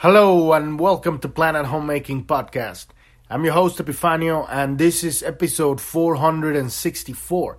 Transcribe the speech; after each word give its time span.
Hello 0.00 0.52
and 0.52 0.78
welcome 0.78 1.18
to 1.18 1.28
Planet 1.28 1.66
Homemaking 1.66 2.24
Podcast. 2.24 2.86
I'm 3.28 3.44
your 3.44 3.54
host 3.54 3.78
Epifanio 3.78 4.46
and 4.48 4.78
this 4.78 5.02
is 5.02 5.24
episode 5.24 5.80
464. 5.80 7.58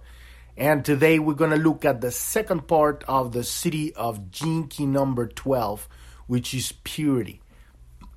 And 0.55 0.85
today 0.85 1.19
we're 1.19 1.33
going 1.33 1.51
to 1.51 1.57
look 1.57 1.83
at 1.83 1.99
the 1.99 2.11
second 2.11 2.65
part 2.65 3.03
of 3.09 3.33
the 3.33 3.39
Siddhi 3.39 3.91
of 3.91 4.31
Key 4.31 4.85
number 4.85 5.27
12, 5.27 5.89
which 6.27 6.53
is 6.53 6.71
purity. 6.85 7.41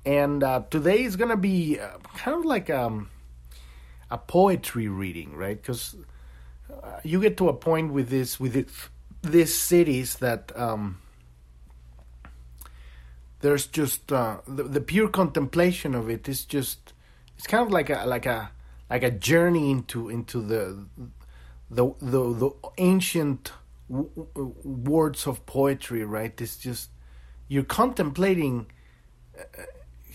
And 0.05 0.41
uh, 0.41 0.63
today 0.69 1.03
is 1.03 1.17
going 1.17 1.31
to 1.31 1.35
be 1.35 1.81
uh, 1.81 1.97
kind 2.15 2.37
of 2.37 2.45
like 2.45 2.69
um, 2.69 3.09
a 4.09 4.17
poetry 4.17 4.87
reading, 4.87 5.35
right? 5.35 5.61
Because 5.61 5.97
uh, 6.71 7.01
you 7.03 7.19
get 7.19 7.35
to 7.39 7.49
a 7.49 7.53
point 7.53 7.91
with 7.91 8.07
this 8.07 8.39
with 8.39 8.55
it, 8.55 8.69
these 9.21 9.53
Siddhis 9.53 10.19
that 10.19 10.57
um, 10.57 10.99
there's 13.43 13.67
just 13.67 14.09
uh, 14.13 14.37
the, 14.47 14.63
the 14.63 14.79
pure 14.79 15.09
contemplation 15.09 15.93
of 15.95 16.09
it 16.09 16.29
is 16.29 16.45
just 16.45 16.93
it's 17.37 17.45
kind 17.45 17.61
of 17.61 17.71
like 17.73 17.89
a 17.89 18.05
like 18.05 18.25
a 18.25 18.49
like 18.89 19.03
a 19.03 19.11
journey 19.11 19.69
into 19.69 20.07
into 20.07 20.41
the 20.41 20.85
the 21.69 21.93
the, 21.99 22.33
the 22.33 22.51
ancient 22.77 23.51
w- 23.91 24.09
w- 24.33 24.55
words 24.63 25.27
of 25.27 25.45
poetry 25.45 26.05
right? 26.05 26.39
It's 26.39 26.55
just 26.55 26.89
you're 27.49 27.65
contemplating 27.65 28.67
uh, 29.37 29.43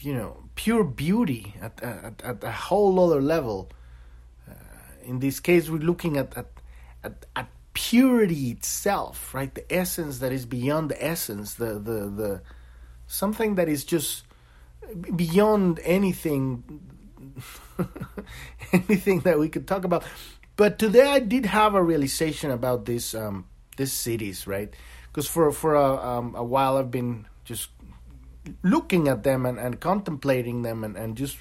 you 0.00 0.14
know 0.14 0.44
pure 0.54 0.82
beauty 0.82 1.54
at, 1.60 1.82
at, 1.82 2.22
at 2.24 2.42
a 2.42 2.50
whole 2.50 2.98
other 2.98 3.20
level. 3.20 3.70
Uh, 4.48 4.54
in 5.04 5.18
this 5.18 5.38
case 5.38 5.68
we're 5.68 5.82
looking 5.82 6.16
at 6.16 6.34
at, 6.34 6.46
at 7.04 7.26
at 7.36 7.48
purity 7.74 8.52
itself 8.52 9.34
right? 9.34 9.54
The 9.54 9.70
essence 9.70 10.20
that 10.20 10.32
is 10.32 10.46
beyond 10.46 10.88
the 10.88 11.04
essence 11.04 11.56
the 11.56 11.74
the 11.74 12.08
the 12.08 12.42
something 13.08 13.56
that 13.56 13.68
is 13.68 13.84
just 13.84 14.22
beyond 15.16 15.80
anything 15.82 16.62
anything 18.72 19.20
that 19.20 19.38
we 19.38 19.48
could 19.48 19.66
talk 19.66 19.84
about. 19.84 20.04
But 20.56 20.78
today 20.78 21.06
i 21.06 21.18
did 21.18 21.46
have 21.46 21.74
a 21.74 21.82
realization 21.82 22.50
about 22.50 22.84
this 22.84 23.14
um 23.14 23.46
these 23.76 23.92
Siddhis 23.92 24.46
right? 24.46 24.72
Because 25.08 25.26
for 25.26 25.50
for 25.50 25.74
a, 25.74 25.96
um, 25.96 26.34
a 26.36 26.44
while 26.44 26.76
i've 26.76 26.90
been 26.90 27.26
just 27.44 27.70
looking 28.62 29.08
at 29.08 29.24
them 29.24 29.44
and, 29.44 29.58
and 29.58 29.80
contemplating 29.80 30.62
them 30.62 30.84
and, 30.84 30.96
and 30.96 31.16
just 31.16 31.36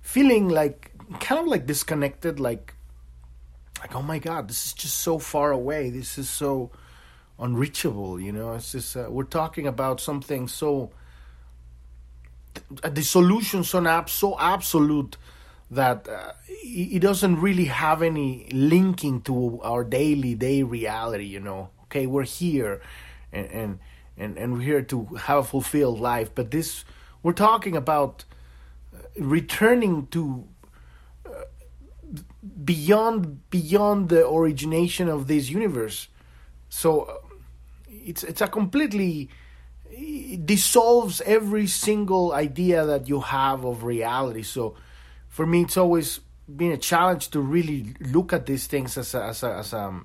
feeling 0.00 0.48
like 0.48 0.92
kind 1.20 1.40
of 1.40 1.46
like 1.46 1.66
disconnected 1.66 2.40
like 2.40 2.74
like 3.80 3.94
oh 3.94 4.02
my 4.02 4.18
god 4.18 4.48
this 4.48 4.66
is 4.66 4.72
just 4.72 4.98
so 4.98 5.18
far 5.18 5.50
away. 5.50 5.90
This 5.90 6.18
is 6.18 6.28
so 6.28 6.70
unreachable. 7.38 8.20
You 8.20 8.32
know, 8.32 8.54
it's 8.54 8.72
just 8.72 8.96
uh, 8.96 9.06
we're 9.08 9.24
talking 9.24 9.66
about 9.66 10.00
something 10.00 10.48
so 10.48 10.90
the 12.82 13.02
solution 13.02 13.64
so 13.64 14.04
so 14.06 14.38
absolute 14.38 15.16
that 15.70 16.08
uh, 16.08 16.32
it 16.48 17.00
doesn't 17.00 17.40
really 17.40 17.64
have 17.64 18.02
any 18.02 18.48
linking 18.52 19.20
to 19.22 19.60
our 19.62 19.82
daily 19.84 20.34
day 20.34 20.62
reality. 20.62 21.24
You 21.24 21.40
know, 21.40 21.70
okay, 21.84 22.06
we're 22.06 22.24
here, 22.24 22.80
and 23.32 23.46
and 23.50 23.78
and, 24.16 24.38
and 24.38 24.52
we're 24.54 24.60
here 24.60 24.82
to 24.82 25.06
have 25.22 25.38
a 25.38 25.44
fulfilled 25.44 26.00
life, 26.00 26.30
but 26.34 26.50
this 26.50 26.84
we're 27.22 27.32
talking 27.32 27.76
about 27.76 28.24
uh, 28.94 28.98
returning 29.18 30.06
to 30.08 30.46
uh, 31.26 31.30
beyond 32.64 33.50
beyond 33.50 34.08
the 34.10 34.28
origination 34.28 35.08
of 35.08 35.26
this 35.26 35.50
universe 35.50 36.08
so 36.74 37.02
uh, 37.02 37.14
it's 38.04 38.22
it's 38.22 38.40
a 38.40 38.48
completely 38.48 39.30
it 39.96 40.44
dissolves 40.46 41.20
every 41.22 41.66
single 41.66 42.32
idea 42.32 42.84
that 42.84 43.08
you 43.08 43.20
have 43.20 43.64
of 43.64 43.84
reality. 43.84 44.42
So 44.42 44.74
for 45.28 45.46
me, 45.46 45.62
it's 45.62 45.76
always 45.76 46.20
been 46.54 46.72
a 46.72 46.76
challenge 46.76 47.30
to 47.30 47.40
really 47.40 47.94
look 48.00 48.32
at 48.32 48.46
these 48.46 48.66
things 48.66 48.98
as 48.98 49.14
a, 49.14 49.22
as 49.22 49.42
a, 49.42 49.54
as 49.54 49.72
a 49.72 50.00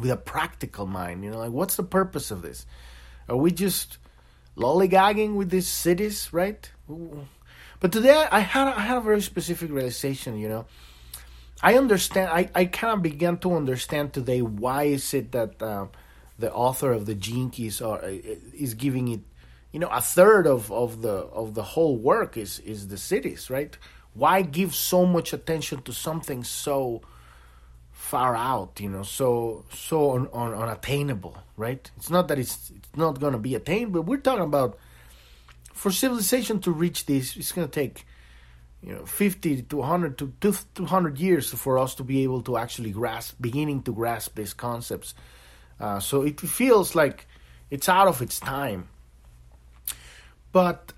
with 0.00 0.10
a 0.10 0.16
practical 0.16 0.86
mind. 0.86 1.24
You 1.24 1.30
know, 1.30 1.38
like 1.38 1.52
what's 1.52 1.76
the 1.76 1.82
purpose 1.82 2.30
of 2.30 2.42
this? 2.42 2.66
Are 3.28 3.36
we 3.36 3.50
just 3.50 3.98
lollygagging 4.56 5.34
with 5.34 5.50
these 5.50 5.68
Siddhis, 5.68 6.32
right? 6.32 6.70
But 7.80 7.92
today 7.92 8.26
I 8.30 8.40
had 8.40 8.68
I 8.68 8.80
had 8.80 8.98
a 8.98 9.00
very 9.00 9.22
specific 9.22 9.70
realization. 9.70 10.38
You 10.38 10.48
know, 10.48 10.66
I 11.62 11.76
understand. 11.76 12.30
I 12.30 12.50
I 12.54 12.64
kind 12.66 12.92
of 12.94 13.02
began 13.02 13.38
to 13.38 13.54
understand 13.54 14.12
today 14.12 14.42
why 14.42 14.84
is 14.84 15.14
it 15.14 15.32
that. 15.32 15.62
Uh, 15.62 15.86
the 16.38 16.52
author 16.52 16.92
of 16.92 17.06
the 17.06 17.14
Keys 17.14 17.80
are 17.80 18.02
uh, 18.02 18.18
is 18.52 18.74
giving 18.74 19.08
it 19.08 19.20
you 19.72 19.80
know 19.80 19.88
a 19.88 20.00
third 20.00 20.46
of, 20.46 20.70
of 20.72 21.02
the 21.02 21.12
of 21.12 21.54
the 21.54 21.62
whole 21.62 21.96
work 21.96 22.36
is 22.36 22.58
is 22.60 22.88
the 22.88 22.96
Siddhis 22.96 23.50
right? 23.50 23.76
Why 24.14 24.42
give 24.42 24.74
so 24.74 25.04
much 25.06 25.32
attention 25.32 25.82
to 25.82 25.92
something 25.92 26.44
so 26.44 27.02
far 27.90 28.36
out 28.36 28.80
you 28.80 28.88
know 28.88 29.02
so 29.02 29.64
so 29.72 30.12
un, 30.12 30.28
un, 30.32 30.54
unattainable 30.54 31.36
right? 31.56 31.90
It's 31.96 32.10
not 32.10 32.28
that 32.28 32.38
it's 32.38 32.70
it's 32.70 32.96
not 32.96 33.20
going 33.20 33.32
to 33.32 33.38
be 33.38 33.54
attained 33.54 33.92
but 33.92 34.02
we're 34.02 34.18
talking 34.18 34.44
about 34.44 34.78
for 35.72 35.90
civilization 35.90 36.60
to 36.60 36.70
reach 36.70 37.06
this 37.06 37.36
it's 37.36 37.52
going 37.52 37.68
to 37.68 37.72
take 37.72 38.06
you 38.82 38.94
know 38.94 39.06
50 39.06 39.62
to 39.62 39.76
100 39.76 40.18
to 40.18 40.32
200 40.74 41.18
years 41.18 41.48
for 41.50 41.78
us 41.78 41.94
to 41.96 42.04
be 42.04 42.22
able 42.22 42.42
to 42.42 42.56
actually 42.56 42.90
grasp 42.90 43.36
beginning 43.40 43.82
to 43.82 43.92
grasp 43.92 44.36
these 44.36 44.52
concepts 44.52 45.14
uh, 45.80 46.00
so 46.00 46.22
it 46.22 46.40
feels 46.40 46.94
like 46.94 47.26
it's 47.70 47.88
out 47.88 48.08
of 48.08 48.22
its 48.22 48.38
time. 48.38 48.88
But 50.52 50.92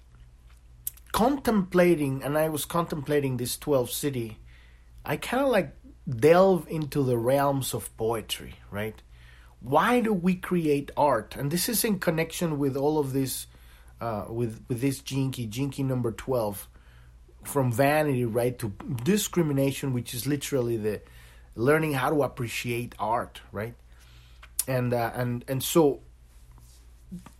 contemplating, 1.12 2.22
and 2.22 2.36
I 2.36 2.48
was 2.48 2.64
contemplating 2.64 3.38
this 3.38 3.56
12 3.56 3.88
Siddhi, 3.88 4.36
I 5.04 5.16
kind 5.16 5.42
of 5.42 5.48
like 5.48 5.74
delve 6.08 6.66
into 6.68 7.02
the 7.02 7.16
realms 7.16 7.74
of 7.74 7.96
poetry, 7.96 8.56
right? 8.70 9.00
Why 9.60 10.00
do 10.00 10.12
we 10.12 10.34
create 10.34 10.90
art? 10.96 11.34
And 11.36 11.50
this 11.50 11.68
is 11.68 11.84
in 11.84 11.98
connection 11.98 12.58
with 12.58 12.76
all 12.76 12.98
of 12.98 13.12
this, 13.12 13.46
uh, 14.00 14.26
with 14.28 14.62
with 14.68 14.80
this 14.80 15.00
Gene 15.00 15.32
Key, 15.32 15.46
Jinky 15.46 15.82
number 15.82 16.12
12, 16.12 16.68
from 17.44 17.72
vanity, 17.72 18.24
right, 18.24 18.58
to 18.58 18.72
discrimination, 19.02 19.92
which 19.92 20.12
is 20.12 20.26
literally 20.26 20.76
the 20.76 21.00
learning 21.54 21.94
how 21.94 22.10
to 22.10 22.22
appreciate 22.22 22.94
art, 22.98 23.40
right? 23.50 23.74
And 24.66 24.92
uh, 24.92 25.12
and 25.14 25.44
and 25.48 25.62
so 25.62 26.00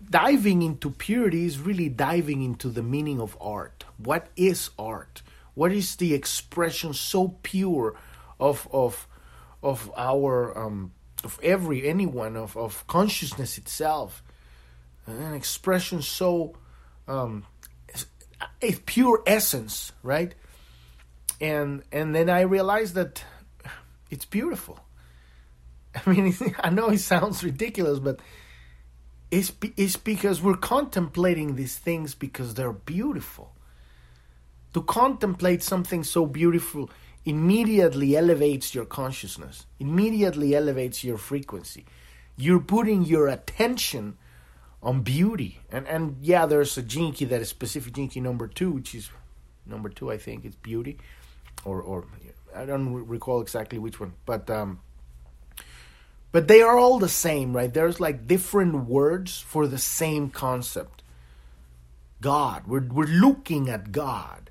diving 0.09 0.62
into 0.62 0.91
purity 0.91 1.44
is 1.44 1.59
really 1.59 1.88
diving 1.88 2.42
into 2.42 2.69
the 2.69 2.82
meaning 2.82 3.20
of 3.20 3.37
art. 3.41 3.84
What 3.98 4.28
is 4.37 4.70
art? 4.78 5.22
What 5.54 5.72
is 5.72 5.97
the 5.97 6.14
expression 6.14 6.94
so 6.94 7.38
pure 7.42 7.97
of 8.38 8.69
of 8.72 9.09
of 9.62 9.91
our 9.97 10.56
um, 10.56 10.92
of 11.25 11.41
every 11.42 11.88
anyone 11.88 12.37
of 12.37 12.56
of 12.56 12.87
consciousness 12.87 13.58
itself? 13.58 14.22
An 15.06 15.34
expression 15.34 16.03
so 16.03 16.56
um, 17.08 17.47
a 18.60 18.72
pure 18.75 19.22
essence, 19.26 19.93
right? 20.03 20.34
And 21.41 21.82
and 21.93 22.14
then 22.14 22.31
I 22.31 22.43
realized 22.43 22.94
that 22.94 23.25
it's 24.10 24.25
beautiful. 24.25 24.85
I 26.06 26.10
mean, 26.10 26.34
I 26.60 26.70
know 26.70 26.88
it 26.88 26.98
sounds 26.98 27.42
ridiculous, 27.42 27.98
but 27.98 28.20
it's 29.30 29.52
it's 29.76 29.96
because 29.96 30.40
we're 30.42 30.56
contemplating 30.56 31.56
these 31.56 31.76
things 31.76 32.14
because 32.14 32.54
they're 32.54 32.72
beautiful. 32.72 33.52
To 34.74 34.82
contemplate 34.82 35.62
something 35.62 36.04
so 36.04 36.26
beautiful 36.26 36.90
immediately 37.24 38.16
elevates 38.16 38.74
your 38.74 38.84
consciousness, 38.84 39.66
immediately 39.80 40.54
elevates 40.54 41.02
your 41.02 41.18
frequency. 41.18 41.84
You're 42.36 42.60
putting 42.60 43.04
your 43.04 43.26
attention 43.26 44.18
on 44.82 45.02
beauty. 45.02 45.60
And 45.70 45.86
and 45.88 46.16
yeah, 46.20 46.46
there's 46.46 46.76
a 46.78 46.82
Key 46.82 47.24
that 47.24 47.40
is 47.40 47.49
specific 47.49 47.94
Key 47.94 48.20
number 48.20 48.46
two, 48.46 48.70
which 48.70 48.94
is 48.94 49.10
number 49.64 49.88
two, 49.88 50.12
I 50.12 50.19
think, 50.19 50.44
it's 50.44 50.56
beauty. 50.56 50.99
Or 51.64 51.81
or 51.81 52.06
I 52.54 52.64
don't 52.64 52.94
recall 52.94 53.40
exactly 53.40 53.78
which 53.78 53.99
one. 53.99 54.12
But 54.25 54.49
um 54.50 54.81
but 56.37 56.49
they 56.49 56.61
are 56.61 56.77
all 56.77 56.99
the 56.99 57.09
same, 57.09 57.56
right? 57.56 57.73
There's 57.73 57.99
like 57.99 58.27
different 58.27 58.87
words 58.87 59.38
for 59.41 59.67
the 59.67 59.79
same 59.79 60.29
concept. 60.29 61.03
God. 62.21 62.67
We're 62.67 62.87
we're 62.87 63.06
looking 63.06 63.71
at 63.71 63.91
God. 63.91 64.50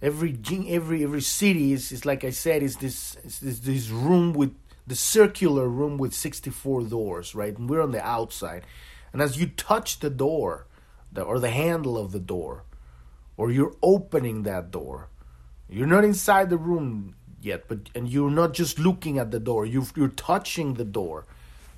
Every 0.00 0.30
every 0.48 1.04
every 1.04 1.20
Siddhi 1.20 1.72
is, 1.72 1.92
is 1.92 2.06
like 2.06 2.24
I 2.24 2.30
said 2.30 2.62
is 2.62 2.76
this 2.76 3.18
is 3.22 3.60
this, 3.60 3.90
room 3.90 4.32
with 4.32 4.54
the 4.86 4.96
circular 4.96 5.68
room 5.68 5.98
with 5.98 6.14
64 6.14 6.84
doors, 6.84 7.34
right? 7.34 7.54
And 7.54 7.68
we're 7.68 7.82
on 7.82 7.90
the 7.90 8.02
outside. 8.02 8.64
And 9.12 9.20
as 9.20 9.36
you 9.36 9.46
touch 9.46 10.00
the 10.00 10.08
door, 10.08 10.68
the, 11.12 11.20
or 11.20 11.38
the 11.38 11.50
handle 11.50 11.98
of 11.98 12.12
the 12.12 12.18
door, 12.18 12.64
or 13.36 13.50
you're 13.50 13.76
opening 13.82 14.44
that 14.44 14.70
door, 14.70 15.10
you're 15.68 15.86
not 15.86 16.02
inside 16.02 16.48
the 16.48 16.56
room 16.56 17.14
yet, 17.40 17.64
but 17.68 17.90
and 17.94 18.08
you're 18.08 18.30
not 18.30 18.52
just 18.52 18.78
looking 18.78 19.18
at 19.18 19.30
the 19.30 19.40
door, 19.40 19.66
you 19.66 19.86
you're 19.96 20.08
touching 20.08 20.74
the 20.74 20.84
door, 20.84 21.26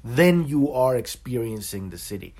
then 0.04 0.46
you 0.46 0.72
are 0.72 0.96
experiencing 0.96 1.90
the 1.90 1.96
Siddhi. 1.96 2.32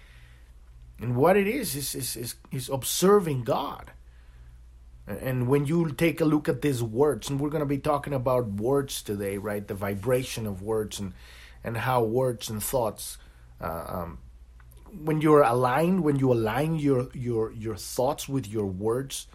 And 1.00 1.16
what 1.16 1.36
it 1.36 1.46
is 1.46 1.74
is 1.74 1.94
is 1.94 2.16
is, 2.16 2.34
is 2.50 2.68
observing 2.68 3.44
God. 3.44 3.92
And 5.06 5.48
when 5.48 5.66
you 5.66 5.90
take 5.90 6.20
a 6.20 6.24
look 6.24 6.48
at 6.48 6.62
these 6.62 6.80
words, 6.82 7.28
and 7.28 7.40
we're 7.40 7.50
going 7.50 7.60
to 7.62 7.66
be 7.66 7.78
talking 7.78 8.14
about 8.14 8.46
words 8.52 9.02
today, 9.02 9.36
right? 9.36 9.66
The 9.66 9.74
vibration 9.74 10.46
of 10.46 10.62
words 10.62 11.00
and 11.00 11.12
and 11.64 11.76
how 11.76 12.02
words 12.02 12.50
and 12.50 12.62
thoughts, 12.62 13.18
uh, 13.60 13.84
um, 13.88 14.18
when 15.04 15.20
you're 15.20 15.42
aligned, 15.42 16.02
when 16.02 16.18
you 16.18 16.32
align 16.32 16.76
your 16.76 17.08
your 17.14 17.52
your 17.52 17.76
thoughts 17.76 18.28
with 18.28 18.46
your 18.46 18.66
words, 18.66 19.26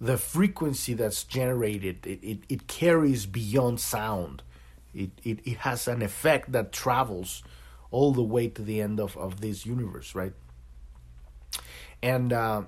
the 0.00 0.16
frequency 0.16 0.94
that's 0.94 1.24
generated 1.24 2.06
it, 2.06 2.22
it, 2.22 2.38
it 2.48 2.66
carries 2.66 3.26
beyond 3.26 3.80
sound. 3.80 4.42
It, 4.94 5.10
it 5.24 5.40
it 5.44 5.58
has 5.58 5.88
an 5.88 6.02
effect 6.02 6.52
that 6.52 6.72
travels 6.72 7.42
all 7.90 8.12
the 8.12 8.22
way 8.22 8.48
to 8.48 8.62
the 8.62 8.80
end 8.80 9.00
of, 9.00 9.16
of 9.16 9.40
this 9.40 9.66
universe, 9.66 10.14
right? 10.14 10.32
And 12.02 12.32
uh, 12.32 12.62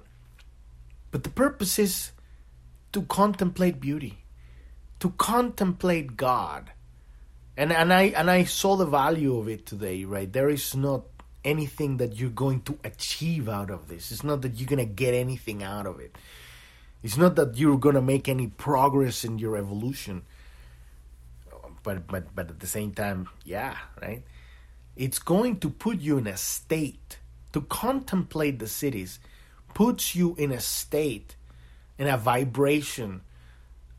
but 1.10 1.24
the 1.24 1.30
purpose 1.30 1.78
is 1.78 2.12
to 2.92 3.02
contemplate 3.02 3.80
beauty, 3.80 4.24
to 5.00 5.10
contemplate 5.10 6.16
God. 6.16 6.72
And 7.56 7.72
and 7.72 7.92
I 7.92 8.02
and 8.16 8.30
I 8.30 8.44
saw 8.44 8.76
the 8.76 8.86
value 8.86 9.36
of 9.38 9.48
it 9.48 9.66
today, 9.66 10.04
right? 10.04 10.30
There 10.32 10.48
is 10.48 10.74
not 10.74 11.04
anything 11.44 11.98
that 11.98 12.16
you're 12.16 12.30
going 12.30 12.62
to 12.62 12.78
achieve 12.84 13.48
out 13.48 13.70
of 13.70 13.88
this. 13.88 14.12
It's 14.12 14.24
not 14.24 14.42
that 14.42 14.56
you're 14.56 14.68
going 14.68 14.86
to 14.86 14.94
get 14.94 15.14
anything 15.14 15.62
out 15.62 15.86
of 15.86 16.00
it. 16.00 16.16
It's 17.02 17.16
not 17.16 17.36
that 17.36 17.56
you're 17.56 17.78
to 17.78 18.02
make 18.02 18.28
any 18.28 18.48
progress 18.48 19.24
in 19.24 19.38
your 19.38 19.56
evolution. 19.56 20.22
But 21.82 22.06
but 22.06 22.34
but 22.34 22.50
at 22.50 22.60
the 22.60 22.66
same 22.66 22.92
time, 22.92 23.28
yeah, 23.44 23.76
right? 24.00 24.22
It's 24.96 25.18
going 25.18 25.60
to 25.60 25.70
put 25.70 26.00
you 26.00 26.18
in 26.18 26.26
a 26.26 26.36
state 26.36 27.18
to 27.52 27.62
contemplate 27.62 28.58
the 28.58 28.66
Siddhis 28.66 29.18
puts 29.72 30.14
you 30.14 30.34
in 30.36 30.52
a 30.52 30.60
state 30.60 31.36
in 31.98 32.06
a 32.06 32.16
vibration 32.16 33.22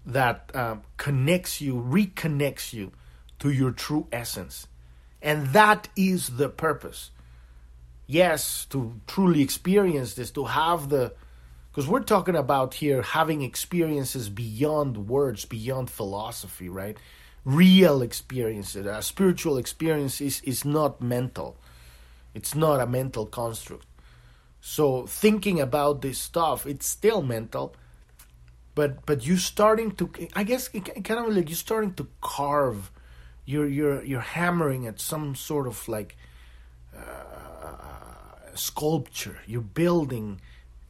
that 0.05 0.51
um, 0.55 0.81
connects 0.97 1.61
you, 1.61 1.75
reconnects 1.75 2.73
you 2.73 2.91
to 3.39 3.51
your 3.51 3.71
true 3.71 4.07
essence. 4.11 4.67
And 5.21 5.47
that 5.53 5.87
is 5.95 6.37
the 6.37 6.49
purpose. 6.49 7.11
Yes, 8.07 8.65
to 8.65 8.99
truly 9.07 9.41
experience 9.41 10.15
this, 10.15 10.31
to 10.31 10.45
have 10.45 10.89
the. 10.89 11.13
Because 11.71 11.87
we're 11.87 12.01
talking 12.01 12.35
about 12.35 12.75
here 12.75 13.01
having 13.01 13.41
experiences 13.41 14.29
beyond 14.29 15.07
words, 15.07 15.45
beyond 15.45 15.89
philosophy, 15.89 16.67
right? 16.67 16.97
Real 17.45 18.01
experiences. 18.01 18.85
A 18.85 19.01
spiritual 19.01 19.57
experience 19.57 20.19
is, 20.19 20.41
is 20.41 20.65
not 20.65 21.01
mental, 21.01 21.57
it's 22.33 22.55
not 22.55 22.81
a 22.81 22.87
mental 22.87 23.25
construct. 23.25 23.85
So 24.59 25.07
thinking 25.07 25.59
about 25.59 26.01
this 26.01 26.19
stuff, 26.19 26.67
it's 26.67 26.85
still 26.85 27.21
mental, 27.21 27.73
but 28.75 29.05
but 29.05 29.25
you're 29.25 29.37
starting 29.37 29.91
to 29.91 30.09
i 30.35 30.43
guess 30.43 30.67
kind 30.69 31.11
of 31.11 31.35
like 31.35 31.49
you're 31.49 31.55
starting 31.55 31.93
to 31.93 32.07
carve 32.21 32.91
you're 33.45 33.67
you're 33.67 34.03
you're 34.03 34.21
hammering 34.21 34.87
at 34.87 34.99
some 34.99 35.35
sort 35.35 35.67
of 35.67 35.87
like 35.87 36.15
uh, 36.95 37.01
sculpture 38.55 39.39
you're 39.45 39.61
building 39.61 40.39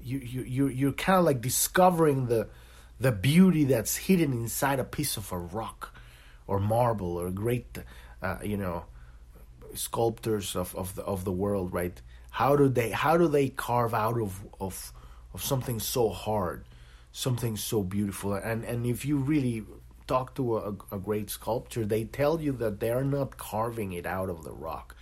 you 0.04 0.20
you 0.20 0.42
you 0.44 0.68
you're 0.68 0.92
kind 0.94 1.20
of 1.20 1.26
like 1.26 1.42
discovering 1.42 2.28
the 2.28 2.48
the 3.00 3.12
beauty 3.12 3.64
that's 3.66 3.96
hidden 3.96 4.34
inside 4.34 4.80
a 4.80 4.84
piece 4.84 5.18
of 5.18 5.32
a 5.32 5.38
rock 5.38 5.94
or 6.48 6.60
marble 6.60 7.18
or 7.18 7.32
great 7.32 7.78
uh, 8.22 8.38
you 8.44 8.58
know 8.58 8.86
sculptors 9.74 10.56
of, 10.56 10.76
of 10.76 10.96
the 10.96 11.04
of 11.04 11.24
the 11.24 11.32
world 11.32 11.74
right 11.74 12.02
how 12.30 12.56
do 12.56 12.68
they 12.68 12.92
how 12.92 13.18
do 13.18 13.28
they 13.28 13.50
carve 13.50 13.94
out 13.94 14.20
of 14.20 14.40
of 14.60 14.94
of 15.34 15.44
something 15.44 15.80
so 15.80 16.10
hard 16.10 16.66
something 17.12 17.58
so 17.58 17.84
beautiful. 17.84 18.34
And 18.34 18.64
and 18.64 18.86
if 18.86 19.06
you 19.06 19.18
really 19.18 19.66
talk 20.08 20.36
to 20.36 20.58
a, 20.58 20.70
a 20.92 21.00
great 21.00 21.30
sculptor, 21.30 21.86
they 21.86 22.06
tell 22.06 22.42
you 22.42 22.52
that 22.54 22.80
they 22.80 22.90
are 22.90 23.04
not 23.04 23.38
carving 23.38 23.94
it 23.94 24.06
out 24.06 24.30
of 24.30 24.44
the 24.44 24.52
rock. 24.52 24.96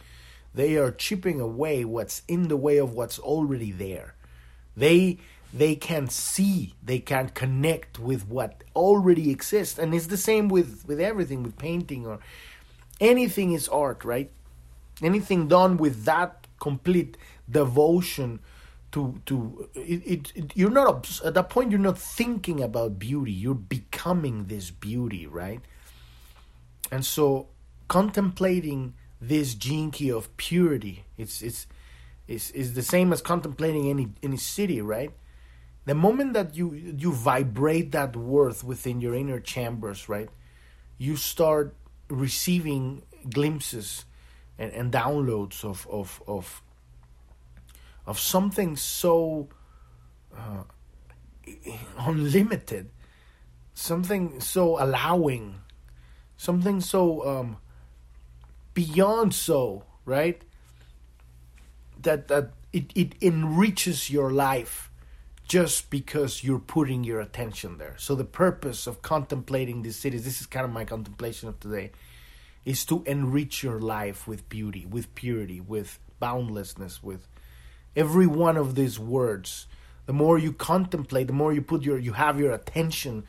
They 0.54 0.78
are 0.78 0.92
chipping 0.92 1.40
away 1.40 1.86
what's 1.86 2.24
in 2.28 2.48
the 2.48 2.58
way 2.58 2.78
of 2.78 2.94
what's 2.94 3.20
already 3.20 3.72
there. 3.72 4.16
They 4.80 5.20
they 5.54 5.76
can 5.76 6.10
see, 6.10 6.76
they 6.84 7.00
can't 7.00 7.34
connect 7.34 7.98
with 7.98 8.28
what 8.28 8.64
already 8.76 9.32
exists. 9.32 9.80
And 9.80 9.94
it's 9.96 10.08
the 10.08 10.18
same 10.18 10.48
with, 10.48 10.84
with 10.86 11.00
everything, 11.00 11.42
with 11.42 11.58
painting 11.58 12.06
or 12.06 12.20
anything 13.00 13.54
is 13.54 13.68
art, 13.68 14.06
right? 14.06 14.32
Anything 15.02 15.48
done 15.48 15.78
with 15.78 16.06
that 16.06 16.46
complete 16.60 17.18
devotion 17.50 18.40
to 18.92 19.22
to 19.26 19.70
it, 19.74 20.04
it, 20.06 20.32
it, 20.36 20.52
you're 20.56 20.70
not 20.70 21.22
at 21.24 21.34
that 21.36 21.50
point 21.50 21.72
you're 21.72 21.80
not 21.80 21.98
thinking 21.98 22.62
about 22.62 23.00
beauty 23.00 23.32
you're 23.32 23.54
becoming 23.54 24.46
this 24.46 24.72
beauty 24.72 25.26
right 25.28 25.62
and 26.92 27.06
so 27.06 27.48
contemplating 27.88 28.94
this 29.22 29.56
key 29.56 30.12
of 30.12 30.36
purity 30.38 31.06
it's 31.18 31.42
it's 31.42 31.68
is 32.30 32.52
is 32.52 32.74
the 32.76 32.84
same 32.84 33.12
as 33.12 33.22
contemplating 33.22 33.90
any 33.90 34.08
any 34.24 34.38
Siddhi 34.38 34.82
right 34.86 35.12
the 35.86 35.96
moment 35.96 36.34
that 36.34 36.56
you 36.56 36.72
you 36.74 37.12
vibrate 37.12 37.92
that 37.92 38.16
worth 38.16 38.64
within 38.64 39.02
your 39.02 39.16
inner 39.16 39.40
chambers 39.40 40.08
right 40.08 40.30
you 40.98 41.18
start 41.18 41.76
receiving 42.10 43.04
glimpses 43.34 44.06
and, 44.58 44.72
and 44.72 44.94
downloads 44.94 45.66
of 45.66 45.88
of 45.90 46.22
of 46.28 46.62
of 48.06 48.18
something 48.20 48.76
so 48.76 49.50
uh, 50.36 50.64
unlimited, 52.00 52.90
something 53.74 54.40
so 54.40 54.82
allowing, 54.84 55.62
something 56.38 56.82
so 56.82 57.28
um, 57.28 57.58
beyond 58.74 59.34
so, 59.34 59.84
right? 60.06 60.42
That 62.02 62.28
that 62.28 62.52
it, 62.72 62.92
it 62.96 63.16
enriches 63.22 64.10
your 64.10 64.32
life 64.32 64.92
just 65.48 65.90
because 65.90 66.44
you're 66.44 66.60
putting 66.60 67.04
your 67.04 67.20
attention 67.20 67.80
there. 67.80 67.96
So 67.98 68.14
the 68.14 68.24
purpose 68.24 68.86
of 68.86 69.02
contemplating 69.02 69.82
these 69.82 70.00
Siddhis, 70.00 70.24
this 70.24 70.42
is 70.42 70.46
kind 70.46 70.64
of 70.64 70.72
my 70.72 70.86
contemplation 70.86 71.50
of 71.50 71.60
today, 71.60 71.92
is 72.66 72.86
to 72.86 73.04
enrich 73.08 73.64
your 73.64 73.80
life 73.80 74.28
with 74.28 74.48
beauty, 74.48 74.86
with 74.86 75.16
purity, 75.16 75.60
with 75.60 75.98
boundlessness, 76.20 77.02
with 77.02 77.28
every 77.96 78.28
one 78.28 78.58
of 78.58 78.76
these 78.76 79.00
words. 79.00 79.66
The 80.06 80.14
more 80.14 80.38
you 80.38 80.54
contemplate 80.54 81.28
the 81.28 81.34
more 81.34 81.54
you 81.54 81.62
put 81.62 81.84
your 81.84 81.98
you 81.98 82.14
have 82.14 82.40
your 82.40 82.52
attention 82.52 83.26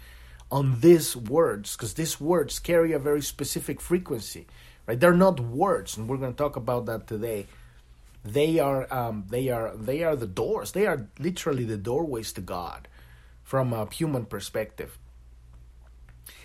on 0.51 0.81
these 0.81 1.17
words 1.17 1.77
because 1.77 1.95
these 1.95 2.21
words 2.21 2.59
carry 2.59 2.93
a 2.93 2.99
very 2.99 3.23
specific 3.23 3.81
frequency 3.81 4.47
right? 4.87 4.99
They're 4.99 5.13
not 5.13 5.41
words 5.41 5.97
and 5.97 6.09
we're 6.09 6.17
going 6.17 6.33
to 6.33 6.37
talk 6.37 6.57
about 6.57 6.87
that 6.87 7.07
today 7.07 7.47
they 8.25 8.59
are 8.59 8.93
um, 8.93 9.27
they 9.31 9.49
are 9.49 9.77
they 9.77 10.03
are 10.03 10.17
the 10.17 10.27
doors 10.27 10.73
they 10.73 10.87
are 10.87 11.09
literally 11.19 11.65
the 11.65 11.77
doorways 11.77 12.33
to 12.33 12.41
god 12.41 12.89
from 13.43 13.73
a 13.73 13.89
human 13.93 14.25
perspective 14.25 14.99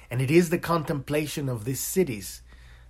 and 0.10 0.22
it 0.22 0.32
is 0.32 0.50
the 0.50 0.58
contemplation 0.58 1.50
of 1.50 1.66
these 1.66 1.82
Siddhis 1.82 2.42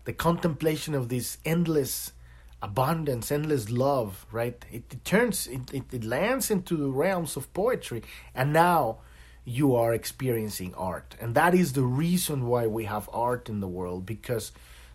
the 0.06 0.14
contemplation 0.14 0.94
of 0.94 1.10
this 1.10 1.40
endless 1.46 2.14
abundance, 2.62 3.32
endless 3.32 3.70
love, 3.70 4.26
right? 4.32 4.66
It, 4.72 4.84
it 4.92 5.06
turns, 5.06 5.48
it, 5.48 5.74
it, 5.74 5.84
it 5.92 6.04
lands 6.04 6.50
into 6.50 6.76
the 6.78 6.90
realms 6.90 7.36
of 7.38 7.54
poetry, 7.54 8.02
and 8.34 8.54
now 8.54 9.00
you 9.44 9.76
are 9.76 9.94
experiencing 9.94 10.74
art. 10.76 11.16
And 11.22 11.36
that 11.36 11.54
is 11.54 11.74
the 11.74 11.84
reason 11.84 12.48
why 12.48 12.66
we 12.66 12.86
have 12.86 13.10
art 13.14 13.50
in 13.50 13.60
the 13.60 13.68
world, 13.68 14.06
because 14.06 14.52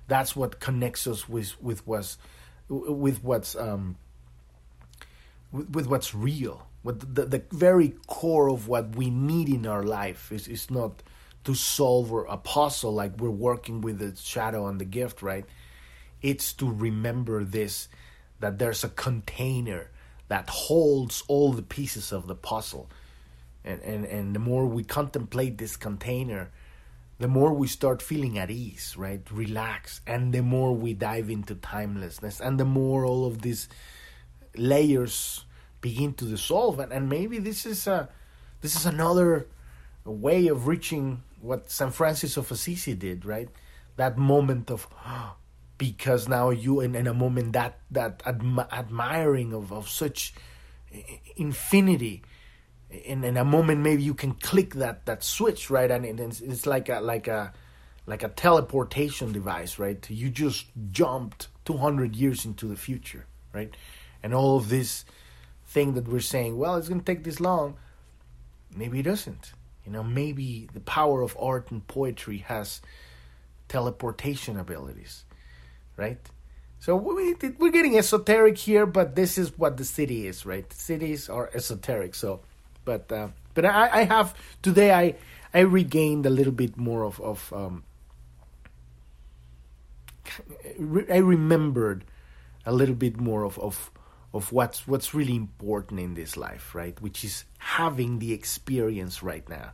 that's 0.09 0.35
what 0.35 0.59
connects 0.59 1.07
us 1.07 1.29
with, 1.29 1.61
with 1.63 1.87
what's, 1.87 2.19
with 2.71 3.23
what's, 3.23 3.55
um, 3.57 3.97
with, 5.53 5.71
with 5.71 5.87
what's 5.87 6.15
real. 6.15 6.67
With 6.83 7.15
the, 7.15 7.27
the 7.27 7.43
very 7.51 7.95
core 8.07 8.49
of 8.49 8.67
what 8.67 8.97
we 8.97 9.11
need 9.11 9.51
in 9.51 9.67
our 9.67 9.83
life 9.83 10.33
is, 10.33 10.49
is 10.49 10.71
not 10.71 11.03
to 11.45 11.55
solve 11.55 12.11
or 12.11 12.25
a 12.25 12.39
puzzle 12.39 12.95
like 12.95 13.19
we're 13.19 13.29
working 13.29 13.83
with 13.83 13.99
the 13.99 14.17
shadow 14.17 14.67
and 14.67 14.81
the 14.81 14.87
gift, 14.87 15.21
right? 15.21 15.45
it's 16.23 16.53
to 16.55 16.71
remember 16.71 17.45
this 17.45 17.89
that 18.41 18.59
there's 18.59 18.85
a 18.85 18.89
container 18.89 19.91
that 20.29 20.49
holds 20.49 21.23
all 21.29 21.53
the 21.53 21.63
pieces 21.63 22.13
of 22.13 22.27
the 22.27 22.35
puzzle. 22.35 22.89
And, 23.65 23.83
and, 23.83 24.05
and 24.07 24.35
the 24.35 24.39
more 24.39 24.65
we 24.65 24.85
contemplate 24.85 25.59
this 25.59 25.77
container, 25.77 26.51
the 27.21 27.29
more 27.29 27.53
we 27.53 27.69
start 27.69 28.01
feeling 28.01 28.39
at 28.39 28.51
ease, 28.51 28.95
right? 28.97 29.21
Relax. 29.31 30.01
And 30.07 30.33
the 30.33 30.43
more 30.43 30.75
we 30.75 30.95
dive 30.95 31.29
into 31.29 31.55
timelessness, 31.55 32.41
and 32.41 32.59
the 32.59 32.65
more 32.65 33.05
all 33.05 33.27
of 33.27 33.43
these 33.43 33.69
layers 34.57 35.45
begin 35.83 36.15
to 36.15 36.25
dissolve. 36.25 36.81
And, 36.81 36.91
and 36.93 37.11
maybe 37.11 37.39
this 37.39 37.67
is 37.67 37.87
a 37.87 38.09
this 38.63 38.75
is 38.75 38.87
another 38.87 39.47
way 40.05 40.49
of 40.49 40.67
reaching 40.67 41.23
what 41.43 41.71
Saint 41.71 41.95
Francis 41.95 42.39
of 42.39 42.51
Assisi 42.51 42.95
did, 42.95 43.27
right? 43.27 43.51
That 43.97 44.17
moment 44.17 44.71
of 44.71 44.89
because 45.77 46.27
now 46.27 46.49
you 46.49 46.81
in, 46.81 46.95
in 46.95 47.07
a 47.07 47.15
moment 47.15 47.53
that 47.53 47.81
that 47.91 48.21
admi- 48.21 48.73
admiring 48.73 49.53
of, 49.53 49.73
of 49.73 49.91
such 49.91 50.33
infinity 51.37 52.23
in, 52.91 53.23
in 53.25 53.37
a 53.37 53.45
moment 53.45 53.81
maybe 53.81 54.03
you 54.03 54.15
can 54.15 54.33
click 54.35 54.75
that 54.75 55.07
that 55.07 55.23
switch 55.23 55.71
right? 55.71 55.91
And 55.91 56.05
it's, 56.21 56.41
it's 56.41 56.67
like 56.67 56.89
a 56.89 57.01
like 57.01 57.29
a 57.29 57.53
like 58.07 58.23
a 58.23 58.29
teleportation 58.29 59.33
device 59.33 59.79
right? 59.79 60.09
You 60.11 60.31
just 60.31 60.67
jumped 60.91 61.49
200 61.65 62.17
years 62.17 62.45
into 62.45 62.67
the 62.67 62.77
future 62.77 63.27
right? 63.53 63.75
And 64.23 64.35
all 64.35 64.57
of 64.57 64.69
this 64.69 65.05
thing 65.67 65.95
that 65.95 66.09
we're 66.09 66.21
saying 66.21 66.59
well 66.59 66.77
it's 66.77 66.89
going 66.89 67.01
to 67.01 67.07
take 67.07 67.25
this 67.25 67.41
long. 67.41 67.77
Maybe 68.75 69.01
it 69.01 69.05
doesn't. 69.05 69.53
You 69.87 69.93
know 69.93 70.03
maybe 70.03 70.69
the 70.73 70.81
power 70.81 71.23
of 71.23 71.37
art 71.41 71.71
and 71.71 71.87
poetry 71.87 72.39
has 72.39 72.81
teleportation 73.69 74.59
abilities 74.59 75.25
right? 75.97 76.19
So 76.81 76.97
we, 76.97 77.35
we're 77.59 77.71
getting 77.71 77.99
esoteric 77.99 78.59
here 78.59 78.87
but 78.87 79.15
this 79.15 79.39
is 79.39 79.57
what 79.57 79.77
the 79.77 79.85
Siddhi 79.85 80.25
is 80.25 80.45
right? 80.45 80.69
Siddhis 80.71 81.33
are 81.33 81.51
esoteric 81.55 82.17
so 82.17 82.41
but 82.85 83.11
uh, 83.13 83.29
but 83.55 83.65
I, 83.65 84.01
I 84.01 84.05
have 84.05 84.35
today 84.63 84.93
I 84.93 85.15
I 85.53 85.61
regained 85.61 86.27
a 86.27 86.31
little 86.31 86.53
bit 86.53 86.77
more 86.77 87.05
of 87.05 87.21
of 87.21 87.53
um, 87.53 87.85
I 91.11 91.19
remembered 91.19 92.05
a 92.65 92.73
little 92.73 92.95
bit 92.95 93.19
more 93.19 93.45
of 93.45 93.59
of 93.59 93.91
of 94.33 94.53
what's 94.53 94.87
what's 94.87 95.15
really 95.15 95.35
important 95.35 96.01
in 96.01 96.15
this 96.15 96.37
life, 96.37 96.75
right? 96.75 97.01
Which 97.01 97.25
is 97.25 97.45
having 97.59 98.19
the 98.19 98.33
experience 98.33 99.23
right 99.23 99.49
now. 99.49 99.73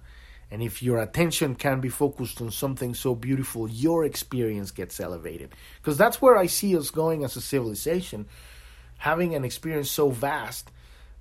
And 0.51 0.63
if 0.63 0.81
your 0.83 0.99
attention 0.99 1.57
can 1.57 1.81
be 1.81 1.89
focused 1.89 2.41
on 2.41 2.53
something 2.53 2.95
so 2.95 3.17
beautiful, 3.17 3.69
your 3.69 4.05
experience 4.05 4.71
gets 4.71 5.01
elevated. 5.01 5.55
Because 5.81 5.99
that's 5.99 6.23
where 6.23 6.37
I 6.37 6.47
see 6.47 6.77
us 6.77 6.91
going 6.91 7.25
as 7.25 7.35
a 7.35 7.41
civilization, 7.41 8.27
having 8.99 9.35
an 9.35 9.45
experience 9.45 9.91
so 9.91 10.11
vast 10.11 10.71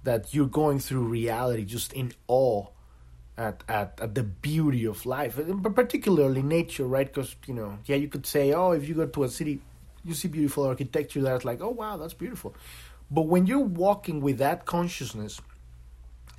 that 0.05 0.33
you're 0.33 0.47
going 0.47 0.79
through 0.79 1.03
reality 1.03 1.65
just 1.65 1.91
in 1.93 2.13
awe 2.27 2.67
at, 3.37 3.63
at, 3.67 3.99
at 3.99 4.15
the 4.15 4.23
beauty 4.23 4.85
of 4.85 5.05
life, 5.05 5.39
but 5.47 5.75
particularly 5.75 6.41
nature, 6.41 6.85
right? 6.85 7.07
Because, 7.07 7.35
you 7.47 7.53
know, 7.53 7.77
yeah, 7.85 7.97
you 7.97 8.07
could 8.07 8.25
say, 8.25 8.53
oh, 8.53 8.71
if 8.71 8.87
you 8.87 8.93
go 8.93 9.07
to 9.07 9.23
a 9.23 9.29
city, 9.29 9.59
you 10.05 10.13
see 10.13 10.27
beautiful 10.27 10.63
architecture 10.65 11.21
that's 11.21 11.43
like, 11.43 11.61
oh, 11.61 11.71
wow, 11.71 11.97
that's 11.97 12.13
beautiful. 12.13 12.55
But 13.11 13.23
when 13.23 13.47
you're 13.47 13.59
walking 13.59 14.21
with 14.21 14.37
that 14.37 14.65
consciousness 14.65 15.41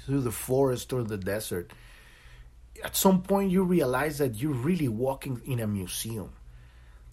through 0.06 0.22
the 0.22 0.32
forest 0.32 0.92
or 0.92 1.02
the 1.02 1.18
desert, 1.18 1.72
at 2.84 2.96
some 2.96 3.22
point 3.22 3.50
you 3.50 3.64
realize 3.64 4.18
that 4.18 4.36
you're 4.36 4.52
really 4.52 4.88
walking 4.88 5.42
in 5.44 5.60
a 5.60 5.66
museum. 5.66 6.30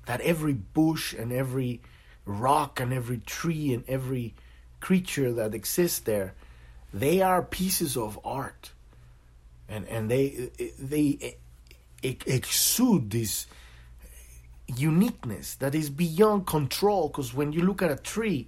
That 0.05 0.21
every 0.21 0.53
bush 0.53 1.13
and 1.13 1.31
every 1.31 1.81
rock 2.25 2.79
and 2.79 2.93
every 2.93 3.17
tree 3.17 3.73
and 3.73 3.83
every 3.87 4.35
creature 4.79 5.31
that 5.33 5.55
exists 5.55 5.99
there 5.99 6.35
they 6.93 7.21
are 7.21 7.41
pieces 7.41 7.97
of 7.97 8.19
art, 8.23 8.71
and 9.67 9.87
and 9.87 10.09
they 10.09 10.51
they 10.79 11.37
exude 12.03 13.09
this 13.09 13.47
uniqueness 14.67 15.55
that 15.55 15.73
is 15.73 15.89
beyond 15.89 16.45
control. 16.45 17.07
Because 17.07 17.33
when 17.33 17.51
you 17.51 17.61
look 17.63 17.81
at 17.81 17.91
a 17.91 17.95
tree, 17.95 18.47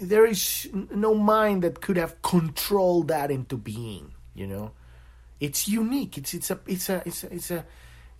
there 0.00 0.24
is 0.24 0.68
no 0.72 1.14
mind 1.14 1.62
that 1.62 1.80
could 1.80 1.96
have 1.96 2.22
controlled 2.22 3.08
that 3.08 3.30
into 3.30 3.56
being. 3.56 4.12
You 4.34 4.46
know, 4.46 4.70
it's 5.40 5.66
unique. 5.66 6.16
It's 6.16 6.32
it's 6.32 6.50
a 6.50 6.60
it's 6.66 6.88
a 6.88 7.02
it's 7.04 7.24
a, 7.24 7.34
it's 7.34 7.50
a 7.50 7.64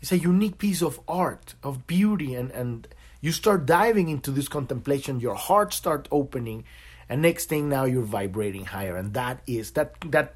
it's 0.00 0.12
a 0.12 0.18
unique 0.18 0.58
piece 0.58 0.82
of 0.82 1.00
art 1.06 1.54
of 1.62 1.86
beauty 1.86 2.34
and 2.34 2.50
and 2.50 2.88
you 3.20 3.32
start 3.32 3.66
diving 3.66 4.08
into 4.08 4.30
this 4.30 4.48
contemplation 4.48 5.20
your 5.20 5.34
heart 5.34 5.74
start 5.74 6.08
opening 6.10 6.64
and 7.10 7.20
next 7.20 7.46
thing 7.46 7.68
now 7.68 7.84
you're 7.84 8.02
vibrating 8.02 8.64
higher. 8.64 8.96
And 8.96 9.12
that 9.14 9.42
is 9.46 9.72
that 9.72 10.00
that 10.12 10.34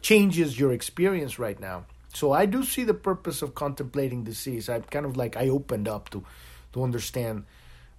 changes 0.00 0.58
your 0.58 0.72
experience 0.72 1.38
right 1.38 1.60
now. 1.60 1.84
So 2.14 2.32
i 2.32 2.46
do 2.46 2.64
see 2.64 2.84
the 2.84 2.94
purpose 2.94 3.42
of 3.42 3.54
contemplating 3.54 4.24
the 4.24 4.30
Siddhis 4.30 4.68
i 4.68 4.80
kind 4.80 5.04
of 5.04 5.16
like 5.16 5.36
i 5.36 5.48
opened 5.48 5.88
up 5.88 6.10
to 6.10 6.24
to 6.72 6.82
understand 6.82 7.44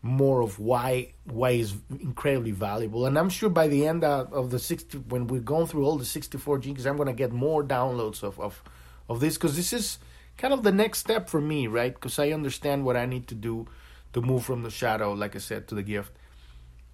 more 0.02 0.42
of 0.42 0.58
why 0.58 1.14
why 1.26 1.52
is 1.52 1.76
incredibly 2.00 2.52
valuable. 2.52 3.06
And 3.06 3.20
i'm 3.20 3.30
sure 3.30 3.50
by 3.50 3.68
the 3.68 3.86
end 3.86 4.04
of 4.04 4.50
the 4.50 4.60
60 4.60 4.98
when 5.10 5.28
we're 5.28 5.42
going 5.42 5.68
through 5.68 5.86
all 5.86 5.98
the 5.98 6.06
64 6.06 6.60
genes 6.60 6.86
i'm 6.86 6.96
going 6.96 7.08
to 7.08 7.14
get 7.14 7.32
more 7.32 7.64
downloads 7.64 8.24
of 8.24 8.40
of, 8.40 8.64
of 9.08 9.20
this 9.20 9.36
because 9.36 9.56
this 9.56 9.72
is 9.72 10.00
kind 10.38 10.54
of 10.54 10.64
the 10.64 10.72
next 10.72 11.00
step 11.00 11.30
for 11.30 11.42
me 11.42 11.68
right? 11.68 11.94
Because 11.94 12.18
i 12.18 12.32
understand 12.32 12.86
what 12.86 12.96
i 12.96 13.06
need 13.06 13.28
to 13.28 13.36
do 13.36 13.68
to 14.14 14.22
move 14.22 14.46
from 14.46 14.64
the 14.64 14.72
shadow 14.72 15.12
like 15.12 15.36
i 15.36 15.40
said 15.40 15.68
to 15.68 15.76
the 15.76 15.84
gift 15.84 16.14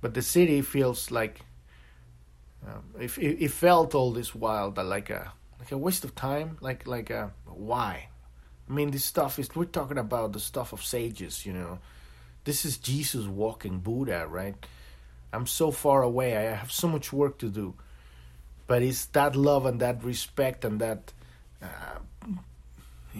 but 0.01 0.15
the 0.15 0.21
Siddhi 0.21 0.65
feels 0.65 1.11
like 1.11 1.41
um, 2.67 2.83
it, 2.99 3.17
it, 3.17 3.51
felt 3.51 3.95
all 3.95 4.11
this 4.11 4.35
while 4.35 4.71
that 4.71 4.83
like 4.83 5.09
a 5.09 5.31
like 5.59 5.71
a 5.71 5.77
waste 5.77 6.03
of 6.03 6.13
time 6.15 6.57
like 6.61 6.85
like 6.85 7.09
a 7.09 7.31
why? 7.45 8.07
I 8.69 8.73
mean 8.73 8.91
this 8.91 9.05
stuff 9.05 9.39
is 9.39 9.55
we're 9.55 9.65
talking 9.65 9.97
about 9.97 10.33
the 10.33 10.39
stuff 10.39 10.73
of 10.73 10.83
sages 10.83 11.45
you 11.45 11.53
know. 11.53 11.79
This 12.43 12.65
is 12.65 12.77
jesus 12.77 13.25
walking 13.25 13.79
buddha 13.79 14.27
right? 14.27 14.55
I'm 15.33 15.47
so 15.47 15.71
far 15.71 16.01
away 16.01 16.35
i 16.35 16.55
have 16.55 16.71
so 16.71 16.87
much 16.87 17.13
work 17.13 17.37
to 17.39 17.49
do. 17.49 17.75
But 18.67 18.83
it's 18.83 19.05
that 19.07 19.35
love 19.35 19.65
and 19.65 19.79
that 19.81 20.03
respect 20.03 20.63
and 20.63 20.79
that 20.79 21.13
uh, 21.61 21.99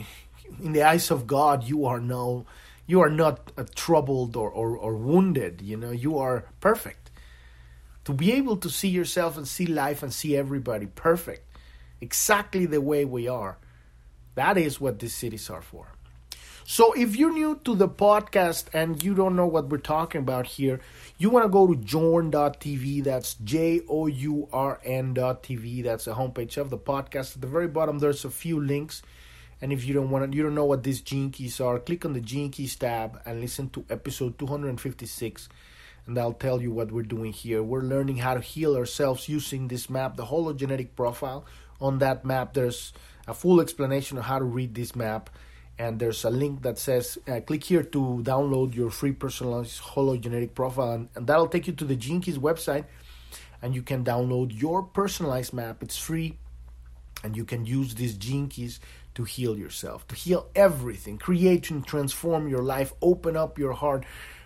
in 0.63 0.73
the 0.73 0.83
eyes 0.83 1.11
of 1.11 1.27
god 1.27 1.63
you 1.63 1.85
are 1.85 1.99
no 1.99 2.45
you 2.87 3.01
are 3.01 3.09
not 3.09 3.51
uh, 3.57 3.63
troubled 3.75 4.35
or, 4.35 4.49
or, 4.49 4.77
or 4.77 4.95
wounded 4.95 5.61
you 5.61 5.77
know 5.77 5.91
you 5.91 6.17
are 6.17 6.45
perfect. 6.59 7.11
To 8.05 8.13
be 8.13 8.31
able 8.33 8.57
to 8.57 8.69
see 8.69 8.89
yourself 8.89 9.37
and 9.37 9.47
see 9.47 9.67
life 9.67 10.01
and 10.01 10.11
see 10.13 10.35
everybody 10.35 10.87
perfect 10.87 11.47
exactly 12.01 12.65
the 12.65 12.81
way 12.81 13.05
we 13.05 13.27
are 13.27 13.57
that 14.35 14.57
is 14.57 14.79
what 14.79 14.99
these 14.99 15.13
Siddhis 15.13 15.51
are 15.51 15.61
for. 15.61 15.87
So 16.63 16.93
if 16.93 17.15
you're 17.17 17.33
new 17.33 17.59
to 17.65 17.75
the 17.75 17.89
podcast 17.89 18.65
and 18.73 19.03
you 19.03 19.13
don't 19.13 19.35
know 19.35 19.47
what 19.47 19.67
we're 19.67 19.77
talking 19.77 20.21
about 20.21 20.47
here 20.47 20.79
you 21.17 21.29
want 21.29 21.43
to 21.45 21.49
go 21.49 21.67
to 21.67 21.75
journ.tv 21.75 23.03
that's 23.03 23.33
j-o-u-r-n.tv 23.35 23.83
that's 25.83 26.05
the 26.05 26.13
homepage 26.13 26.57
of 26.57 26.69
the 26.69 26.77
podcast. 26.77 27.35
At 27.35 27.41
the 27.41 27.47
very 27.47 27.67
bottom 27.67 27.99
there's 27.99 28.23
a 28.25 28.29
few 28.29 28.61
links 28.63 29.01
and 29.61 29.71
if 29.71 29.85
you 29.85 29.93
don't 29.93 30.09
want 30.09 30.31
to, 30.31 30.35
you 30.35 30.43
don't 30.43 30.55
know 30.55 30.65
what 30.65 30.83
these 30.83 31.01
gene 31.01 31.31
keys 31.31 31.61
are, 31.61 31.79
click 31.79 32.05
on 32.05 32.13
the 32.13 32.21
gene 32.21 32.49
keys 32.51 32.75
tab 32.75 33.21
and 33.25 33.41
listen 33.41 33.69
to 33.69 33.85
episode 33.89 34.37
256 34.39 35.49
and 36.07 36.17
I'll 36.17 36.33
tell 36.33 36.61
you 36.61 36.71
what 36.71 36.91
we're 36.91 37.03
doing 37.03 37.31
here. 37.31 37.61
We're 37.61 37.81
learning 37.81 38.17
how 38.17 38.33
to 38.33 38.41
heal 38.41 38.75
ourselves 38.75 39.29
using 39.29 39.67
this 39.67 39.89
map, 39.89 40.17
the 40.17 40.25
hologenetic 40.25 40.95
profile. 40.95 41.45
On 41.79 41.99
that 41.99 42.25
map, 42.25 42.53
there's 42.53 42.93
a 43.27 43.33
full 43.33 43.61
explanation 43.61 44.17
of 44.17 44.25
how 44.25 44.39
to 44.39 44.45
read 44.45 44.75
this 44.75 44.95
map, 44.95 45.29
and 45.77 45.99
there's 45.99 46.23
a 46.25 46.29
link 46.29 46.63
that 46.63 46.77
says 46.77 47.17
uh, 47.27 47.39
click 47.41 47.63
here 47.63 47.83
to 47.83 48.21
download 48.23 48.75
your 48.75 48.89
free 48.89 49.11
personalized 49.11 49.81
hologenetic 49.81 50.53
profile, 50.53 50.91
and, 50.91 51.09
and 51.15 51.27
that'll 51.27 51.47
take 51.47 51.67
you 51.67 51.73
to 51.73 51.85
the 51.85 51.95
Keys 51.95 52.37
website, 52.37 52.85
and 53.61 53.75
you 53.75 53.81
can 53.81 54.03
download 54.03 54.59
your 54.59 54.83
personalized 54.83 55.53
map. 55.53 55.83
It's 55.83 55.97
free, 55.97 56.37
and 57.23 57.37
you 57.37 57.45
can 57.45 57.65
use 57.65 57.95
these 57.95 58.17
Keys 58.17 58.79
to 59.15 59.23
heal 59.23 59.57
yourself, 59.57 60.07
to 60.07 60.15
heal 60.15 60.49
everything, 60.55 61.17
create 61.17 61.69
and 61.69 61.85
transform 61.85 62.47
your 62.47 62.63
life, 62.63 62.93
open 63.01 63.35
up 63.35 63.59
your 63.59 63.73
heart, 63.73 64.05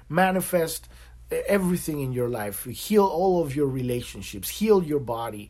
manifest 0.10 0.88
everything 1.32 2.02
in 2.02 2.14
your 2.14 2.30
life, 2.30 2.64
heal 2.66 3.06
all 3.06 3.42
of 3.42 3.56
your 3.56 3.68
relationships, 3.68 4.50
heal 4.50 4.84
your 4.84 5.00
body, 5.00 5.50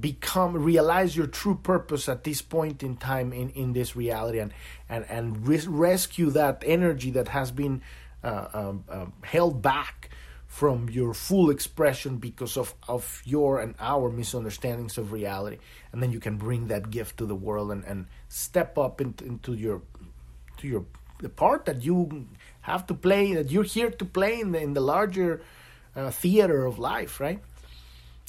become 0.00 0.52
realize 0.54 1.16
your 1.16 1.26
true 1.26 1.58
purpose 1.62 2.08
at 2.08 2.24
this 2.24 2.42
point 2.42 2.82
in 2.82 2.96
time 2.96 3.32
in, 3.32 3.48
in 3.50 3.72
this 3.72 3.96
reality 3.96 4.38
and 4.38 4.52
and 4.86 5.06
and 5.08 5.48
res- 5.48 5.66
rescue 5.66 6.28
that 6.28 6.62
energy 6.66 7.10
that 7.10 7.28
has 7.28 7.50
been 7.50 7.80
uh, 8.22 8.48
um, 8.52 8.84
um, 8.90 9.12
held 9.22 9.62
back 9.62 10.10
from 10.46 10.88
your 10.88 11.14
full 11.14 11.50
expression 11.50 12.16
because 12.16 12.56
of, 12.56 12.74
of 12.88 13.22
your 13.24 13.60
and 13.60 13.74
our 13.78 14.10
misunderstandings 14.10 14.98
of 14.98 15.12
reality. 15.12 15.58
And 15.92 16.02
then 16.02 16.10
you 16.10 16.20
can 16.20 16.36
bring 16.36 16.68
that 16.68 16.90
gift 16.90 17.18
to 17.18 17.26
the 17.26 17.34
world 17.34 17.70
and, 17.70 17.84
and 17.84 18.06
step 18.28 18.78
up 18.78 19.00
into, 19.00 19.24
into 19.24 19.54
your 19.54 19.82
to 20.58 20.68
your 20.68 20.84
the 21.20 21.28
part 21.28 21.64
that 21.64 21.82
you 21.82 22.26
have 22.62 22.86
to 22.86 22.94
play 22.94 23.34
that 23.34 23.50
you're 23.50 23.64
here 23.64 23.90
to 23.90 24.04
play 24.04 24.40
in 24.40 24.52
the, 24.52 24.60
in 24.60 24.74
the 24.74 24.80
larger 24.80 25.42
uh, 25.96 26.10
theater 26.10 26.66
of 26.66 26.78
life 26.78 27.18
right 27.20 27.40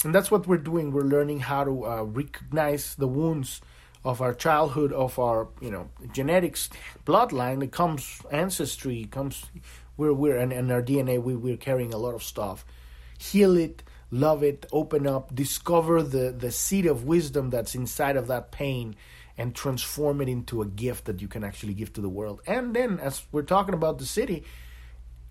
and 0.04 0.14
that's 0.14 0.30
what 0.30 0.46
we're 0.46 0.56
doing 0.56 0.90
we're 0.90 1.02
learning 1.02 1.40
how 1.40 1.62
to 1.62 1.86
uh, 1.86 2.02
recognize 2.02 2.94
the 2.96 3.06
wounds 3.06 3.60
of 4.04 4.22
our 4.22 4.32
childhood 4.32 4.92
of 4.92 5.18
our 5.18 5.48
you 5.60 5.70
know 5.70 5.88
genetics 6.12 6.70
bloodline 7.04 7.62
it 7.62 7.70
comes 7.70 8.22
ancestry 8.30 9.04
comes 9.04 9.44
we're 10.00 10.14
we're 10.14 10.38
and, 10.38 10.50
and 10.52 10.72
our 10.72 10.82
DNA 10.82 11.22
we, 11.22 11.36
we're 11.36 11.58
carrying 11.58 11.92
a 11.92 11.98
lot 11.98 12.14
of 12.14 12.22
stuff. 12.22 12.64
Heal 13.18 13.56
it, 13.56 13.82
love 14.10 14.42
it, 14.42 14.64
open 14.72 15.06
up, 15.06 15.34
discover 15.34 16.02
the 16.02 16.34
the 16.36 16.50
seed 16.50 16.86
of 16.86 17.04
wisdom 17.04 17.50
that's 17.50 17.74
inside 17.74 18.16
of 18.16 18.26
that 18.28 18.50
pain 18.50 18.96
and 19.40 19.54
transform 19.54 20.20
it 20.20 20.28
into 20.28 20.60
a 20.60 20.66
gift 20.66 21.06
that 21.06 21.22
you 21.22 21.26
can 21.26 21.42
actually 21.42 21.72
give 21.72 21.90
to 21.94 22.02
the 22.02 22.10
world. 22.10 22.42
And 22.46 22.76
then 22.76 23.00
as 23.00 23.22
we're 23.32 23.40
talking 23.56 23.72
about 23.72 23.96
the 23.96 24.04
Siddhi, 24.04 24.44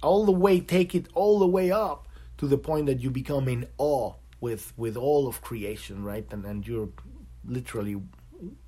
all 0.01 0.25
the 0.25 0.31
way 0.31 0.59
take 0.61 0.95
it 0.95 1.07
all 1.13 1.37
the 1.37 1.45
way 1.45 1.69
up 1.69 2.07
to 2.39 2.47
the 2.47 2.57
point 2.57 2.87
that 2.87 3.01
you 3.01 3.11
become 3.11 3.47
in 3.47 3.67
awe 3.77 4.13
with 4.41 4.73
with 4.77 4.97
all 4.97 5.27
of 5.27 5.43
creation, 5.43 6.03
right? 6.03 6.25
And 6.31 6.43
and 6.43 6.67
you're 6.67 6.89
literally 7.45 8.01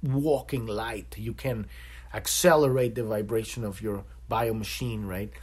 walking 0.03 0.67
light. 0.67 1.15
You 1.17 1.33
can 1.33 1.65
accelerate 2.13 2.93
the 2.93 3.03
vibration 3.03 3.63
of 3.63 3.81
your 3.81 4.03
bio 4.29 4.53
machine, 4.53 5.07
right? 5.07 5.33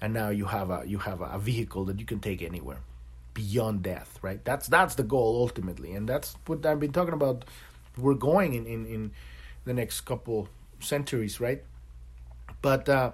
And 0.00 0.14
now 0.14 0.30
you 0.30 0.46
have 0.46 0.70
a 0.70 0.82
you 0.86 0.96
have 0.96 1.20
a 1.20 1.38
vehicle 1.38 1.84
that 1.84 2.00
you 2.00 2.06
can 2.06 2.20
take 2.20 2.40
anywhere 2.40 2.80
beyond 3.34 3.82
death, 3.82 4.18
right? 4.22 4.42
That's 4.46 4.66
that's 4.66 4.94
the 4.94 5.02
goal 5.02 5.42
ultimately, 5.42 5.92
and 5.92 6.08
that's 6.08 6.36
what 6.46 6.64
I've 6.64 6.80
been 6.80 6.92
talking 6.92 7.12
about. 7.12 7.44
We're 7.98 8.14
going 8.14 8.54
in 8.54 8.64
in, 8.64 8.86
in 8.86 9.12
the 9.64 9.74
next 9.74 10.02
couple 10.02 10.48
centuries, 10.80 11.40
right? 11.40 11.62
But 12.60 12.88
uh, 12.88 13.12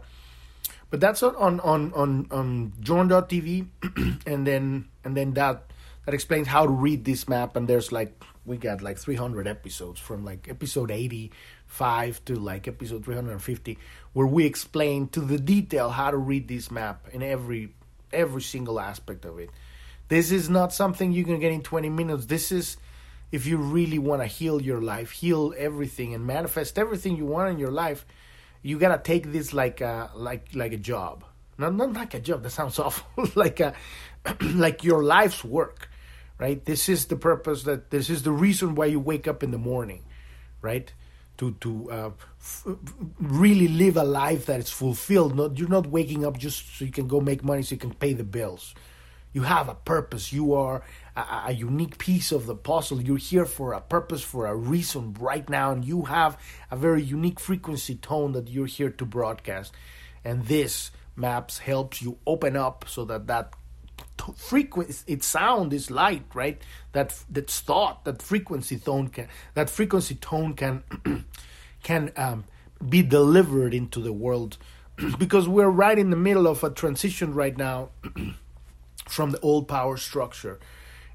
but 0.90 1.00
that's 1.00 1.22
on 1.22 1.60
on 1.60 1.92
on 1.92 2.26
on 2.30 2.72
Journ.tv, 2.80 3.66
and 4.26 4.46
then 4.46 4.88
and 5.04 5.16
then 5.16 5.34
that 5.34 5.70
that 6.04 6.14
explains 6.14 6.48
how 6.48 6.64
to 6.64 6.72
read 6.72 7.04
this 7.04 7.28
map. 7.28 7.56
And 7.56 7.68
there's 7.68 7.92
like 7.92 8.22
we 8.46 8.56
got 8.56 8.82
like 8.82 8.98
300 8.98 9.46
episodes 9.46 10.00
from 10.00 10.24
like 10.24 10.48
episode 10.48 10.90
85 10.90 12.24
to 12.24 12.34
like 12.36 12.66
episode 12.66 13.04
350, 13.04 13.78
where 14.14 14.26
we 14.26 14.46
explain 14.46 15.08
to 15.08 15.20
the 15.20 15.38
detail 15.38 15.90
how 15.90 16.10
to 16.10 16.16
read 16.16 16.48
this 16.48 16.70
map 16.70 17.08
in 17.12 17.22
every 17.22 17.74
every 18.12 18.42
single 18.42 18.80
aspect 18.80 19.24
of 19.24 19.38
it. 19.38 19.50
This 20.08 20.30
is 20.30 20.48
not 20.48 20.72
something 20.72 21.12
you 21.12 21.24
can 21.24 21.38
get 21.38 21.52
in 21.52 21.62
20 21.62 21.90
minutes. 21.90 22.26
This 22.26 22.50
is 22.50 22.78
if 23.30 23.46
you 23.46 23.58
really 23.58 23.98
want 23.98 24.22
to 24.22 24.26
heal 24.26 24.60
your 24.60 24.80
life, 24.80 25.10
heal 25.10 25.54
everything, 25.56 26.14
and 26.14 26.26
manifest 26.26 26.78
everything 26.78 27.16
you 27.16 27.26
want 27.26 27.50
in 27.50 27.58
your 27.58 27.70
life 27.70 28.06
you 28.62 28.78
gotta 28.78 28.98
take 28.98 29.32
this 29.32 29.52
like 29.52 29.80
a 29.80 30.10
like 30.14 30.48
like 30.54 30.72
a 30.72 30.76
job. 30.76 31.24
Not 31.56 31.74
not 31.74 31.92
like 31.92 32.14
a 32.14 32.20
job. 32.20 32.42
That 32.42 32.50
sounds 32.50 32.78
awful. 32.84 33.28
like 33.34 33.60
a 33.60 33.74
like 34.40 34.84
your 34.84 35.02
life's 35.02 35.44
work, 35.44 35.88
right? 36.38 36.64
This 36.64 36.88
is 36.88 37.06
the 37.06 37.16
purpose. 37.16 37.64
That 37.64 37.90
this 37.90 38.10
is 38.10 38.22
the 38.22 38.32
reason 38.32 38.74
why 38.74 38.86
you 38.86 39.00
wake 39.00 39.28
up 39.28 39.42
in 39.42 39.50
the 39.50 39.58
morning, 39.58 40.04
right? 40.60 40.92
To 41.38 41.52
to 41.60 41.90
uh, 41.90 42.10
f- 42.40 42.66
really 43.20 43.68
live 43.68 43.96
a 43.96 44.04
life 44.04 44.46
that 44.46 44.60
is 44.60 44.70
fulfilled. 44.70 45.36
Not 45.36 45.58
you're 45.58 45.68
not 45.68 45.86
waking 45.86 46.24
up 46.26 46.38
just 46.38 46.76
so 46.78 46.84
you 46.84 46.92
can 46.92 47.06
go 47.06 47.20
make 47.20 47.44
money 47.44 47.62
so 47.62 47.74
you 47.74 47.80
can 47.80 47.94
pay 47.94 48.12
the 48.12 48.24
bills. 48.24 48.74
You 49.32 49.42
have 49.42 49.68
a 49.68 49.74
purpose. 49.74 50.32
You 50.32 50.54
are 50.54 50.82
a, 51.18 51.44
a, 51.48 51.52
unique 51.52 51.98
piece 51.98 52.32
of 52.32 52.46
the 52.46 52.54
puzzle. 52.54 53.00
You're 53.00 53.16
here 53.16 53.44
for 53.46 53.72
a 53.72 53.80
purpose, 53.80 54.22
for 54.22 54.46
a 54.46 54.54
reason 54.54 55.14
right 55.18 55.48
now, 55.48 55.72
and 55.72 55.84
you 55.84 56.02
have 56.02 56.38
a 56.70 56.76
very 56.76 57.02
unique 57.02 57.40
frequency 57.40 57.96
tone 57.96 58.32
that 58.32 58.48
you're 58.48 58.66
here 58.66 58.90
to 58.90 59.04
broadcast. 59.04 59.72
And 60.24 60.46
this 60.46 60.90
maps 61.16 61.58
helps 61.58 62.00
you 62.00 62.18
open 62.26 62.56
up 62.56 62.84
so 62.88 63.04
that 63.06 63.26
that 63.26 63.54
frequency 64.36 65.12
its 65.12 65.26
sound 65.26 65.72
is 65.72 65.90
light 65.90 66.24
right 66.34 66.60
that 66.92 67.14
that's 67.30 67.60
thought 67.60 68.04
that 68.04 68.20
frequency 68.20 68.76
tone 68.76 69.08
can 69.08 69.28
that 69.54 69.70
frequency 69.70 70.14
tone 70.16 70.54
can 70.54 70.82
can 71.82 72.12
um, 72.16 72.44
be 72.88 73.02
delivered 73.02 73.72
into 73.72 74.00
the 74.00 74.12
world 74.12 74.58
because 75.18 75.48
we're 75.48 75.70
right 75.70 75.98
in 75.98 76.10
the 76.10 76.16
middle 76.16 76.46
of 76.46 76.62
a 76.62 76.70
transition 76.70 77.32
right 77.32 77.56
now 77.56 77.88
from 79.08 79.30
the 79.30 79.40
old 79.40 79.66
power 79.68 79.96
structure 79.96 80.58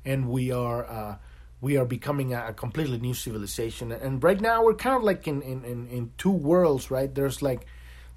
and 0.05 0.29
we 0.29 0.51
are 0.51 0.86
uh, 0.86 1.15
we 1.63 1.77
are 1.77 1.86
becoming 1.86 2.33
a, 2.33 2.48
a, 2.48 2.53
completely 2.53 3.00
new 3.00 3.13
civilization. 3.13 3.93
And 3.93 4.22
right 4.22 4.39
now 4.39 4.65
we're 4.65 4.74
kind 4.74 4.98
of 4.98 5.03
like 5.03 5.29
in, 5.29 5.41
in, 5.41 5.63
in, 5.63 5.88
in 5.88 6.12
two 6.17 6.29
worlds, 6.29 6.91
right? 6.91 7.13
There's 7.13 7.41
like 7.41 7.65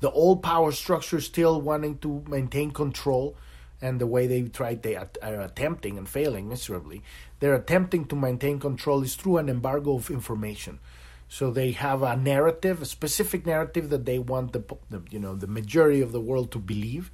the 0.00 0.10
old 0.10 0.42
power 0.42 0.72
structure 0.72 1.20
still 1.20 1.60
wanting 1.60 1.98
to 1.98 2.24
maintain 2.28 2.72
control, 2.72 3.36
and 3.80 4.00
the 4.00 4.06
way 4.06 4.26
they 4.26 4.42
try 4.42 4.74
they 4.74 4.96
are 4.96 5.40
attempting 5.40 5.96
and 5.96 6.08
failing 6.08 6.48
miserably. 6.48 7.02
They're 7.38 7.54
attempting 7.54 8.06
to 8.06 8.16
maintain 8.16 8.58
control 8.58 9.02
is 9.02 9.14
through 9.14 9.38
an 9.38 9.48
embargo 9.48 9.94
of 9.94 10.10
information. 10.10 10.80
So 11.28 11.50
they 11.50 11.72
have 11.72 12.02
a 12.02 12.16
narrative, 12.16 12.82
a 12.82 12.86
specific 12.86 13.46
narrative 13.46 13.90
that 13.90 14.06
they 14.06 14.18
want 14.18 14.54
the, 14.54 14.64
the 14.90 15.02
you 15.10 15.20
know 15.20 15.36
the 15.36 15.46
majority 15.46 16.00
of 16.00 16.10
the 16.10 16.20
world 16.20 16.50
to 16.52 16.58
believe, 16.58 17.12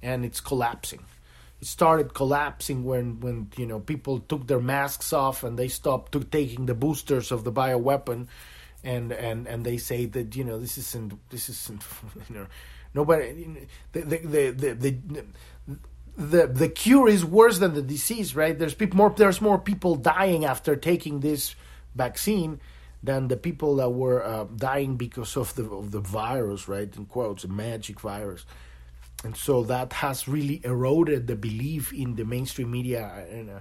and 0.00 0.24
it's 0.24 0.40
collapsing 0.40 1.04
started 1.62 2.12
collapsing 2.12 2.84
when 2.84 3.20
when 3.20 3.48
you 3.56 3.66
know 3.66 3.78
people 3.78 4.18
took 4.20 4.46
their 4.48 4.60
masks 4.60 5.12
off 5.12 5.44
and 5.44 5.58
they 5.58 5.68
stopped 5.68 6.14
taking 6.30 6.66
the 6.66 6.74
boosters 6.74 7.30
of 7.30 7.44
the 7.44 7.52
bioweapon 7.52 8.26
and 8.82 9.12
and 9.12 9.46
and 9.46 9.64
they 9.64 9.76
say 9.76 10.04
that 10.06 10.34
you 10.34 10.42
know 10.42 10.58
this 10.58 10.76
isn't 10.76 11.14
this 11.30 11.48
isn't 11.48 11.82
you 12.28 12.34
know 12.34 12.46
nobody 12.94 13.68
the 13.92 14.00
the 14.00 14.18
the 14.18 14.50
the, 14.50 14.74
the 14.74 15.22
the 16.16 16.46
the 16.46 16.68
cure 16.68 17.08
is 17.08 17.24
worse 17.24 17.58
than 17.58 17.72
the 17.72 17.82
disease, 17.82 18.36
right? 18.36 18.58
There's 18.58 18.74
people 18.74 18.98
more. 18.98 19.10
There's 19.10 19.40
more 19.40 19.58
people 19.58 19.94
dying 19.94 20.44
after 20.44 20.76
taking 20.76 21.20
this 21.20 21.54
vaccine 21.94 22.60
than 23.02 23.28
the 23.28 23.36
people 23.36 23.76
that 23.76 23.90
were 23.90 24.22
uh, 24.22 24.44
dying 24.56 24.96
because 24.96 25.36
of 25.36 25.54
the 25.54 25.64
of 25.64 25.90
the 25.90 26.00
virus, 26.00 26.68
right? 26.68 26.94
In 26.94 27.06
quotes, 27.06 27.44
a 27.44 27.48
magic 27.48 28.00
virus 28.00 28.44
and 29.24 29.36
so 29.36 29.62
that 29.64 29.92
has 29.92 30.26
really 30.26 30.60
eroded 30.64 31.26
the 31.26 31.36
belief 31.36 31.92
in 31.92 32.16
the 32.16 32.24
mainstream 32.24 32.70
media. 32.70 33.26
And, 33.30 33.50
uh, 33.50 33.60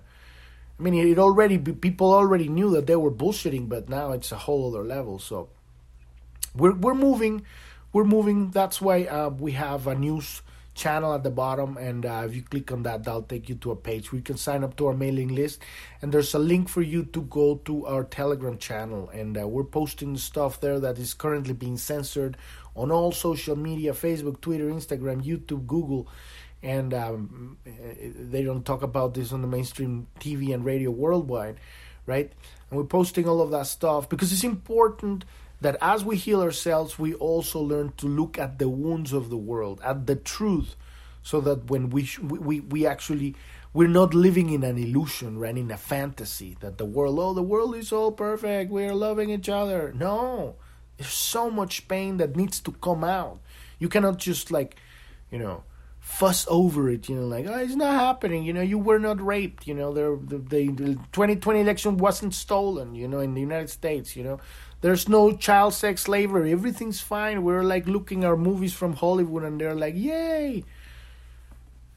I 0.79 0.83
mean, 0.83 0.95
it 0.95 1.19
already 1.19 1.57
people 1.59 2.13
already 2.13 2.49
knew 2.49 2.71
that 2.71 2.87
they 2.87 2.95
were 2.95 3.11
bullshitting, 3.11 3.69
but 3.69 3.87
now 3.87 4.11
it's 4.11 4.31
a 4.31 4.37
whole 4.37 4.73
other 4.73 4.83
level. 4.83 5.19
So 5.19 5.49
we're 6.55 6.73
we're 6.73 6.95
moving, 6.95 7.45
we're 7.93 8.03
moving. 8.03 8.49
That's 8.49 8.81
why 8.81 9.03
uh, 9.05 9.29
we 9.29 9.51
have 9.51 9.85
a 9.85 9.93
news 9.93 10.41
channel 10.73 11.13
at 11.13 11.23
the 11.23 11.29
bottom 11.29 11.77
and 11.77 12.05
uh, 12.05 12.23
if 12.25 12.33
you 12.33 12.41
click 12.41 12.71
on 12.71 12.83
that 12.83 13.03
that'll 13.03 13.21
take 13.23 13.49
you 13.49 13.55
to 13.55 13.71
a 13.71 13.75
page 13.75 14.11
where 14.11 14.17
you 14.17 14.23
can 14.23 14.37
sign 14.37 14.63
up 14.63 14.75
to 14.77 14.87
our 14.87 14.93
mailing 14.93 15.27
list 15.27 15.61
and 16.01 16.13
there's 16.13 16.33
a 16.33 16.39
link 16.39 16.69
for 16.69 16.81
you 16.81 17.03
to 17.03 17.21
go 17.23 17.55
to 17.65 17.85
our 17.85 18.05
telegram 18.05 18.57
channel 18.57 19.09
and 19.09 19.37
uh, 19.37 19.45
we're 19.45 19.65
posting 19.65 20.15
stuff 20.15 20.61
there 20.61 20.79
that 20.79 20.97
is 20.97 21.13
currently 21.13 21.53
being 21.53 21.77
censored 21.77 22.37
on 22.75 22.91
all 22.91 23.11
social 23.11 23.55
media 23.55 23.93
Facebook, 23.93 24.41
Twitter, 24.41 24.65
Instagram, 24.65 25.23
YouTube, 25.23 25.67
Google. 25.67 26.07
And 26.63 26.93
um, 26.93 27.57
they 27.65 28.43
don't 28.43 28.65
talk 28.65 28.83
about 28.83 29.13
this 29.13 29.31
on 29.31 29.41
the 29.41 29.47
mainstream 29.47 30.07
TV 30.19 30.53
and 30.53 30.63
radio 30.63 30.91
worldwide, 30.91 31.57
right? 32.05 32.31
And 32.69 32.77
we're 32.77 32.85
posting 32.85 33.27
all 33.27 33.41
of 33.41 33.51
that 33.51 33.67
stuff 33.67 34.07
because 34.07 34.31
it's 34.31 34.43
important 34.43 35.25
that 35.61 35.77
as 35.81 36.03
we 36.03 36.17
heal 36.17 36.41
ourselves, 36.41 36.99
we 36.99 37.13
also 37.15 37.59
learn 37.59 37.93
to 37.97 38.07
look 38.07 38.37
at 38.37 38.59
the 38.59 38.69
wounds 38.69 39.13
of 39.13 39.29
the 39.29 39.37
world, 39.37 39.79
at 39.83 40.07
the 40.07 40.15
truth, 40.15 40.75
so 41.23 41.39
that 41.41 41.69
when 41.69 41.89
we 41.89 42.05
sh- 42.05 42.19
we 42.19 42.59
we 42.59 42.85
actually 42.85 43.35
we're 43.73 43.87
not 43.87 44.13
living 44.13 44.49
in 44.49 44.63
an 44.63 44.77
illusion, 44.77 45.37
right? 45.37 45.57
In 45.57 45.71
a 45.71 45.77
fantasy 45.77 46.57
that 46.59 46.77
the 46.77 46.85
world, 46.85 47.19
oh, 47.19 47.33
the 47.33 47.43
world 47.43 47.75
is 47.75 47.91
all 47.91 48.11
perfect, 48.11 48.71
we're 48.71 48.93
loving 48.93 49.29
each 49.29 49.47
other. 49.47 49.93
No, 49.95 50.55
there's 51.01 51.13
so 51.13 51.49
much 51.49 51.87
pain 51.87 52.17
that 52.17 52.35
needs 52.35 52.59
to 52.59 52.71
come 52.71 53.03
out. 53.03 53.39
You 53.79 53.89
cannot 53.89 54.19
just 54.19 54.51
like, 54.51 54.75
you 55.31 55.39
know, 55.39 55.63
fuss 55.99 56.45
over 56.47 56.91
it. 56.91 57.09
You 57.09 57.15
know, 57.15 57.25
like 57.25 57.47
oh, 57.47 57.57
it's 57.57 57.75
not 57.75 57.95
happening. 57.95 58.43
You 58.43 58.53
know, 58.53 58.61
you 58.61 58.77
were 58.77 58.99
not 58.99 59.19
raped. 59.19 59.65
You 59.65 59.73
know, 59.73 59.91
the 59.91 60.37
the, 60.37 60.67
the 60.67 60.95
2020 61.11 61.59
election 61.59 61.97
wasn't 61.97 62.35
stolen. 62.35 62.93
You 62.93 63.07
know, 63.07 63.19
in 63.19 63.33
the 63.33 63.41
United 63.41 63.71
States. 63.71 64.15
You 64.15 64.23
know, 64.23 64.39
there's 64.81 65.09
no 65.09 65.35
child 65.35 65.73
sex 65.73 66.03
slavery. 66.03 66.51
Everything's 66.51 67.01
fine. 67.01 67.41
We're 67.41 67.63
like 67.63 67.87
looking 67.87 68.23
our 68.23 68.37
movies 68.37 68.73
from 68.73 68.93
Hollywood, 68.93 69.43
and 69.43 69.59
they're 69.59 69.73
like, 69.73 69.95
yay. 69.97 70.63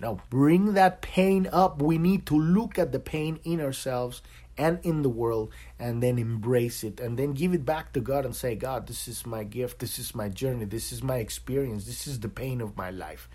Now 0.01 0.21
bring 0.31 0.73
that 0.75 1.03
pain 1.03 1.47
up. 1.53 1.83
We 1.83 1.99
need 1.99 2.25
to 2.27 2.39
look 2.39 2.79
at 2.79 2.91
the 2.91 3.01
pain 3.01 3.39
in 3.45 3.61
ourselves 3.61 4.23
and 4.57 4.79
in 4.83 5.03
the 5.03 5.09
world 5.09 5.53
and 5.79 6.03
then 6.03 6.19
embrace 6.19 6.85
it 6.85 7.01
and 7.01 7.19
then 7.19 7.33
give 7.33 7.55
it 7.55 7.65
back 7.65 7.93
to 7.93 8.01
God 8.01 8.25
and 8.25 8.35
say, 8.35 8.55
God, 8.55 8.87
this 8.87 9.09
is 9.09 9.27
my 9.27 9.45
gift, 9.45 9.79
this 9.81 9.99
is 9.99 10.15
my 10.15 10.29
journey, 10.29 10.65
this 10.65 10.93
is 10.93 11.03
my 11.03 11.17
experience, 11.17 11.87
this 11.87 12.07
is 12.07 12.21
the 12.21 12.29
pain 12.29 12.61
of 12.61 12.77
my 12.77 12.91
life. 12.91 13.29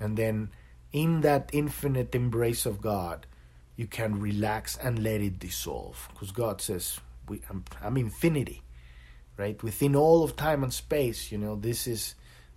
And 0.00 0.16
then 0.16 0.50
in 0.92 1.22
that 1.22 1.50
infinite 1.52 2.14
embrace 2.14 2.66
of 2.66 2.80
God, 2.80 3.26
you 3.76 3.86
can 3.86 4.20
relax 4.20 4.76
and 4.76 5.02
let 5.02 5.20
it 5.20 5.38
dissolve 5.38 6.08
because 6.12 6.32
God 6.32 6.60
says, 6.60 7.00
we, 7.28 7.40
I'm, 7.50 7.64
I'm 7.82 7.96
infinity, 7.96 8.62
right? 9.36 9.60
Within 9.62 9.94
all 9.94 10.24
of 10.24 10.36
time 10.36 10.62
and 10.62 10.72
space, 10.72 11.30
you 11.30 11.38
know, 11.38 11.56
this 11.56 11.86
is 11.86 12.14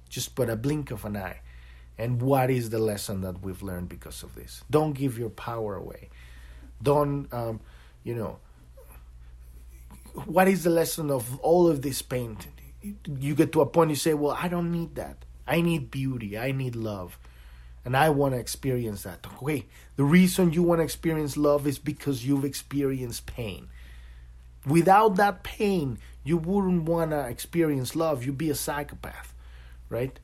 just 0.10 0.36
but 0.36 0.50
a 0.50 0.56
blink 0.56 0.92
of 0.92 1.06
an 1.06 1.18
eye. 1.18 1.42
And 1.98 2.22
what 2.22 2.50
is 2.50 2.70
the 2.70 2.80
lesson 2.80 3.22
that 3.22 3.44
we've 3.44 3.62
learned 3.62 3.90
because 3.90 4.24
of 4.24 4.34
this? 4.34 4.64
Don't 4.72 4.94
give 4.94 5.20
your 5.20 5.30
power 5.30 5.76
away 5.76 6.10
don't 6.84 7.32
um, 7.34 7.60
you 8.04 8.16
know 8.16 8.38
what 10.26 10.48
is 10.48 10.64
the 10.64 10.70
lesson 10.70 11.10
of 11.10 11.40
all 11.40 11.68
of 11.68 11.82
this 11.82 12.02
pain 12.02 12.38
you 13.20 13.36
get 13.36 13.52
to 13.52 13.62
a 13.62 13.66
point 13.66 13.90
you 13.90 13.96
say 13.96 14.14
well 14.14 14.36
i 14.40 14.48
don't 14.48 14.72
need 14.72 14.96
that. 14.96 15.18
I 15.48 15.60
need 15.60 15.92
beauty. 15.92 16.38
I 16.38 16.52
need 16.52 16.76
love. 16.76 17.18
And 17.84 17.98
i 17.98 18.10
want 18.10 18.34
to 18.34 18.40
experience 18.40 19.04
that. 19.04 19.26
Okay 19.42 19.66
the 19.96 20.04
reason 20.04 20.54
you 20.54 20.64
want 20.64 20.80
to 20.80 20.84
experience 20.84 21.38
love 21.38 21.68
is 21.68 21.80
because 21.80 22.26
you've 22.26 22.46
experienced 22.46 23.26
pain. 23.26 23.70
Without 24.66 25.16
that 25.16 25.44
pain 25.44 26.00
you 26.24 26.38
wouldn't 26.38 26.84
want 26.84 27.12
to 27.12 27.28
experience 27.28 27.96
love. 27.96 28.24
You'd 28.26 28.38
be 28.38 28.50
a 28.50 28.56
psychopath 28.56 29.32
right? 29.92 30.20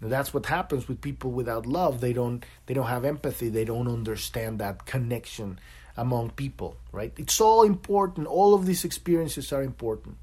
And 0.00 0.12
that's 0.12 0.32
what 0.32 0.46
happens 0.46 0.86
with 0.86 1.00
people 1.00 1.32
without 1.32 1.66
love. 1.66 2.00
They 2.00 2.12
don't 2.12 2.44
they 2.66 2.74
don't 2.74 2.86
have 2.86 3.04
empathy. 3.04 3.48
They 3.48 3.64
don't 3.64 3.88
understand 3.88 4.60
that 4.60 4.86
connection 4.86 5.58
among 5.98 6.30
people, 6.30 6.76
right? 6.92 7.12
It's 7.18 7.40
all 7.40 7.64
important. 7.64 8.26
All 8.26 8.54
of 8.54 8.64
these 8.64 8.84
experiences 8.84 9.52
are 9.52 9.62
important. 9.62 10.16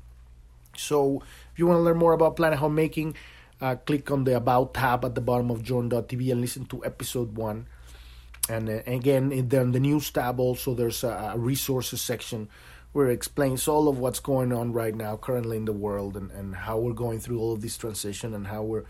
So 0.78 1.22
if 1.52 1.60
you 1.60 1.68
want 1.68 1.80
to 1.80 1.84
learn 1.84 1.98
more 1.98 2.14
about 2.14 2.38
Planet 2.38 2.60
Homemaking, 2.60 3.16
uh, 3.62 3.76
click 3.76 4.10
on 4.10 4.24
the 4.24 4.36
About 4.36 4.74
tab 4.74 5.06
at 5.06 5.16
the 5.16 5.22
bottom 5.22 5.52
of 5.52 5.64
Journ.tv 5.64 6.32
and 6.32 6.42
listen 6.42 6.66
to 6.66 6.84
episode 6.84 7.36
one. 7.36 7.68
And 8.50 8.70
uh, 8.70 8.80
again, 8.88 9.32
in 9.32 9.50
the, 9.50 9.62
in 9.62 9.72
the 9.72 9.80
news 9.80 10.10
tab 10.12 10.40
also, 10.40 10.74
there's 10.74 11.04
a, 11.04 11.34
a, 11.34 11.38
resources 11.38 12.02
section 12.02 12.50
where 12.92 13.10
it 13.10 13.14
explains 13.14 13.68
all 13.68 13.88
of 13.88 14.00
what's 14.00 14.20
going 14.20 14.54
on 14.54 14.72
right 14.72 14.96
now, 14.96 15.18
currently 15.18 15.58
in 15.58 15.66
the 15.66 15.74
world, 15.74 16.16
and, 16.16 16.32
and 16.32 16.56
how 16.56 16.78
we're 16.78 16.94
going 16.94 17.20
through 17.20 17.40
all 17.40 17.54
of 17.54 17.62
this 17.62 17.78
transition 17.78 18.34
and 18.34 18.48
how 18.48 18.64
we're, 18.64 18.86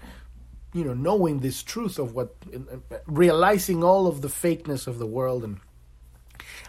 you 0.74 0.84
know, 0.84 0.94
knowing 0.94 1.40
this 1.40 1.64
truth 1.64 1.98
of 1.98 2.14
what, 2.14 2.36
realizing 3.08 3.84
all 3.84 4.06
of 4.06 4.22
the 4.22 4.28
fakeness 4.28 4.88
of 4.88 5.00
the 5.00 5.08
world 5.08 5.44
and 5.44 5.60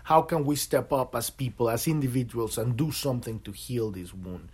how 0.05 0.23
can 0.23 0.45
we 0.45 0.57
step 0.57 0.93
up 0.93 1.15
as 1.15 1.31
people, 1.31 1.69
as 1.69 1.87
individuals, 1.87 2.59
and 2.59 2.77
do 2.77 2.91
something 2.93 3.41
to 3.41 3.53
heal 3.53 3.91
this 3.91 4.13
wound 4.13 4.49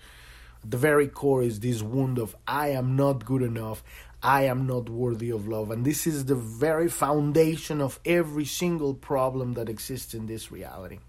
the 0.64 0.76
very 0.76 1.08
core 1.08 1.42
is 1.42 1.60
this 1.60 1.82
wound 1.82 2.18
of 2.18 2.36
I 2.46 2.68
am 2.68 2.96
not 2.96 3.24
good 3.24 3.42
enough, 3.42 3.82
I 4.22 4.44
am 4.44 4.66
not 4.66 4.88
worthy 4.88 5.30
of 5.30 5.48
love. 5.48 5.70
And 5.70 5.84
this 5.84 6.06
is 6.06 6.26
the 6.26 6.36
very 6.36 6.88
foundation 6.88 7.80
of 7.80 7.98
every 8.04 8.44
single 8.44 8.94
problem 8.94 9.54
that 9.54 9.68
exists 9.68 10.14
in 10.14 10.26
this 10.26 10.52
reality. 10.52 11.00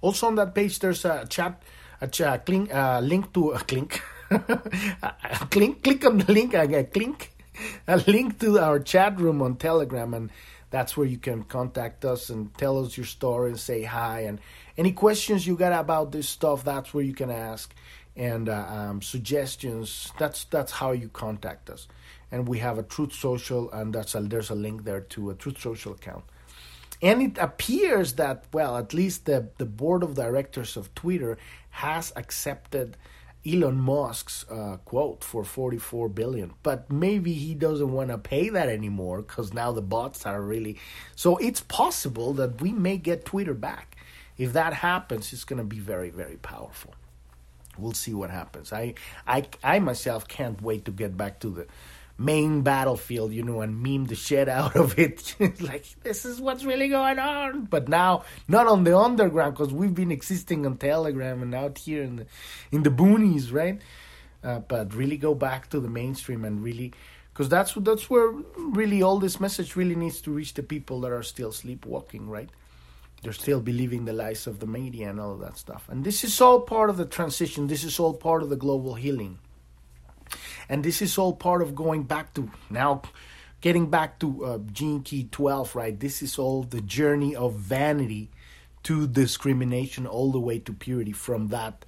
Also 0.00 0.26
on 0.26 0.36
that 0.36 0.54
page, 0.54 0.78
there's 0.78 1.04
a 1.04 1.26
chat, 1.28 1.62
a 2.00 2.08
chat, 2.08 2.46
clink, 2.46 2.72
uh, 2.72 3.00
link 3.00 3.32
to 3.34 3.50
a 3.50 3.58
clink, 3.58 4.00
a 4.30 5.46
clink, 5.50 5.82
click 5.82 6.06
on 6.06 6.18
the 6.18 6.32
link, 6.32 6.54
a 6.54 6.84
clink, 6.84 7.32
a 7.86 7.96
link 8.06 8.38
to 8.40 8.58
our 8.58 8.78
chat 8.78 9.20
room 9.20 9.42
on 9.42 9.56
Telegram, 9.56 10.14
and 10.14 10.30
that's 10.70 10.96
where 10.96 11.06
you 11.06 11.18
can 11.18 11.42
contact 11.44 12.04
us 12.04 12.28
and 12.28 12.52
tell 12.58 12.84
us 12.84 12.96
your 12.96 13.06
story 13.06 13.50
and 13.50 13.60
say 13.60 13.82
hi. 13.82 14.20
And 14.20 14.40
any 14.76 14.92
questions 14.92 15.46
you 15.46 15.56
got 15.56 15.72
about 15.72 16.12
this 16.12 16.28
stuff, 16.28 16.64
that's 16.64 16.92
where 16.92 17.04
you 17.04 17.14
can 17.14 17.30
ask 17.30 17.74
and 18.16 18.48
uh, 18.48 18.66
um, 18.68 19.00
suggestions. 19.00 20.12
That's 20.18 20.44
that's 20.44 20.72
how 20.72 20.92
you 20.92 21.08
contact 21.08 21.70
us. 21.70 21.88
And 22.30 22.46
we 22.46 22.58
have 22.58 22.76
a 22.76 22.82
Truth 22.82 23.14
Social, 23.14 23.70
and 23.72 23.94
that's 23.94 24.14
a, 24.14 24.20
there's 24.20 24.50
a 24.50 24.54
link 24.54 24.84
there 24.84 25.00
to 25.00 25.30
a 25.30 25.34
Truth 25.34 25.60
Social 25.60 25.92
account. 25.92 26.24
And 27.00 27.22
it 27.22 27.38
appears 27.38 28.14
that 28.14 28.44
well, 28.52 28.76
at 28.76 28.92
least 28.92 29.24
the 29.24 29.48
the 29.56 29.64
board 29.64 30.02
of 30.02 30.14
directors 30.14 30.76
of 30.76 30.94
Twitter 30.94 31.38
has 31.70 32.12
accepted 32.16 32.96
Elon 33.46 33.76
Musk's 33.76 34.44
uh, 34.50 34.78
quote 34.84 35.22
for 35.22 35.44
44 35.44 36.08
billion, 36.08 36.52
but 36.62 36.90
maybe 36.90 37.32
he 37.32 37.54
doesn't 37.54 37.92
want 37.92 38.10
to 38.10 38.18
pay 38.18 38.48
that 38.48 38.68
anymore 38.68 39.22
because 39.22 39.54
now 39.54 39.72
the 39.72 39.82
bots 39.82 40.26
are 40.26 40.42
really. 40.42 40.78
So 41.16 41.36
it's 41.36 41.60
possible 41.60 42.32
that 42.34 42.60
we 42.60 42.72
may 42.72 42.96
get 42.96 43.24
Twitter 43.24 43.54
back. 43.54 43.96
If 44.36 44.52
that 44.52 44.72
happens, 44.72 45.32
it's 45.32 45.44
going 45.44 45.58
to 45.58 45.64
be 45.64 45.78
very, 45.78 46.10
very 46.10 46.36
powerful 46.36 46.94
we'll 47.78 47.92
see 47.92 48.12
what 48.12 48.30
happens. 48.30 48.72
I, 48.72 48.94
I, 49.26 49.46
I 49.62 49.78
myself 49.78 50.26
can't 50.26 50.60
wait 50.60 50.84
to 50.86 50.90
get 50.90 51.16
back 51.16 51.38
to 51.40 51.50
the 51.50 51.66
main 52.18 52.62
battlefield, 52.62 53.32
you 53.32 53.44
know, 53.44 53.60
and 53.60 53.80
meme 53.80 54.06
the 54.06 54.14
shit 54.16 54.48
out 54.48 54.76
of 54.76 54.98
it. 54.98 55.36
like 55.60 55.86
this 56.02 56.24
is 56.24 56.40
what's 56.40 56.64
really 56.64 56.88
going 56.88 57.18
on. 57.18 57.64
But 57.64 57.88
now, 57.88 58.24
not 58.48 58.66
on 58.66 58.84
the 58.84 58.98
underground, 58.98 59.54
because 59.54 59.72
we've 59.72 59.94
been 59.94 60.10
existing 60.10 60.66
on 60.66 60.76
Telegram 60.76 61.42
and 61.42 61.54
out 61.54 61.78
here 61.78 62.02
in 62.02 62.16
the 62.16 62.26
in 62.72 62.82
the 62.82 62.90
boonies, 62.90 63.52
right? 63.52 63.80
Uh, 64.42 64.60
but 64.60 64.94
really 64.94 65.16
go 65.16 65.34
back 65.34 65.70
to 65.70 65.80
the 65.80 65.88
mainstream 65.88 66.44
and 66.44 66.62
really, 66.62 66.92
because 67.32 67.48
that's 67.48 67.74
that's 67.74 68.10
where 68.10 68.32
really 68.56 69.02
all 69.02 69.18
this 69.18 69.40
message 69.40 69.76
really 69.76 69.96
needs 69.96 70.20
to 70.20 70.30
reach 70.30 70.54
the 70.54 70.62
people 70.62 71.00
that 71.00 71.12
are 71.12 71.22
still 71.22 71.52
sleepwalking, 71.52 72.28
right? 72.28 72.50
they're 73.22 73.32
still 73.32 73.60
believing 73.60 74.04
the 74.04 74.12
lies 74.12 74.46
of 74.46 74.60
the 74.60 74.66
media 74.66 75.10
and 75.10 75.20
all 75.20 75.36
that 75.36 75.58
stuff. 75.58 75.88
And 75.88 76.04
this 76.04 76.22
is 76.22 76.40
all 76.40 76.60
part 76.60 76.90
of 76.90 76.96
the 76.96 77.04
transition. 77.04 77.66
This 77.66 77.84
is 77.84 77.98
all 77.98 78.14
part 78.14 78.42
of 78.42 78.48
the 78.48 78.56
global 78.56 78.94
healing. 78.94 79.38
And 80.68 80.84
this 80.84 81.02
is 81.02 81.18
all 81.18 81.32
part 81.34 81.62
of 81.62 81.74
going 81.74 82.04
back 82.04 82.34
to 82.34 82.50
now, 82.70 83.02
getting 83.60 83.90
back 83.90 84.18
to 84.20 84.44
uh, 84.44 84.58
Gene 84.72 85.02
Key 85.02 85.28
12, 85.30 85.74
right? 85.74 85.98
This 85.98 86.22
is 86.22 86.38
all 86.38 86.62
the 86.62 86.80
journey 86.80 87.34
of 87.34 87.54
vanity 87.54 88.30
to 88.84 89.06
discrimination, 89.06 90.06
all 90.06 90.32
the 90.32 90.40
way 90.40 90.58
to 90.60 90.72
purity 90.72 91.12
from 91.12 91.48
that 91.48 91.84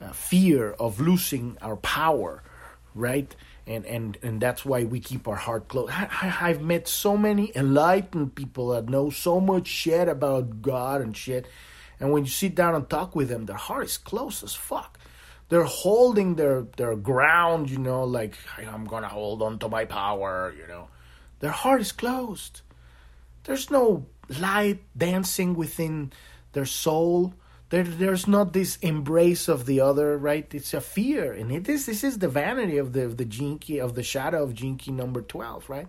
uh, 0.00 0.12
fear 0.12 0.72
of 0.72 1.00
losing 1.00 1.58
our 1.60 1.76
power, 1.76 2.42
right? 2.94 3.34
and 3.68 3.84
and 3.84 4.18
and 4.22 4.40
that's 4.40 4.64
why 4.64 4.84
we 4.84 4.98
keep 4.98 5.28
our 5.28 5.36
heart 5.36 5.68
closed. 5.68 5.92
I, 5.92 6.04
have 6.04 6.62
met 6.62 6.88
so 6.88 7.16
many 7.16 7.52
enlightened 7.54 8.34
people 8.34 8.68
that 8.70 8.88
know 8.88 9.10
so 9.10 9.40
much 9.40 9.68
shit 9.68 10.08
about 10.08 10.62
God 10.62 11.02
and 11.02 11.16
shit, 11.16 11.46
and 12.00 12.10
when 12.10 12.24
you 12.24 12.30
sit 12.30 12.54
down 12.54 12.74
and 12.74 12.88
talk 12.88 13.14
with 13.14 13.28
them, 13.28 13.46
their 13.46 13.56
heart 13.56 13.84
is 13.84 13.98
closed 13.98 14.42
as 14.42 14.54
fuck. 14.54 14.98
They're 15.48 15.64
holding 15.64 16.34
their 16.34 16.62
their 16.76 16.96
ground, 16.96 17.70
you 17.70 17.78
know, 17.78 18.04
like 18.04 18.36
I'm 18.56 18.84
gonna 18.84 19.08
hold 19.08 19.42
on 19.42 19.58
to 19.60 19.68
my 19.68 19.84
power, 19.84 20.54
you 20.58 20.66
know. 20.66 20.88
Their 21.40 21.50
heart 21.50 21.80
is 21.80 21.92
closed. 21.92 22.62
There's 23.44 23.70
no 23.70 24.06
light 24.28 24.80
dancing 24.96 25.54
within 25.54 26.12
their 26.52 26.66
soul 26.66 27.34
there, 27.70 27.84
there's 27.84 28.26
not 28.26 28.52
this 28.54 28.76
embrace 28.76 29.46
of 29.46 29.66
the 29.66 29.80
other, 29.80 30.16
right? 30.16 30.46
It's 30.54 30.72
a 30.72 30.80
fear, 30.80 31.32
and 31.32 31.52
it 31.52 31.68
is. 31.68 31.84
This 31.84 32.02
is 32.02 32.18
the 32.18 32.28
vanity 32.28 32.78
of 32.78 32.94
the 32.94 33.04
of 33.04 33.18
the 33.18 33.26
key 33.26 33.78
of 33.78 33.94
the 33.94 34.02
shadow 34.02 34.42
of 34.42 34.54
key 34.54 34.90
number 34.90 35.20
twelve, 35.20 35.68
right? 35.68 35.88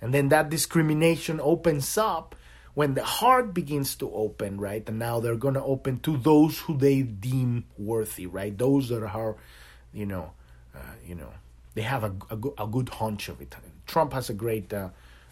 And 0.00 0.12
then 0.12 0.28
that 0.30 0.50
discrimination 0.50 1.40
opens 1.40 1.96
up 1.96 2.34
when 2.74 2.94
the 2.94 3.04
heart 3.04 3.52
begins 3.52 3.96
to 3.96 4.10
open, 4.12 4.58
right? 4.58 4.86
And 4.88 4.98
now 4.98 5.20
they're 5.20 5.36
going 5.36 5.54
to 5.54 5.62
open 5.62 6.00
to 6.00 6.16
those 6.16 6.58
who 6.58 6.76
they 6.76 7.02
deem 7.02 7.64
worthy, 7.76 8.26
right? 8.26 8.56
Those 8.56 8.88
that 8.88 9.02
are, 9.02 9.36
you 9.92 10.06
know, 10.06 10.32
uh, 10.74 10.78
you 11.06 11.14
know, 11.14 11.32
they 11.74 11.82
have 11.82 12.04
a, 12.04 12.14
a, 12.30 12.64
a, 12.64 12.66
good 12.66 12.88
hunch 12.88 13.28
of 13.28 13.40
it. 13.40 13.54
Trump 13.86 14.12
has 14.14 14.30
a 14.30 14.34
great 14.34 14.72
uh, 14.72 14.88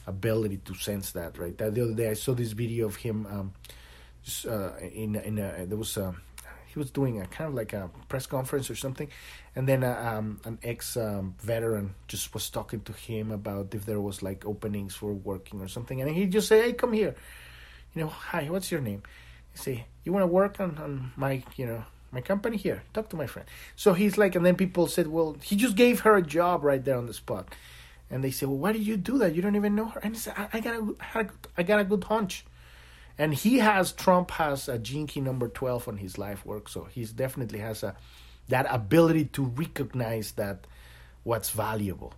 ability 0.06 0.58
to 0.66 0.74
sense 0.74 1.12
that, 1.12 1.38
right? 1.38 1.56
The 1.56 1.66
other 1.66 1.94
day 1.94 2.10
I 2.10 2.14
saw 2.14 2.34
this 2.34 2.52
video 2.52 2.86
of 2.86 2.96
him. 2.96 3.26
Um, 3.26 3.52
uh, 4.46 4.76
in 4.92 5.16
in 5.16 5.38
a, 5.38 5.64
there 5.64 5.78
was 5.78 5.96
a, 5.96 6.14
he 6.72 6.78
was 6.78 6.90
doing 6.90 7.20
a 7.20 7.26
kind 7.26 7.48
of 7.48 7.54
like 7.54 7.72
a 7.72 7.90
press 8.08 8.26
conference 8.26 8.70
or 8.70 8.76
something, 8.76 9.08
and 9.56 9.68
then 9.68 9.82
uh, 9.82 10.16
um, 10.16 10.40
an 10.44 10.58
ex 10.62 10.96
um, 10.96 11.34
veteran 11.40 11.94
just 12.06 12.32
was 12.32 12.48
talking 12.48 12.80
to 12.82 12.92
him 12.92 13.32
about 13.32 13.74
if 13.74 13.86
there 13.86 14.00
was 14.00 14.22
like 14.22 14.46
openings 14.46 14.94
for 14.94 15.12
working 15.12 15.60
or 15.60 15.68
something, 15.68 16.00
and 16.00 16.10
he 16.10 16.26
just 16.26 16.48
said, 16.48 16.64
"Hey, 16.64 16.72
come 16.72 16.92
here, 16.92 17.14
you 17.94 18.02
know, 18.02 18.08
hi, 18.08 18.44
what's 18.48 18.70
your 18.70 18.80
name?" 18.80 19.02
He 19.52 19.58
say, 19.58 19.86
"You 20.04 20.12
want 20.12 20.22
to 20.22 20.28
work 20.28 20.60
on 20.60 20.78
on 20.78 21.12
my 21.16 21.42
you 21.56 21.66
know." 21.66 21.84
My 22.12 22.20
company 22.20 22.56
here. 22.56 22.82
Talk 22.92 23.08
to 23.10 23.16
my 23.16 23.28
friend. 23.28 23.48
So 23.76 23.92
he's 23.94 24.18
like, 24.18 24.34
and 24.34 24.44
then 24.44 24.56
people 24.56 24.88
said, 24.88 25.06
"Well, 25.06 25.36
he 25.40 25.54
just 25.54 25.76
gave 25.76 26.00
her 26.00 26.16
a 26.16 26.22
job 26.22 26.64
right 26.64 26.84
there 26.84 26.98
on 26.98 27.06
the 27.06 27.14
spot." 27.14 27.54
And 28.10 28.24
they 28.24 28.32
say, 28.32 28.46
"Well, 28.46 28.58
why 28.58 28.72
did 28.72 28.84
you 28.84 28.96
do 28.96 29.18
that? 29.18 29.32
You 29.36 29.42
don't 29.42 29.54
even 29.54 29.76
know 29.76 29.84
her." 29.84 30.00
And 30.00 30.16
he 30.16 30.20
said, 30.20 30.34
"I, 30.36 30.48
I 30.54 30.58
got 30.58 30.74
a, 30.74 31.30
I 31.56 31.62
got 31.62 31.78
a 31.78 31.84
good 31.84 32.02
hunch." 32.02 32.44
And 33.20 33.34
he 33.34 33.58
has 33.58 33.92
Trump 33.92 34.30
has 34.32 34.68
a 34.68 34.78
gene 34.78 35.06
key 35.06 35.20
number 35.20 35.48
12 35.48 35.88
on 35.88 35.96
his 35.98 36.16
life 36.16 36.44
work 36.46 36.68
so 36.68 36.84
he's 36.84 37.12
definitely 37.12 37.58
has 37.58 37.82
a 37.82 37.94
that 38.48 38.66
ability 38.68 39.26
to 39.26 39.44
recognize 39.44 40.32
that 40.32 40.66
what's 41.22 41.50
valuable 41.50 42.14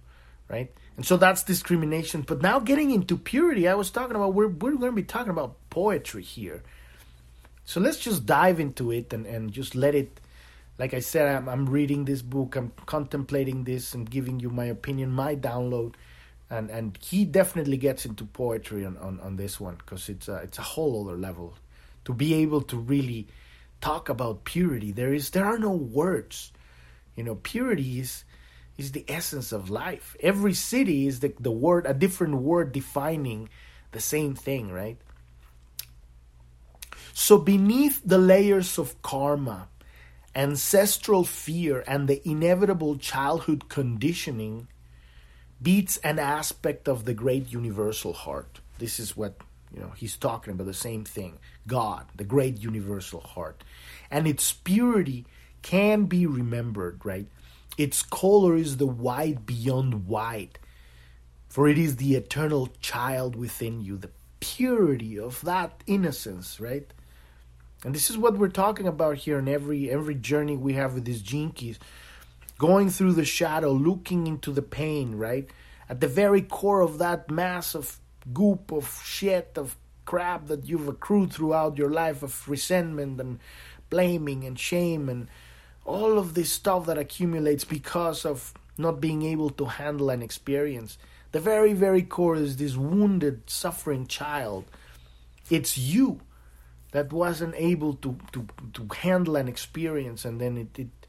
right? 0.48 0.70
And 0.98 1.06
so 1.06 1.16
that's 1.16 1.42
discrimination. 1.42 2.20
But 2.22 2.42
now 2.42 2.60
getting 2.60 2.90
into 2.90 3.16
purity 3.16 3.66
i 3.66 3.74
was 3.74 3.90
talking 3.90 4.16
about 4.16 4.34
we're, 4.34 4.48
we're 4.48 4.76
going 4.76 4.92
to 4.92 5.02
be 5.02 5.02
talking 5.02 5.30
about 5.30 5.56
poetry 5.70 6.22
here. 6.22 6.62
So 7.64 7.80
let's 7.80 7.98
just 7.98 8.26
dive 8.26 8.60
into 8.60 8.92
it 8.92 9.12
and, 9.12 9.26
and 9.26 9.52
just 9.52 9.74
let 9.74 9.94
it 9.94 10.20
like 10.78 10.94
i 10.94 11.00
said 11.00 11.28
I'm, 11.28 11.48
I'm 11.48 11.68
reading 11.68 12.04
this 12.04 12.22
book 12.22 12.56
i'm 12.56 12.72
contemplating 12.86 13.64
this 13.64 13.94
and 13.94 14.08
giving 14.08 14.40
you 14.40 14.50
my 14.50 14.64
opinion 14.64 15.10
my 15.10 15.36
download 15.36 15.94
and 16.52 16.70
and 16.70 16.98
he 17.02 17.24
definitely 17.24 17.78
gets 17.78 18.04
into 18.04 18.24
poetry 18.24 18.84
on 18.84 18.96
on, 18.98 19.18
on 19.20 19.36
this 19.36 19.58
one 19.58 19.76
because 19.76 20.08
it's 20.08 20.28
a, 20.28 20.36
it's 20.36 20.58
a 20.58 20.62
whole 20.62 21.08
other 21.08 21.16
level. 21.16 21.54
To 22.04 22.12
be 22.12 22.34
able 22.34 22.62
to 22.62 22.76
really 22.76 23.26
talk 23.80 24.08
about 24.08 24.44
purity 24.44 24.92
there 24.92 25.12
is 25.14 25.30
there 25.30 25.46
are 25.46 25.58
no 25.58 25.72
words. 25.72 26.52
You 27.16 27.24
know 27.24 27.36
purity 27.36 28.00
is 28.00 28.24
is 28.76 28.92
the 28.92 29.04
essence 29.08 29.52
of 29.52 29.70
life. 29.70 30.16
Every 30.20 30.52
Siddhi 30.52 31.06
is 31.06 31.20
the, 31.20 31.34
the 31.40 31.50
word 31.50 31.86
a 31.86 31.94
different 31.94 32.36
word 32.36 32.72
defining 32.72 33.48
the 33.92 34.00
same 34.00 34.34
thing 34.34 34.70
right? 34.70 34.98
So 37.14 37.38
beneath 37.38 38.00
the 38.04 38.18
layers 38.18 38.78
of 38.78 39.00
karma 39.00 39.68
ancestral 40.34 41.24
fear 41.24 41.84
and 41.86 42.08
the 42.08 42.26
inevitable 42.28 42.96
childhood 42.96 43.68
conditioning 43.68 44.68
beats 45.62 45.96
an 45.98 46.18
aspect 46.18 46.88
of 46.88 47.04
the 47.04 47.14
great 47.14 47.52
universal 47.52 48.12
heart. 48.12 48.60
This 48.78 48.98
is 48.98 49.16
what 49.16 49.36
you 49.74 49.80
know 49.80 49.92
he's 49.96 50.16
talking 50.16 50.52
about 50.52 50.66
the 50.66 50.74
same 50.74 51.04
thing. 51.04 51.38
God, 51.66 52.06
the 52.14 52.24
great 52.24 52.58
universal 52.58 53.20
heart. 53.20 53.62
And 54.10 54.26
its 54.26 54.52
purity 54.52 55.26
can 55.62 56.04
be 56.04 56.26
remembered, 56.26 57.00
right? 57.04 57.26
Its 57.78 58.02
color 58.02 58.56
is 58.56 58.76
the 58.76 58.86
white 58.86 59.46
beyond 59.46 60.06
white. 60.06 60.58
For 61.48 61.68
it 61.68 61.78
is 61.78 61.96
the 61.96 62.14
eternal 62.14 62.68
child 62.80 63.36
within 63.36 63.82
you, 63.82 63.98
the 63.98 64.10
purity, 64.40 65.18
of 65.18 65.42
that 65.42 65.82
innocence, 65.86 66.58
right? 66.58 66.90
And 67.84 67.94
this 67.94 68.10
is 68.10 68.16
what 68.16 68.38
we're 68.38 68.48
talking 68.48 68.86
about 68.86 69.18
here 69.18 69.38
in 69.38 69.48
every 69.48 69.90
every 69.90 70.14
journey 70.14 70.56
we 70.56 70.74
have 70.74 70.94
with 70.94 71.04
these 71.04 71.22
keys. 71.22 71.78
Going 72.62 72.90
through 72.90 73.14
the 73.14 73.24
shadow, 73.24 73.72
looking 73.72 74.28
into 74.28 74.52
the 74.52 74.62
pain, 74.62 75.16
right? 75.16 75.50
At 75.88 76.00
the 76.00 76.06
very 76.06 76.42
core 76.42 76.80
of 76.80 76.98
that 76.98 77.28
mass 77.28 77.74
of 77.74 77.98
goop 78.32 78.70
of 78.70 79.02
shit 79.04 79.50
of 79.56 79.76
crap 80.04 80.46
that 80.46 80.68
you've 80.68 80.86
accrued 80.86 81.32
throughout 81.32 81.76
your 81.76 81.90
life 81.90 82.22
of 82.22 82.48
resentment 82.48 83.20
and 83.20 83.40
blaming 83.90 84.44
and 84.44 84.56
shame 84.56 85.08
and 85.08 85.26
all 85.84 86.18
of 86.18 86.34
this 86.34 86.52
stuff 86.52 86.86
that 86.86 86.98
accumulates 86.98 87.64
because 87.64 88.24
of 88.24 88.54
not 88.78 89.00
being 89.00 89.22
able 89.22 89.50
to 89.50 89.64
handle 89.64 90.08
an 90.10 90.22
experience. 90.22 90.98
The 91.32 91.40
very, 91.40 91.72
very 91.72 92.02
core 92.02 92.36
is 92.36 92.58
this 92.58 92.76
wounded, 92.76 93.50
suffering 93.50 94.06
child. 94.06 94.66
It's 95.50 95.76
you 95.76 96.20
that 96.92 97.12
wasn't 97.12 97.54
able 97.56 97.94
to, 97.94 98.16
to, 98.32 98.46
to 98.74 98.88
handle 98.94 99.34
an 99.34 99.48
experience 99.48 100.24
and 100.24 100.40
then 100.40 100.56
it, 100.56 100.78
it 100.78 101.01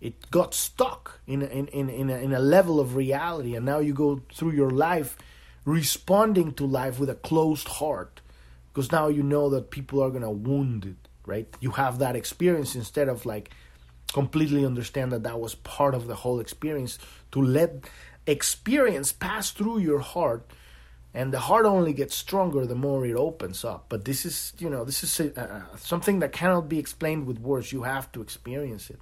it 0.00 0.30
got 0.30 0.54
stuck 0.54 1.20
in 1.26 1.42
in 1.42 1.66
in 1.68 1.88
in 1.88 2.10
a, 2.10 2.16
in 2.16 2.32
a 2.32 2.38
level 2.38 2.80
of 2.80 2.94
reality 2.94 3.54
and 3.54 3.64
now 3.66 3.78
you 3.78 3.92
go 3.92 4.20
through 4.32 4.52
your 4.52 4.70
life 4.70 5.16
responding 5.64 6.52
to 6.52 6.64
life 6.64 6.98
with 6.98 7.10
a 7.10 7.14
closed 7.14 7.68
heart 7.68 8.20
because 8.68 8.92
now 8.92 9.08
you 9.08 9.22
know 9.22 9.50
that 9.50 9.70
people 9.70 10.02
are 10.02 10.10
to 10.10 10.30
wound 10.30 10.84
it 10.84 11.08
right? 11.28 11.46
You 11.60 11.72
have 11.72 11.98
that 11.98 12.16
experience 12.16 12.74
instead 12.74 13.08
of 13.08 13.26
like 13.26 13.50
completely 14.12 14.64
understand 14.64 15.12
that 15.12 15.22
that 15.24 15.38
was 15.38 15.54
part 15.54 15.94
of 15.94 16.06
the 16.06 16.14
whole 16.14 16.40
experience 16.40 16.98
to 17.32 17.42
let 17.42 17.84
experience 18.26 19.12
pass 19.12 19.50
through 19.50 19.78
your 19.78 20.00
heart 20.00 20.50
and 21.12 21.32
the 21.32 21.40
heart 21.40 21.66
only 21.66 21.92
gets 21.92 22.14
stronger 22.14 22.66
the 22.66 22.74
more 22.74 23.04
it 23.04 23.14
opens 23.14 23.64
up. 23.64 23.86
But 23.88 24.06
this 24.06 24.24
is 24.24 24.54
you 24.58 24.70
know 24.70 24.84
this 24.84 25.04
is 25.04 25.20
uh, 25.36 25.62
something 25.76 26.20
that 26.20 26.32
cannot 26.32 26.68
be 26.68 26.78
explained 26.78 27.26
with 27.26 27.38
words. 27.38 27.72
You 27.72 27.82
have 27.82 28.10
to 28.12 28.22
experience 28.22 28.90
it 28.90 28.98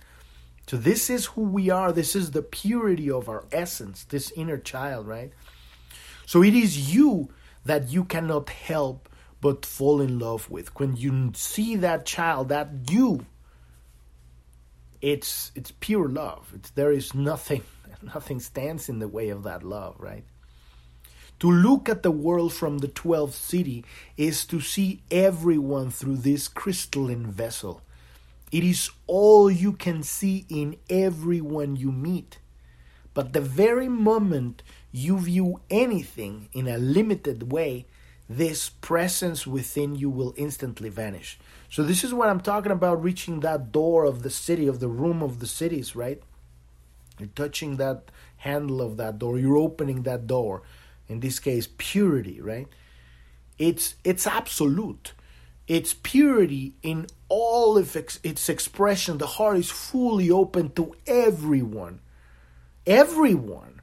so 0.66 0.76
this 0.76 1.08
is 1.10 1.26
who 1.26 1.42
we 1.42 1.70
are 1.70 1.92
this 1.92 2.16
is 2.16 2.30
the 2.30 2.42
purity 2.42 3.10
of 3.10 3.28
our 3.28 3.44
essence 3.52 4.04
this 4.04 4.30
inner 4.32 4.58
child 4.58 5.06
right 5.06 5.32
so 6.26 6.42
it 6.42 6.54
is 6.54 6.94
you 6.94 7.28
that 7.64 7.88
you 7.88 8.04
cannot 8.04 8.48
help 8.50 9.08
but 9.40 9.66
fall 9.66 10.00
in 10.00 10.18
love 10.18 10.50
with 10.50 10.74
when 10.78 10.96
you 10.96 11.32
see 11.34 11.76
that 11.76 12.06
child 12.06 12.48
that 12.48 12.68
you 12.90 13.26
it's 15.00 15.52
it's 15.54 15.72
pure 15.72 16.08
love. 16.08 16.52
It's, 16.54 16.70
there 16.70 16.92
is 16.92 17.14
nothing 17.14 17.62
nothing 18.02 18.40
stands 18.40 18.88
in 18.88 18.98
the 18.98 19.08
way 19.08 19.28
of 19.28 19.42
that 19.44 19.62
love, 19.62 19.96
right? 19.98 20.24
To 21.40 21.50
look 21.50 21.88
at 21.88 22.02
the 22.02 22.10
world 22.10 22.54
from 22.54 22.78
the 22.78 22.88
12th 22.88 23.36
Siddhi 23.36 23.84
is 24.16 24.46
to 24.46 24.60
see 24.60 25.02
everyone 25.10 25.90
through 25.90 26.16
this 26.16 26.48
crystalline 26.48 27.26
vessel. 27.26 27.82
It 28.56 28.64
is 28.64 28.90
all 29.06 29.50
you 29.50 29.74
can 29.74 30.02
see 30.02 30.46
in 30.48 30.76
everyone 30.88 31.76
you 31.76 31.92
meet. 31.92 32.38
But 33.12 33.34
the 33.34 33.42
very 33.42 33.86
moment 33.86 34.62
you 34.90 35.18
view 35.18 35.60
anything 35.68 36.48
in 36.54 36.66
a 36.66 36.78
limited 36.78 37.52
way, 37.52 37.84
this 38.30 38.70
presence 38.70 39.46
within 39.46 39.94
you 39.94 40.08
will 40.08 40.32
instantly 40.38 40.88
vanish. 40.88 41.38
So 41.68 41.82
this 41.82 42.02
is 42.02 42.14
what 42.14 42.30
I'm 42.30 42.40
talking 42.40 42.72
about 42.72 43.04
reaching 43.04 43.40
that 43.40 43.72
door 43.72 44.06
of 44.06 44.22
the 44.22 44.30
Siddhi, 44.30 44.70
of 44.70 44.80
the 44.80 44.88
room 44.88 45.22
of 45.22 45.40
the 45.40 45.46
Siddhis, 45.46 45.94
right? 45.94 46.22
You're 47.18 47.28
touching 47.34 47.76
that 47.76 48.10
handle 48.38 48.80
of 48.80 48.96
that 48.96 49.18
door, 49.18 49.38
you're 49.38 49.58
opening 49.58 50.04
that 50.04 50.26
door. 50.26 50.62
In 51.08 51.20
this 51.20 51.38
case, 51.40 51.68
purity, 51.76 52.40
right? 52.40 52.68
It's 53.58 53.96
it's 54.02 54.26
absolute. 54.26 55.12
It's 55.68 55.94
purity 55.94 56.74
in 56.82 57.08
all 57.28 57.76
of 57.76 57.96
its, 57.96 58.48
expression. 58.48 59.18
The 59.18 59.26
heart 59.26 59.58
is 59.58 59.70
fully 59.70 60.30
open 60.30 60.70
to 60.70 60.94
everyone. 61.06 62.00
Everyone. 62.86 63.80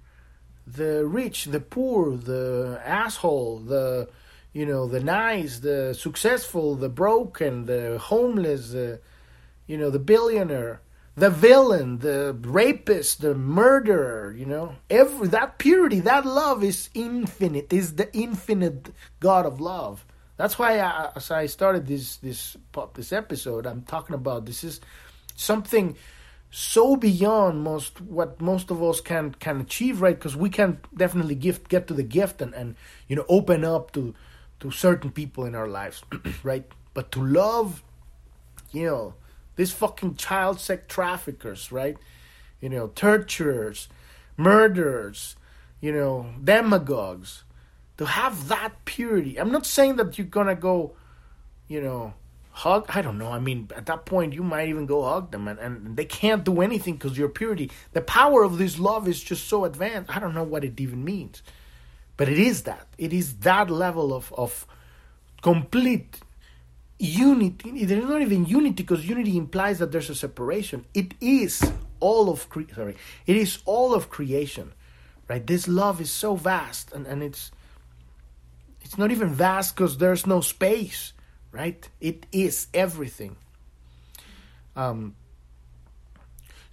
The 0.66 1.06
rich, 1.06 1.46
the 1.46 1.60
poor, 1.60 2.16
the 2.16 2.82
asshole, 2.86 3.60
the 3.60 4.08
you 4.54 4.66
know 4.68 4.88
the 4.88 5.00
nice 5.00 5.60
the 5.60 5.94
successful 5.94 6.76
the 6.76 6.90
broken 6.90 7.66
the 7.66 7.98
homeless 7.98 8.72
the 8.72 9.00
you 9.66 9.78
know 9.78 9.90
the 9.90 10.00
billionaire 10.00 10.82
the 11.16 11.30
villain 11.30 11.98
the 12.00 12.38
rapist 12.42 13.22
the 13.22 13.34
murderer 13.34 14.34
you 14.38 14.46
know 14.46 14.76
every 14.90 15.28
that 15.28 15.58
purity 15.58 16.00
that 16.00 16.26
love 16.26 16.64
is 16.64 16.90
infinite 16.94 17.74
is 17.74 17.96
the 17.96 18.16
infinite 18.16 18.94
god 19.20 19.46
of 19.46 19.60
love 19.60 20.06
that's 20.38 20.58
why 20.58 20.80
I, 20.80 21.12
as 21.16 21.32
i 21.32 21.46
started 21.46 21.88
this 21.88 22.18
this 22.18 22.58
this 22.94 23.12
episode 23.14 23.66
i'm 23.66 23.84
talking 23.84 24.16
about 24.16 24.46
this 24.46 24.64
is 24.64 24.82
something 25.36 25.96
so 26.52 26.96
beyond 26.96 27.64
most 27.64 28.00
what 28.02 28.40
most 28.40 28.70
of 28.70 28.84
us 28.84 29.02
can 29.02 29.34
can 29.34 29.62
achieve 29.62 30.02
right 30.02 30.16
because 30.16 30.36
we 30.36 30.50
can 30.50 30.80
definitely 30.96 31.36
gift 31.36 31.68
get 31.68 31.88
to 31.88 31.94
the 31.94 32.04
gift 32.04 32.42
and 32.42 32.54
and 32.54 32.76
you 33.08 33.16
know 33.16 33.26
open 33.28 33.66
up 33.66 33.92
to 33.92 34.14
to 34.64 34.72
certain 34.72 35.12
people 35.12 35.44
in 35.44 35.56
our 35.56 35.68
lives, 35.68 36.04
right? 36.44 36.64
But 36.94 37.12
to 37.12 37.22
love, 37.22 37.84
you 38.72 38.86
know, 38.86 39.14
these 39.58 39.74
fucking 39.74 40.16
child 40.16 40.62
sex 40.62 40.84
traffickers, 40.88 41.70
right? 41.70 41.98
You 42.62 42.70
know, 42.70 42.88
torturers, 42.88 43.90
murderers, 44.38 45.36
you 45.82 45.92
know, 45.92 46.28
demagogues. 46.42 47.44
To 48.04 48.10
have 48.10 48.50
that 48.50 48.84
purity. 48.84 49.40
I'm 49.40 49.54
not 49.54 49.66
saying 49.66 49.96
that 49.96 50.18
you're 50.18 50.28
gonna 50.28 50.56
go, 50.56 50.92
you 51.70 51.80
know, 51.80 52.14
hug. 52.52 52.86
I 52.90 53.02
don't 53.02 53.18
know. 53.18 53.32
I 53.32 53.40
mean, 53.40 53.70
at 53.78 53.86
that 53.86 54.06
point, 54.06 54.34
you 54.34 54.44
might 54.44 54.68
even 54.68 54.86
go 54.86 55.04
hug 55.04 55.32
them, 55.32 55.48
and, 55.48 55.58
and 55.58 55.96
they 55.96 56.04
can't 56.04 56.44
do 56.44 56.60
anything 56.60 56.96
because 56.96 57.18
your 57.18 57.30
purity. 57.30 57.72
The 57.94 58.02
power 58.02 58.44
of 58.44 58.58
this 58.58 58.78
love 58.78 59.08
is 59.08 59.24
just 59.24 59.48
so 59.48 59.64
advanced. 59.64 60.14
I 60.14 60.20
don't 60.20 60.34
know 60.34 60.44
what 60.44 60.66
it 60.66 60.82
even 60.82 61.06
means. 61.06 61.44
But 62.18 62.28
it 62.28 62.38
is 62.38 62.64
that. 62.64 62.90
It 62.98 63.14
is 63.14 63.38
that 63.38 63.70
level 63.70 64.14
of, 64.14 64.34
of 64.34 64.68
complete 65.42 66.20
unity. 67.00 67.86
There's 67.86 68.04
not 68.04 68.22
even 68.22 68.46
unity 68.46 68.84
because 68.84 69.08
unity 69.08 69.38
implies 69.38 69.80
that 69.80 69.94
there's 69.94 70.10
a 70.10 70.16
separation. 70.16 70.84
It 70.94 71.14
is 71.22 71.72
all 72.02 72.30
of 72.30 72.50
cre- 72.50 72.74
sorry. 72.76 72.98
It 73.26 73.38
is 73.38 73.60
all 73.64 73.94
of 73.94 74.10
creation. 74.10 74.74
Right? 75.30 75.48
This 75.48 75.70
love 75.70 76.02
is 76.02 76.12
so 76.12 76.36
vast 76.36 76.92
and, 76.92 77.08
and 77.08 77.24
it's 77.24 77.52
it's 78.84 78.98
not 78.98 79.12
even 79.12 79.30
vast 79.30 79.76
because 79.76 79.98
there's 79.98 80.28
no 80.28 80.42
space, 80.42 81.14
right? 81.52 81.88
It 82.02 82.26
is 82.32 82.68
everything. 82.74 83.38
Um, 84.76 85.16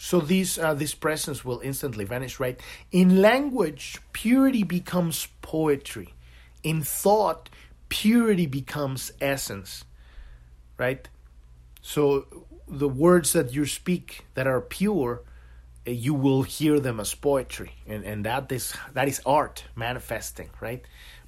so 0.03 0.21
these 0.21 0.59
uh, 0.59 0.73
this 0.73 0.95
presence 0.95 1.45
will 1.45 1.61
instantly 1.61 2.07
vanish, 2.07 2.41
right? 2.41 2.59
In 2.91 3.21
language, 3.21 3.99
purity 4.13 4.63
becomes 4.63 5.29
poetry. 5.43 6.15
In 6.63 6.83
thought, 6.83 7.51
purity 7.91 8.47
becomes 8.47 9.13
essence, 9.21 9.85
right? 10.79 11.07
So 11.83 12.27
the 12.67 12.89
words 12.89 13.35
that 13.35 13.53
you 13.53 13.67
speak 13.67 14.25
that 14.35 14.47
are 14.47 14.63
pure, 14.63 15.23
uh, 15.87 15.91
you 15.91 16.15
will 16.15 16.45
hear 16.45 16.81
them 16.81 16.99
as 16.99 17.15
poetry, 17.15 17.73
and 17.87 18.03
and 18.03 18.25
that 18.25 18.51
is 18.51 18.73
that 18.95 19.07
is 19.07 19.21
art 19.27 19.65
manifesting, 19.77 20.49
right? 20.63 20.83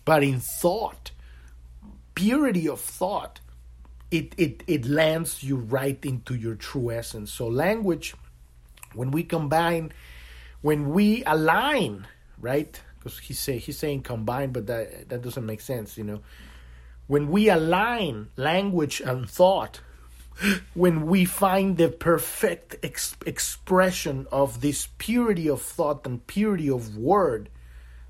But 0.05 0.23
in 0.23 0.41
thought, 0.41 1.12
purity 2.15 2.69
of 2.69 2.81
thought, 2.81 3.41
it 4.11 4.35
it 4.37 4.62
it 4.67 4.85
lands 4.87 5.43
you 5.43 5.57
right 5.57 5.99
into 6.05 6.35
your 6.35 6.55
true 6.55 6.91
essence. 6.91 7.33
So 7.33 7.49
language 7.49 8.15
when 8.95 9.11
we 9.11 9.23
combine, 9.23 9.93
when 10.61 10.91
we 10.91 11.25
align, 11.25 12.07
right? 12.38 12.81
Because 12.99 13.19
he's 13.19 13.38
say 13.38 13.59
he's 13.59 13.79
saying 13.79 14.03
combine, 14.03 14.53
but 14.53 14.67
that 14.67 15.09
that 15.09 15.23
doesn't 15.23 15.47
make 15.47 15.61
sense, 15.61 15.97
you 15.97 16.05
know. 16.05 16.21
When 17.07 17.29
we 17.31 17.49
align 17.49 18.29
language 18.37 19.01
and 19.01 19.29
thought, 19.29 19.81
when 20.75 21.07
we 21.07 21.25
find 21.25 21.77
the 21.77 21.88
perfect 21.88 22.77
ex- 22.83 23.17
expression 23.27 24.27
of 24.31 24.61
this 24.61 24.88
purity 24.99 25.49
of 25.49 25.62
thought 25.62 26.07
and 26.07 26.27
purity 26.27 26.71
of 26.71 26.97
word, 26.97 27.49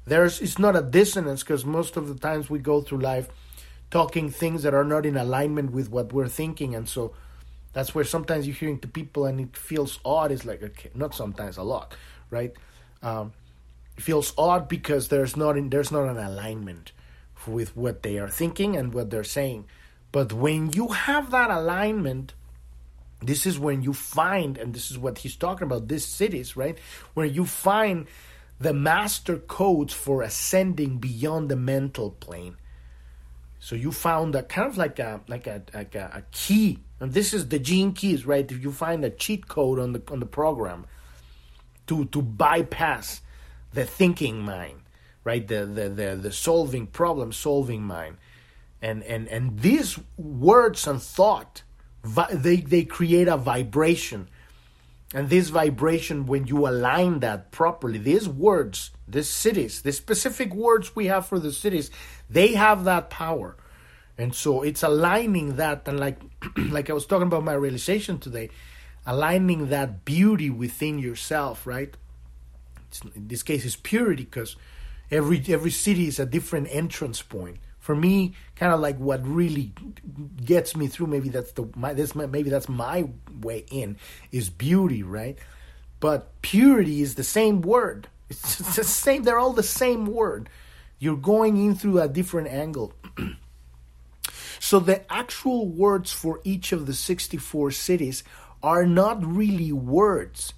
there's 0.05 0.41
it's 0.41 0.59
not 0.59 0.77
a 0.77 0.83
dissonance 0.83 1.43
because 1.43 1.65
most 1.65 1.97
of 1.97 2.09
the 2.09 2.15
times 2.15 2.51
we 2.51 2.59
go 2.59 2.81
through 2.81 2.99
life 2.99 3.29
talking 3.91 4.31
things 4.31 4.63
that 4.63 4.75
are 4.75 4.85
not 4.85 5.05
in 5.05 5.17
alignment 5.17 5.71
with 5.71 5.91
what 5.91 6.13
we're 6.13 6.29
thinking, 6.29 6.75
and 6.75 6.89
so 6.89 7.13
that's 7.73 7.95
where 7.95 8.05
sometimes 8.05 8.47
you're 8.47 8.57
hearing 8.57 8.79
to 8.81 8.89
people 8.89 9.27
and 9.27 9.41
it 9.41 9.57
feels 9.57 10.01
odd. 10.05 10.33
It's 10.33 10.45
like 10.45 10.63
okay, 10.63 10.91
not 10.95 11.15
sometimes 11.15 11.57
a 11.57 11.63
lot, 11.63 11.95
right? 12.31 12.53
Um, 13.03 13.33
it 13.97 14.03
feels 14.03 14.33
odd 14.37 14.69
because 14.69 15.09
there's 15.09 15.37
not 15.37 15.57
in, 15.57 15.71
there's 15.71 15.93
not 15.93 16.09
an 16.09 16.19
alignment 16.19 16.93
with 17.47 17.77
what 17.77 18.03
they 18.03 18.19
are 18.19 18.29
thinking 18.29 18.77
and 18.77 18.95
what 18.95 19.11
they're 19.11 19.25
saying. 19.25 19.67
But 20.13 20.33
when 20.33 20.73
you 20.73 20.89
have 20.89 21.31
that 21.31 21.51
alignment, 21.51 22.35
this 23.21 23.47
is 23.47 23.59
when 23.59 23.83
you 23.83 23.93
find, 23.93 24.59
and 24.59 24.75
this 24.75 24.91
is 24.91 24.99
what 24.99 25.19
he's 25.19 25.37
talking 25.37 25.67
about, 25.67 25.89
these 25.89 26.07
Siddhis, 26.07 26.57
right? 26.57 26.79
Where 27.15 27.27
you 27.27 27.47
find 27.47 28.07
the 28.63 28.73
master 28.73 29.39
codes 29.39 29.93
for 29.93 30.23
ascending 30.23 30.99
beyond 30.99 31.49
the 31.49 31.57
mental 31.57 32.11
plane. 32.11 32.57
So 33.59 33.75
you 33.77 33.93
found 33.93 34.35
a 34.35 34.43
kind 34.43 34.69
of 34.69 34.77
like 34.77 34.99
a 34.99 35.21
like 35.29 35.47
a 35.47 35.63
like 35.73 35.95
a, 35.95 36.11
a 36.15 36.23
key, 36.33 36.79
and 37.01 37.13
this 37.13 37.33
is 37.33 37.49
the 37.49 37.59
gene 37.59 37.93
keys, 37.93 38.27
right? 38.27 38.51
If 38.51 38.63
you 38.63 38.73
find 38.73 39.05
a 39.05 39.11
cheat 39.11 39.49
code 39.49 39.79
on 39.79 39.93
the 39.93 40.03
on 40.11 40.21
the 40.21 40.27
program 40.27 40.87
to 41.87 42.07
to 42.07 42.23
bypass 42.23 43.21
the 43.73 43.85
thinking 43.85 44.41
mind, 44.41 44.81
right? 45.25 45.47
The 45.47 45.67
the 45.67 45.89
the, 45.89 46.19
the 46.21 46.33
solving 46.33 46.87
problem 46.87 47.33
solving 47.33 47.83
mind, 47.83 48.17
and 48.81 49.03
and 49.05 49.29
and 49.29 49.61
these 49.61 49.99
words 50.17 50.87
and 50.87 51.01
thought, 51.01 51.63
they 52.33 52.57
they 52.57 52.85
create 52.85 53.29
a 53.29 53.37
vibration 53.37 54.29
and 55.15 55.29
this 55.29 55.51
vibration, 55.51 56.27
when 56.27 56.47
you 56.47 56.67
align 56.67 57.21
that 57.21 57.51
properly, 57.51 57.99
these 57.99 58.29
words, 58.29 58.91
these 59.07 59.29
Siddhis, 59.29 59.83
the 59.83 59.93
specific 59.93 60.55
words 60.55 60.97
we 60.97 61.07
have 61.07 61.27
for 61.27 61.39
the 61.39 61.49
Siddhis, 61.49 61.91
they 62.31 62.55
have 62.55 62.85
that 62.85 63.11
power. 63.11 63.57
And 64.17 64.35
so 64.35 64.63
it's 64.63 64.83
aligning 64.83 65.57
that, 65.57 65.87
and 65.87 66.01
like, 66.01 66.19
like 66.57 66.89
I 66.89 66.95
was 66.95 67.07
talking 67.07 67.27
about 67.27 67.45
my 67.45 67.53
realization 67.53 68.19
today, 68.19 68.49
aligning 69.05 69.69
that 69.69 70.05
beauty 70.05 70.49
within 70.49 70.99
yourself, 70.99 71.67
right? 71.67 71.95
It's, 72.89 73.03
in 73.15 73.29
this 73.29 73.43
case, 73.43 73.65
is 73.67 73.77
purity 73.77 74.25
because 74.25 74.57
every 75.11 75.43
every 75.49 75.71
Siddhi 75.71 76.07
is 76.07 76.19
a 76.19 76.27
different 76.27 76.69
entrance 76.71 77.21
point 77.21 77.59
for 77.83 77.97
me 77.97 78.33
kind 78.55 78.73
of 78.73 78.79
like 78.79 78.97
what 78.97 79.27
really 79.27 79.73
gets 80.43 80.77
me 80.77 80.87
through 80.87 81.09
maybe 81.09 81.29
that's 81.29 81.51
the 81.53 81.69
my 81.75 81.93
this 81.93 82.15
maybe 82.15 82.49
that's 82.49 82.69
my 82.69 83.11
way 83.41 83.67
in 83.71 83.99
is 84.31 84.49
beauty 84.49 85.03
right? 85.03 85.37
But 85.99 86.41
purity 86.43 87.03
is 87.03 87.17
the 87.17 87.25
same 87.25 87.61
word. 87.61 88.09
It's 88.31 88.57
the 88.77 88.85
same 89.03 89.25
they're 89.25 89.39
all 89.39 89.53
the 89.53 89.65
same 89.65 90.07
word. 90.07 90.49
You're 91.01 91.17
going 91.17 91.57
in 91.57 91.75
through 91.75 92.01
a 92.01 92.09
different 92.09 92.49
angle. 92.49 92.95
So 94.61 94.79
the 94.79 95.13
actual 95.13 95.67
words 95.67 96.13
for 96.13 96.41
each 96.45 96.71
of 96.71 96.87
the 96.87 96.95
64 96.95 97.71
Siddhis 97.71 98.23
are 98.63 98.87
not 98.87 99.27
really 99.27 99.73
words. 99.73 100.55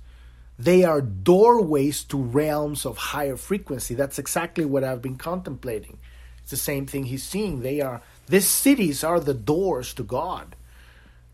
They 0.58 0.84
are 0.84 1.00
doorways 1.00 2.04
to 2.04 2.18
realms 2.18 2.84
of 2.84 2.98
higher 2.98 3.38
frequency. 3.38 3.94
That's 3.94 4.18
exactly 4.18 4.66
what 4.66 4.84
i've 4.84 5.00
been 5.00 5.16
contemplating 5.16 5.98
it's 6.44 6.50
the 6.50 6.58
same 6.58 6.84
thing 6.84 7.04
he's 7.04 7.22
seeing. 7.22 7.62
They 7.62 7.80
are 7.80 8.02
these 8.26 8.44
Siddhis 8.46 9.06
are 9.06 9.18
the 9.18 9.32
doors 9.32 9.94
to 9.94 10.02
God. 10.02 10.56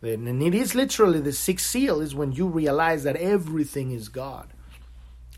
And 0.02 0.40
it 0.40 0.54
is 0.54 0.76
literally 0.76 1.20
the 1.20 1.32
sixth 1.32 1.66
seal 1.66 2.00
is 2.00 2.14
when 2.14 2.30
you 2.30 2.46
realize 2.46 3.02
that 3.02 3.16
everything 3.16 3.90
is 3.90 4.08
God. 4.08 4.52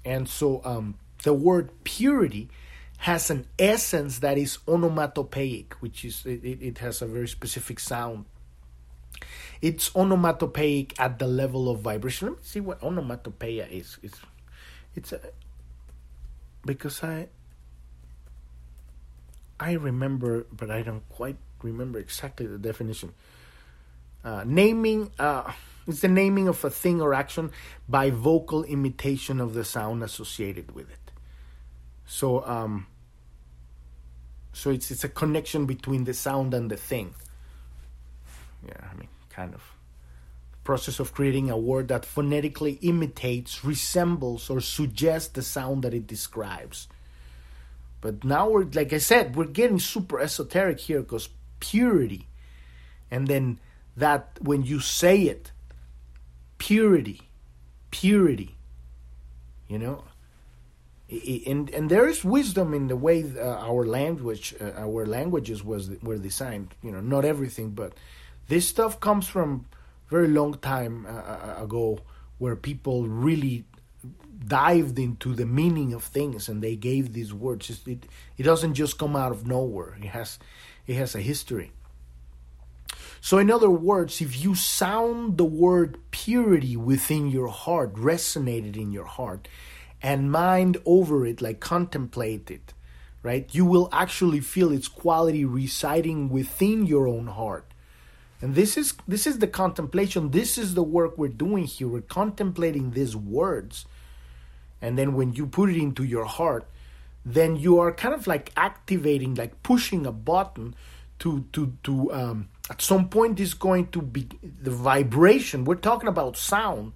And 0.04 0.28
so 0.28 0.61
um, 0.64 0.98
the 1.22 1.32
word 1.32 1.70
purity 1.85 2.50
has 2.98 3.30
an 3.30 3.46
essence 3.58 4.18
that 4.18 4.37
is 4.37 4.58
onomatopoeic, 4.68 5.74
which 5.80 6.04
is 6.04 6.26
it, 6.26 6.44
it 6.44 6.78
has 6.78 7.00
a 7.00 7.06
very 7.06 7.26
specific 7.26 7.80
sound. 7.80 8.26
It's 9.62 9.90
onomatopoeic 9.96 11.00
at 11.00 11.18
the 11.18 11.26
level 11.26 11.70
of 11.70 11.80
vibration. 11.80 12.28
Let 12.28 12.37
me 12.37 12.42
see 12.42 12.61
what 12.61 12.82
onomatopoeia 12.82 13.68
is. 13.70 13.98
It's 14.02 14.20
it's 14.94 15.12
a, 15.12 15.20
because 16.66 17.02
I 17.02 17.28
I 19.62 19.75
remember, 19.75 20.44
but 20.51 20.72
I 20.72 20.83
don't 20.83 21.09
quite 21.09 21.37
remember 21.62 22.01
exactly 22.01 22.46
the 22.46 22.59
definition. 22.59 23.14
Uh, 24.25 24.42
naming 24.44 25.12
uh, 25.20 25.53
is 25.87 26.01
the 26.01 26.09
naming 26.09 26.48
of 26.48 26.64
a 26.64 26.70
thing 26.70 27.01
or 27.01 27.14
action 27.14 27.53
by 27.88 28.11
vocal 28.11 28.64
imitation 28.64 29.40
of 29.40 29.55
the 29.55 29.64
sound 29.64 30.03
associated 30.03 30.75
with 30.75 30.90
it. 30.90 31.12
So, 32.07 32.44
um, 32.44 32.88
so 34.53 34.70
it's 34.70 34.90
it's 34.90 35.05
a 35.05 35.09
connection 35.09 35.66
between 35.66 36.05
the 36.05 36.14
sound 36.14 36.55
and 36.55 36.68
the 36.68 36.77
thing. 36.77 37.14
Yeah, 38.66 38.83
I 38.90 38.96
mean, 38.96 39.09
kind 39.31 39.55
of 39.55 39.62
process 40.64 40.98
of 40.98 41.14
creating 41.14 41.51
a 41.51 41.57
word 41.57 41.87
that 41.88 42.05
phonetically 42.05 42.79
imitates, 42.83 43.64
resembles, 43.64 44.51
or 44.51 44.61
suggests 44.61 45.29
the 45.29 45.42
sound 45.42 45.85
that 45.85 45.94
it 45.94 46.07
describes. 46.07 46.88
But 48.03 48.25
now 48.25 48.51
we're, 48.51 48.67
like 48.75 48.93
I 48.93 48.99
said, 48.99 49.37
we're 49.37 49.47
getting 49.47 49.79
super 49.79 50.21
esoteric 50.21 50.81
here 50.81 51.01
because 51.01 51.31
purity. 51.61 52.27
And 53.11 53.29
then 53.29 53.61
that, 53.97 54.38
when 54.43 54.65
you 54.65 54.81
say 54.81 55.23
it, 55.23 55.53
purity, 56.59 57.23
purity, 57.91 58.57
you 59.69 59.79
know. 59.79 60.05
And 61.47 61.69
and 61.71 61.91
there 61.91 62.09
is 62.09 62.25
wisdom 62.25 62.73
in 62.75 62.88
the 62.88 62.97
way 62.97 63.25
uh, 63.37 63.69
our 63.69 63.85
language, 63.85 64.55
uh, 64.61 64.73
our 64.79 65.05
languages 65.07 65.62
was 65.62 65.91
were 66.03 66.17
designed. 66.17 66.75
You 66.83 66.91
know, 66.91 67.01
not 67.01 67.25
everything, 67.25 67.71
but 67.71 67.93
this 68.49 68.67
stuff 68.67 68.99
comes 68.99 69.29
from 69.29 69.67
very 70.09 70.29
long 70.29 70.55
time 70.55 71.07
uh, 71.07 71.62
ago, 71.62 72.01
where 72.38 72.57
people 72.57 73.07
really 73.07 73.65
dived 74.46 74.98
into 74.98 75.35
the 75.35 75.46
meaning 75.46 75.92
of 75.92 76.02
things 76.02 76.48
and 76.48 76.62
they 76.62 76.76
gave 76.76 77.12
these 77.12 77.33
words. 77.33 77.70
It, 77.87 78.07
it 78.37 78.42
doesn't 78.42 78.74
just 78.74 78.98
come 78.98 79.16
out 79.16 79.33
of 79.33 79.46
nowhere. 79.46 79.96
It 80.00 80.09
has 80.09 80.38
it 80.87 80.96
has 80.96 81.14
a 81.14 81.20
history. 81.20 81.72
So 83.20 83.38
in 83.38 83.50
other 83.50 83.70
words, 83.70 84.20
if 84.20 84.42
you 84.42 84.57
sound 84.57 85.38
the 85.38 85.44
word 85.44 85.98
purity 86.11 86.76
within 86.76 87.31
your 87.31 87.48
heart, 87.48 87.94
resonated 87.94 88.76
in 88.76 88.90
your 88.90 89.05
heart, 89.05 89.46
and 90.02 90.33
mind 90.33 90.76
over 90.85 91.24
it, 91.24 91.40
like 91.40 91.61
contemplate 91.61 92.50
it, 92.50 92.74
right? 93.22 93.48
You 93.55 93.64
will 93.64 93.88
actually 93.92 94.40
feel 94.40 94.72
its 94.72 94.88
quality 94.88 95.44
residing 95.44 96.31
within 96.31 96.85
your 96.85 97.07
own 97.07 97.28
heart. 97.28 97.72
And 98.40 98.57
this 98.57 98.76
is 98.76 98.94
this 99.07 99.24
is 99.24 99.38
the 99.38 99.46
contemplation. 99.46 100.33
This 100.33 100.59
is 100.59 100.74
the 100.74 100.83
work 100.83 101.16
we're 101.16 101.28
doing 101.28 101.64
here. 101.64 101.87
We're 101.87 102.00
contemplating 102.00 102.90
these 102.90 103.14
words 103.14 103.87
and 104.83 104.99
then 104.99 105.14
when 105.14 105.33
you 105.33 105.47
put 105.47 105.71
it 105.71 105.77
into 105.77 106.05
your 106.05 106.27
heart 106.27 106.68
then 107.25 107.57
you 107.57 107.79
are 107.79 107.92
kind 107.92 108.14
of 108.14 108.27
like 108.27 108.53
activating 108.57 109.35
like 109.37 109.62
pushing 109.62 110.05
a 110.05 110.12
button 110.12 110.75
to 111.18 111.45
to 111.53 111.73
to 111.85 112.12
um, 112.12 112.49
at 112.68 112.83
some 112.83 113.09
point 113.09 113.40
is 113.40 113.55
going 113.55 113.87
to 113.88 114.03
be 114.03 114.29
the 114.42 114.73
vibration. 114.73 115.64
We're 115.64 115.77
talking 115.77 116.09
about 116.09 116.37
sound. 116.37 116.95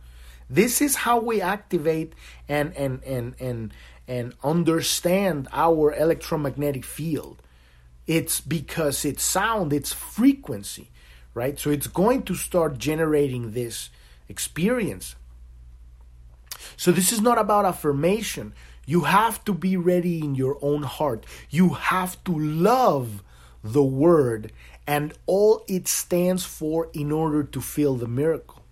This 0.51 0.83
is 0.83 0.97
how 0.97 1.21
we 1.21 1.41
activate 1.41 2.13
and 2.49 2.77
and 2.77 3.05
and 3.05 3.37
and 3.39 3.73
and 4.09 4.35
understand 4.43 5.47
our 5.53 5.95
electromagnetic 5.95 6.85
field. 6.85 7.41
It's 8.09 8.41
because 8.41 9.05
it's 9.05 9.23
sound 9.23 9.73
it's 9.73 9.93
frequency 9.93 10.91
right? 11.37 11.59
So 11.59 11.69
it's 11.71 11.87
going 11.87 12.23
to 12.25 12.35
start 12.35 12.79
generating 12.79 13.53
this 13.53 13.91
experience 14.27 15.15
so 16.77 16.93
this 16.93 17.13
is 17.13 17.21
not 17.21 17.39
about 17.39 17.65
affirmation. 17.65 18.55
You 18.87 19.03
have 19.03 19.45
to 19.45 19.53
be 19.53 19.77
ready 19.77 20.21
in 20.21 20.35
your 20.35 20.59
own 20.63 20.85
heart. 20.85 21.27
You 21.51 21.71
have 21.71 22.23
to 22.25 22.39
love 22.39 23.23
the 23.63 23.83
word 23.83 24.53
and 24.87 25.13
all 25.27 25.65
it 25.67 25.89
stands 25.89 26.45
for 26.45 26.89
in 26.93 27.11
order 27.11 27.43
to 27.43 27.61
feel 27.61 27.97
the 27.97 28.07
miracle. 28.07 28.63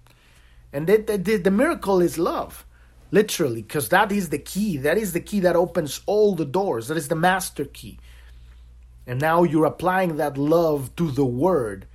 And 0.72 0.86
the, 0.86 0.98
the, 0.98 1.36
the 1.36 1.50
miracle 1.50 2.00
is 2.00 2.18
love, 2.18 2.64
literally, 3.10 3.62
because 3.62 3.88
that 3.88 4.12
is 4.12 4.28
the 4.28 4.38
key. 4.38 4.76
That 4.76 4.96
is 4.96 5.12
the 5.12 5.20
key 5.20 5.40
that 5.40 5.56
opens 5.56 6.00
all 6.06 6.34
the 6.34 6.44
doors. 6.44 6.88
That 6.88 6.96
is 6.96 7.08
the 7.08 7.16
master 7.16 7.64
key. 7.64 7.98
And 9.06 9.20
now 9.20 9.42
you're 9.42 9.66
applying 9.66 10.16
that 10.16 10.38
love 10.38 10.94
to 10.96 11.10
the 11.10 11.24
word. 11.24 11.86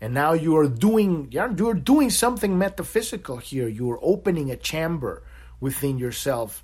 And 0.00 0.14
now 0.14 0.32
you 0.32 0.56
are 0.56 0.68
doing 0.68 1.28
you're 1.30 1.74
doing 1.74 2.10
something 2.10 2.56
metaphysical 2.56 3.38
here. 3.38 3.68
You're 3.68 3.98
opening 4.00 4.50
a 4.50 4.56
chamber 4.56 5.22
within 5.60 5.98
yourself 5.98 6.62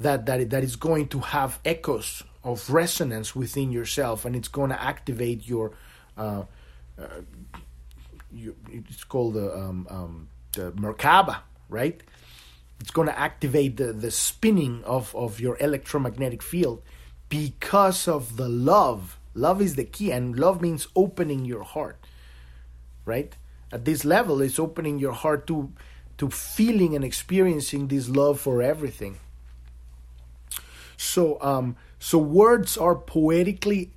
that 0.00 0.26
that 0.26 0.50
that 0.50 0.64
is 0.64 0.76
going 0.76 1.08
to 1.08 1.20
have 1.20 1.58
echoes 1.64 2.24
of 2.42 2.70
resonance 2.70 3.36
within 3.36 3.70
yourself, 3.70 4.24
and 4.24 4.34
it's 4.34 4.48
going 4.48 4.70
to 4.70 4.82
activate 4.82 5.46
your. 5.46 5.72
Uh, 6.16 6.44
uh, 6.98 7.06
you, 8.32 8.56
it's 8.70 9.04
called 9.04 9.34
the 9.34 9.54
um, 9.54 9.86
um, 9.90 10.28
the 10.52 10.72
Merkaba, 10.72 11.38
right? 11.68 12.02
It's 12.80 12.90
going 12.90 13.08
to 13.08 13.18
activate 13.18 13.76
the, 13.76 13.92
the 13.92 14.10
spinning 14.10 14.82
of, 14.84 15.14
of 15.14 15.38
your 15.38 15.58
electromagnetic 15.60 16.42
field 16.42 16.82
because 17.28 18.08
of 18.08 18.36
the 18.38 18.48
love. 18.48 19.18
Love 19.34 19.60
is 19.60 19.76
the 19.76 19.84
key, 19.84 20.10
and 20.10 20.38
love 20.38 20.62
means 20.62 20.88
opening 20.96 21.44
your 21.44 21.62
heart, 21.62 21.98
right? 23.04 23.36
At 23.70 23.84
this 23.84 24.04
level, 24.04 24.40
it's 24.40 24.58
opening 24.58 24.98
your 24.98 25.12
heart 25.12 25.46
to 25.48 25.72
to 26.20 26.28
feeling 26.28 26.94
and 26.94 27.02
experiencing 27.02 27.88
this 27.88 28.06
love 28.10 28.38
for 28.38 28.60
everything. 28.60 29.18
So, 30.98 31.38
um, 31.40 31.76
so 31.98 32.18
words 32.18 32.76
are 32.76 32.94
poetically 32.94 33.92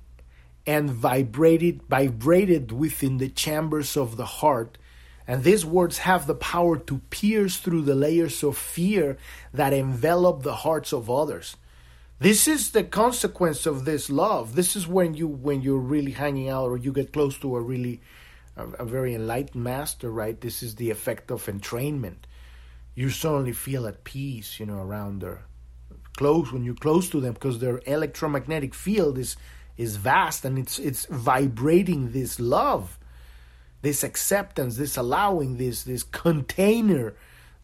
and 0.66 0.88
vibrated, 0.88 1.82
vibrated 1.82 2.72
within 2.72 3.18
the 3.18 3.28
chambers 3.28 3.94
of 3.94 4.16
the 4.16 4.24
heart. 4.24 4.78
And 5.28 5.44
these 5.44 5.66
words 5.66 5.98
have 5.98 6.26
the 6.26 6.34
power 6.34 6.78
to 6.78 7.02
pierce 7.10 7.58
through 7.58 7.82
the 7.82 7.94
layers 7.94 8.42
of 8.42 8.56
fear 8.56 9.18
that 9.52 9.74
envelop 9.74 10.44
the 10.44 10.56
hearts 10.56 10.94
of 10.94 11.10
others. 11.10 11.58
This 12.20 12.48
is 12.48 12.70
the 12.70 12.84
consequence 12.84 13.66
of 13.66 13.84
this 13.84 14.08
love. 14.08 14.54
This 14.54 14.76
is 14.76 14.88
when 14.88 15.12
you 15.12 15.28
when 15.28 15.60
you're 15.60 15.76
really 15.76 16.12
hanging 16.12 16.48
out 16.48 16.70
or 16.70 16.78
you 16.78 16.90
get 16.90 17.12
close 17.12 17.36
to 17.40 17.54
a 17.54 17.60
really 17.60 18.00
a, 18.56 18.66
a 18.68 18.84
very 18.84 19.14
enlightened 19.14 19.62
master, 19.62 20.10
right? 20.10 20.40
This 20.40 20.62
is 20.62 20.76
the 20.76 20.90
effect 20.90 21.30
of 21.30 21.46
entrainment. 21.46 22.26
You 22.94 23.10
suddenly 23.10 23.52
feel 23.52 23.86
at 23.86 24.04
peace, 24.04 24.60
you 24.60 24.66
know, 24.66 24.78
around 24.78 25.20
their 25.20 25.42
close 26.16 26.52
when 26.52 26.64
you're 26.64 26.74
close 26.74 27.10
to 27.10 27.20
them 27.20 27.34
because 27.34 27.58
their 27.58 27.80
electromagnetic 27.86 28.74
field 28.74 29.18
is 29.18 29.36
is 29.76 29.96
vast 29.96 30.44
and 30.44 30.58
it's 30.58 30.78
it's 30.78 31.06
vibrating 31.06 32.12
this 32.12 32.38
love, 32.38 32.98
this 33.82 34.04
acceptance, 34.04 34.76
this 34.76 34.96
allowing, 34.96 35.56
this 35.56 35.82
this 35.82 36.04
container 36.04 37.14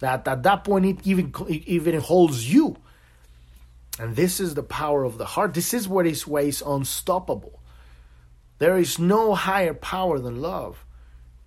that 0.01 0.26
at 0.26 0.43
that 0.43 0.64
point 0.64 0.86
it 0.86 1.07
even 1.07 1.32
it 1.49 1.62
even 1.68 2.01
holds 2.01 2.53
you 2.53 2.76
and 4.01 4.16
this 4.16 4.41
is 4.41 4.55
the 4.55 4.62
power 4.62 5.05
of 5.05 5.18
the 5.18 5.26
heart. 5.26 5.53
This 5.53 5.74
is 5.74 5.86
what 5.86 6.07
is 6.07 6.26
why 6.26 6.43
it's 6.43 6.62
unstoppable. 6.62 7.60
There 8.61 8.77
is 8.79 8.99
no 8.99 9.35
higher 9.35 9.73
power 9.73 10.19
than 10.19 10.43
love. 10.43 10.85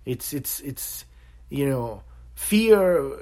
It's 0.04 0.34
it's 0.34 0.58
it's 0.60 1.04
you 1.48 1.70
know 1.70 2.02
fear 2.34 3.14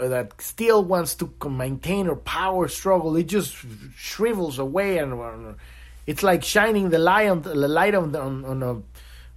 uh, 0.00 0.08
that 0.08 0.42
still 0.42 0.84
wants 0.84 1.14
to 1.14 1.32
maintain 1.48 2.08
or 2.08 2.16
power 2.16 2.66
struggle. 2.66 3.14
It 3.14 3.28
just 3.28 3.56
shrivels 3.96 4.58
away 4.58 4.98
and 4.98 5.54
it's 6.04 6.24
like 6.24 6.42
shining 6.42 6.90
the 6.90 6.98
light 6.98 7.28
on 7.28 7.42
the 7.42 7.54
light 7.54 7.94
on, 7.94 8.14
on, 8.16 8.44
on 8.44 8.62
a 8.64 8.82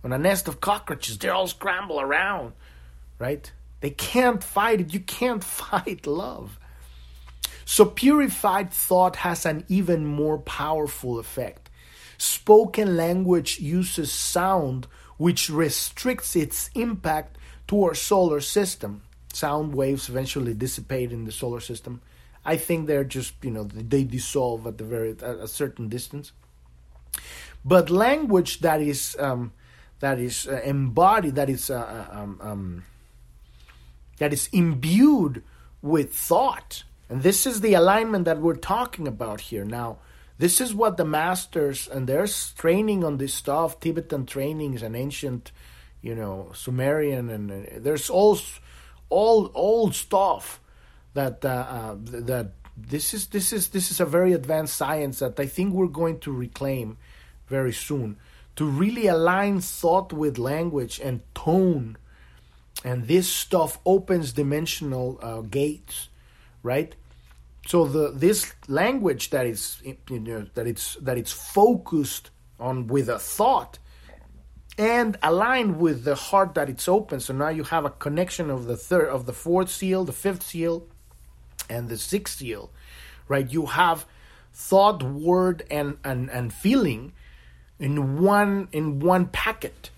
on 0.04 0.12
a 0.12 0.18
nest 0.18 0.47
of 0.47 0.60
cockroaches. 0.60 1.20
They 1.20 1.30
all 1.30 1.47
scramble 1.47 2.02
around, 2.02 2.54
right? 3.20 3.52
They 3.82 3.91
can't 3.91 4.43
fight 4.43 4.82
it. 4.82 4.93
You 4.95 5.02
can't 5.02 5.43
fight 5.62 6.08
love. 6.08 6.58
So 7.66 7.86
purified 7.86 8.74
thought 8.74 9.18
has 9.18 9.45
an 9.45 9.64
even 9.70 10.08
more 10.08 10.39
powerful 10.39 11.20
effect. 11.20 11.61
Spoken 12.22 12.97
language 12.97 13.59
uses 13.59 14.11
sound 14.11 14.86
which 15.17 15.49
restricts 15.49 16.36
its 16.36 16.69
impact 16.76 17.39
to 17.67 17.84
our 17.84 17.95
solar 17.95 18.41
system. 18.41 19.01
Sound 19.34 19.74
waves 19.74 20.07
eventually 20.07 20.53
dissipate 20.53 21.11
in 21.11 21.26
the 21.26 21.32
solar 21.32 21.59
system. 21.59 21.99
I 22.45 22.57
think 22.57 22.86
they're 22.86 23.03
just, 23.03 23.34
you 23.41 23.49
know, 23.49 23.63
they 23.63 24.03
dissolve 24.03 24.67
at 24.67 24.78
the 24.78 24.84
very 24.84 25.13
at 25.13 25.24
a 25.24 25.47
certain 25.47 25.89
distance. 25.89 26.32
But 27.65 27.89
language 27.89 28.59
that 28.59 28.82
is 28.82 29.17
um, 29.17 29.51
that 29.99 30.19
is 30.19 30.45
uh, 30.47 30.61
embodied, 30.63 31.34
that 31.34 31.49
is 31.49 31.72
uh, 31.72 31.80
uh 31.80 32.19
um, 32.19 32.39
um, 32.39 32.84
that 34.19 34.32
is 34.32 34.47
imbued 34.53 35.41
with 35.82 36.13
thought, 36.13 36.84
and 37.09 37.24
this 37.24 37.47
is 37.47 37.61
the 37.61 37.74
alignment 37.74 38.26
that 38.26 38.38
we're 38.38 38.53
talking 38.76 39.07
about 39.07 39.41
here. 39.41 39.65
Now, 39.65 39.97
this 40.38 40.61
is 40.61 40.73
what 40.73 40.97
the 40.97 41.05
masters, 41.05 41.88
and 41.88 42.07
there's 42.07 42.53
training 42.53 43.03
on 43.03 43.17
this 43.17 43.34
stuff, 43.34 43.79
Tibetan 43.79 44.25
trainings 44.25 44.82
and 44.82 44.95
ancient, 44.95 45.51
you 46.01 46.15
know, 46.15 46.51
Sumerian, 46.53 47.29
and 47.29 47.51
uh, 47.51 47.69
there's 47.77 48.09
all, 48.09 48.39
all 49.09 49.51
old 49.53 49.93
stuff 49.93 50.59
that 51.13 51.43
uh, 51.43 51.49
uh, 51.49 51.95
that 51.99 52.51
this 52.77 53.13
is 53.13 53.27
this 53.27 53.53
is 53.53 53.69
this 53.69 53.91
is 53.91 53.99
a 53.99 54.05
very 54.05 54.34
advanced 54.34 54.75
science 54.75 55.19
that 55.19 55.39
I 55.39 55.45
think 55.45 55.73
we're 55.73 55.88
going 55.88 56.19
to 56.19 56.32
reclaim 56.32 56.97
very 57.47 57.73
soon 57.73 58.17
to 58.55 58.65
really 58.65 59.07
align 59.07 59.61
thought 59.61 60.11
with 60.13 60.38
language 60.38 60.99
and 60.99 61.21
tone, 61.34 61.97
and 62.84 63.07
this 63.07 63.27
stuff 63.27 63.79
opens 63.86 64.34
dimensional 64.34 65.19
uh, 65.21 65.41
gates, 65.41 66.09
right? 66.63 66.95
So 67.68 67.86
the 67.86 68.12
this 68.12 68.53
language 68.68 69.30
that 69.30 69.45
is 69.45 69.82
you 69.84 70.20
know 70.20 70.45
that 70.55 70.68
it's 70.68 70.95
that 70.95 71.18
it's 71.18 71.32
focused 71.32 72.32
on 72.59 72.88
with 72.88 73.09
a 73.09 73.20
thought 73.20 73.80
and 74.78 75.18
aligned 75.22 75.80
with 75.80 76.03
the 76.03 76.16
heart 76.16 76.55
that 76.55 76.70
it's 76.70 76.88
open. 76.88 77.20
So 77.20 77.34
now 77.34 77.49
you 77.49 77.64
have 77.64 77.86
a 77.86 77.89
connection 77.89 78.49
of 78.49 78.66
the 78.66 78.78
third 78.78 79.09
of 79.09 79.26
the 79.26 79.34
fourth 79.34 79.70
seal 79.70 80.05
the 80.05 80.14
fifth 80.14 80.43
seal 80.43 80.88
and 81.70 81.89
the 81.89 81.97
sixth 81.97 82.39
seal 82.39 82.72
right? 83.32 83.51
You 83.51 83.66
have 83.68 84.05
thought 84.53 85.01
word 85.01 85.64
and 85.72 85.97
and, 86.03 86.30
and 86.30 86.53
feeling 86.53 87.14
in 87.80 88.22
one 88.22 88.68
in 88.74 88.99
one 88.99 89.26
packet. 89.28 89.89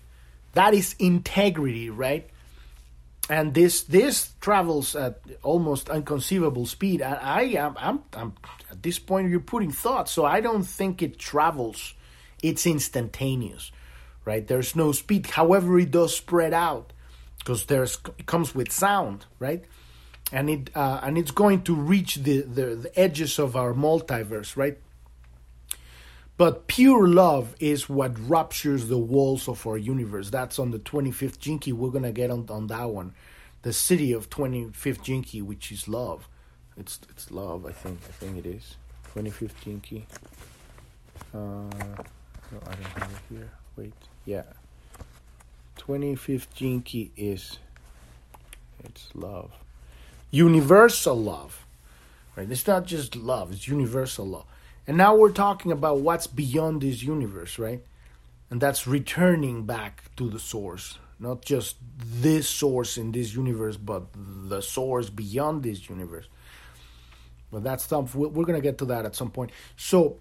That 0.52 0.72
is 0.72 0.94
integrity 1.00 1.90
right 1.90 2.30
and 3.28 3.54
this 3.54 3.82
this 3.84 4.34
travels 4.40 4.94
at 4.94 5.20
almost 5.42 5.88
unconceivable 5.88 6.66
speed. 6.66 7.00
I 7.02 7.42
am 7.56 7.74
I'm, 7.78 8.02
I'm, 8.12 8.34
at 8.70 8.82
this 8.82 8.98
point 8.98 9.30
you're 9.30 9.40
putting 9.40 9.70
thought, 9.70 10.08
so 10.08 10.24
I 10.24 10.40
don't 10.40 10.64
think 10.64 11.02
it 11.02 11.18
travels. 11.18 11.94
It's 12.42 12.66
instantaneous, 12.66 13.72
right? 14.24 14.46
There's 14.46 14.76
no 14.76 14.92
speed. 14.92 15.26
However, 15.26 15.78
it 15.78 15.90
does 15.90 16.14
spread 16.14 16.52
out 16.52 16.92
because 17.38 17.66
there's 17.66 17.98
it 18.18 18.26
comes 18.26 18.54
with 18.54 18.70
sound, 18.70 19.26
right? 19.38 19.64
And 20.30 20.50
it 20.50 20.70
uh, 20.74 21.00
and 21.02 21.16
it's 21.16 21.30
going 21.30 21.62
to 21.62 21.74
reach 21.74 22.16
the, 22.16 22.42
the 22.42 22.74
the 22.74 22.98
edges 22.98 23.38
of 23.38 23.56
our 23.56 23.72
multiverse, 23.72 24.56
right? 24.56 24.78
But 26.36 26.66
pure 26.66 27.06
love 27.06 27.54
is 27.60 27.88
what 27.88 28.12
ruptures 28.28 28.88
the 28.88 28.98
walls 28.98 29.48
of 29.48 29.66
our 29.66 29.78
universe. 29.78 30.30
That's 30.30 30.58
on 30.58 30.72
the 30.72 30.80
25th 30.80 31.38
Gene 31.38 31.60
Key. 31.60 31.72
We're 31.72 31.90
going 31.90 32.02
to 32.04 32.12
get 32.12 32.30
on, 32.30 32.46
on 32.48 32.66
that 32.68 32.90
one. 32.90 33.14
The 33.62 33.70
Siddhi 33.70 34.14
of 34.16 34.30
25th 34.30 35.02
Gene 35.02 35.22
Key, 35.22 35.42
which 35.42 35.70
is 35.70 35.86
love. 35.86 36.28
It's 36.76 36.98
it's 37.08 37.30
love, 37.30 37.66
I 37.66 37.72
think. 37.72 38.00
I 38.08 38.12
think 38.12 38.38
it 38.38 38.46
is. 38.46 38.76
25th 39.14 39.60
Gene 39.62 39.80
Key. 39.80 40.06
Uh, 41.32 41.38
no, 41.38 42.58
I 42.66 42.74
don't 42.74 42.84
have 42.98 43.12
it 43.12 43.34
here. 43.34 43.50
Wait. 43.76 43.94
Yeah. 44.24 44.42
25th 45.78 46.52
Gene 46.54 46.82
Key 46.82 47.12
is 47.16 47.58
it's 48.82 49.08
love. 49.14 49.52
Universal 50.30 51.16
love. 51.16 51.64
Right? 52.36 52.50
It's 52.50 52.66
not 52.66 52.86
just 52.86 53.14
love, 53.14 53.52
it's 53.52 53.68
universal 53.68 54.26
love. 54.26 54.46
And 54.86 54.96
now 54.96 55.16
we're 55.16 55.32
talking 55.32 55.72
about 55.72 56.00
what's 56.00 56.26
beyond 56.26 56.82
this 56.82 57.02
universe, 57.02 57.58
right? 57.58 57.82
And 58.50 58.60
that's 58.60 58.86
returning 58.86 59.64
back 59.64 60.14
to 60.16 60.28
the 60.28 60.38
source. 60.38 60.98
Not 61.18 61.44
just 61.44 61.76
this 61.98 62.48
source 62.48 62.98
in 62.98 63.12
this 63.12 63.34
universe, 63.34 63.76
but 63.76 64.04
the 64.14 64.60
source 64.60 65.08
beyond 65.08 65.62
this 65.62 65.88
universe. 65.88 66.26
But 67.50 67.62
that's 67.62 67.84
stuff, 67.84 68.14
we're 68.14 68.44
going 68.44 68.60
to 68.60 68.60
get 68.60 68.78
to 68.78 68.86
that 68.86 69.06
at 69.06 69.14
some 69.14 69.30
point. 69.30 69.52
So, 69.76 70.18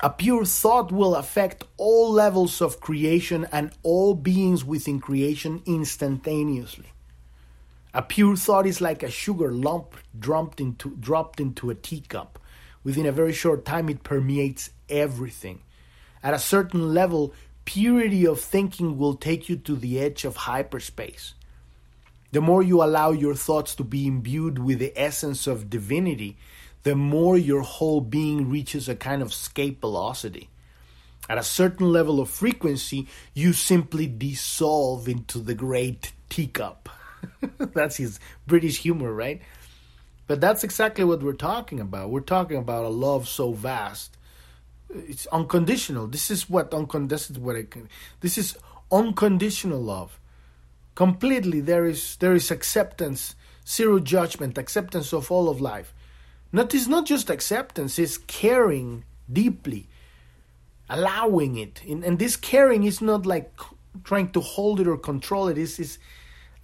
a 0.00 0.08
pure 0.08 0.44
thought 0.44 0.90
will 0.90 1.14
affect 1.14 1.64
all 1.76 2.10
levels 2.10 2.62
of 2.62 2.80
creation 2.80 3.46
and 3.52 3.72
all 3.82 4.14
beings 4.14 4.64
within 4.64 5.00
creation 5.00 5.62
instantaneously. 5.66 6.86
A 7.92 8.00
pure 8.00 8.36
thought 8.36 8.66
is 8.66 8.80
like 8.80 9.02
a 9.02 9.10
sugar 9.10 9.52
lump 9.52 9.94
dropped 10.18 10.60
into, 10.60 10.96
dropped 10.96 11.40
into 11.40 11.68
a 11.68 11.74
teacup 11.74 12.38
within 12.84 13.06
a 13.06 13.12
very 13.12 13.32
short 13.32 13.64
time, 13.64 13.88
it 13.88 14.02
permeates 14.02 14.70
everything. 14.88 15.62
At 16.22 16.34
a 16.34 16.38
certain 16.38 16.94
level, 16.94 17.34
purity 17.64 18.26
of 18.26 18.40
thinking 18.40 18.98
will 18.98 19.14
take 19.14 19.48
you 19.48 19.56
to 19.56 19.76
the 19.76 20.00
edge 20.00 20.24
of 20.24 20.36
hyperspace. 20.36 21.34
The 22.32 22.40
more 22.40 22.62
you 22.62 22.82
allow 22.82 23.10
your 23.10 23.34
thoughts 23.34 23.74
to 23.74 23.84
be 23.84 24.06
imbued 24.06 24.58
with 24.58 24.78
the 24.78 24.92
essence 24.96 25.46
of 25.46 25.68
divinity, 25.68 26.38
the 26.82 26.96
more 26.96 27.36
your 27.36 27.60
whole 27.62 28.00
being 28.00 28.48
reaches 28.48 28.88
a 28.88 28.96
kind 28.96 29.22
of 29.22 29.28
escape 29.28 29.80
velocity. 29.80 30.48
At 31.28 31.38
a 31.38 31.42
certain 31.42 31.92
level 31.92 32.20
of 32.20 32.30
frequency, 32.30 33.06
you 33.34 33.52
simply 33.52 34.06
dissolve 34.06 35.08
into 35.08 35.38
the 35.38 35.54
great 35.54 36.12
teacup. 36.28 36.88
That's 37.58 37.96
his 37.96 38.18
British 38.46 38.78
humor, 38.78 39.12
right? 39.12 39.40
But 40.32 40.40
that's 40.40 40.64
exactly 40.64 41.04
what 41.04 41.22
we're 41.22 41.34
talking 41.34 41.78
about. 41.78 42.08
We're 42.08 42.20
talking 42.20 42.56
about 42.56 42.86
a 42.86 42.88
love 42.88 43.28
so 43.28 43.52
vast. 43.52 44.16
It's 44.88 45.26
unconditional. 45.26 46.06
This 46.06 46.30
is 46.30 46.48
what 46.48 46.70
uncon- 46.70 47.10
this 47.10 47.30
is 47.30 47.38
what 47.38 47.70
can, 47.70 47.90
this 48.20 48.38
is 48.38 48.56
unconditional 48.90 49.82
love. 49.82 50.18
Completely 50.94 51.60
there 51.60 51.84
is 51.84 52.16
there 52.16 52.32
is 52.32 52.50
acceptance, 52.50 53.36
zero 53.68 53.98
judgment, 53.98 54.56
acceptance 54.56 55.12
of 55.12 55.30
all 55.30 55.50
of 55.50 55.60
life. 55.60 55.92
Not 56.50 56.74
it's 56.74 56.86
not 56.86 57.04
just 57.04 57.28
acceptance, 57.28 57.98
it's 57.98 58.16
caring 58.16 59.04
deeply, 59.30 59.86
allowing 60.88 61.58
it. 61.58 61.82
And, 61.86 62.02
and 62.02 62.18
this 62.18 62.36
caring 62.36 62.84
is 62.84 63.02
not 63.02 63.26
like 63.26 63.52
trying 64.02 64.32
to 64.32 64.40
hold 64.40 64.80
it 64.80 64.86
or 64.86 64.96
control 64.96 65.48
it. 65.48 65.58
It's, 65.58 65.78
it's 65.78 65.98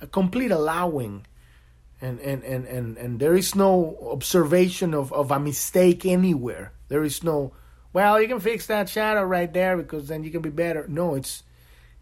a 0.00 0.06
complete 0.06 0.52
allowing 0.52 1.26
and 2.00 2.20
and 2.20 2.44
and 2.44 2.66
and, 2.66 2.96
and 2.96 3.20
there 3.20 3.34
is 3.34 3.54
no 3.54 3.96
observation 4.10 4.94
of, 4.94 5.12
of 5.12 5.30
a 5.30 5.38
mistake 5.38 6.06
anywhere. 6.06 6.72
There 6.88 7.02
is 7.02 7.24
no 7.24 7.52
well 7.92 8.20
you 8.20 8.28
can 8.28 8.40
fix 8.40 8.66
that 8.66 8.88
shadow 8.88 9.24
right 9.24 9.52
there 9.52 9.76
because 9.76 10.08
then 10.08 10.24
you 10.24 10.30
can 10.30 10.42
be 10.42 10.50
better. 10.50 10.86
No 10.88 11.14
it's 11.14 11.42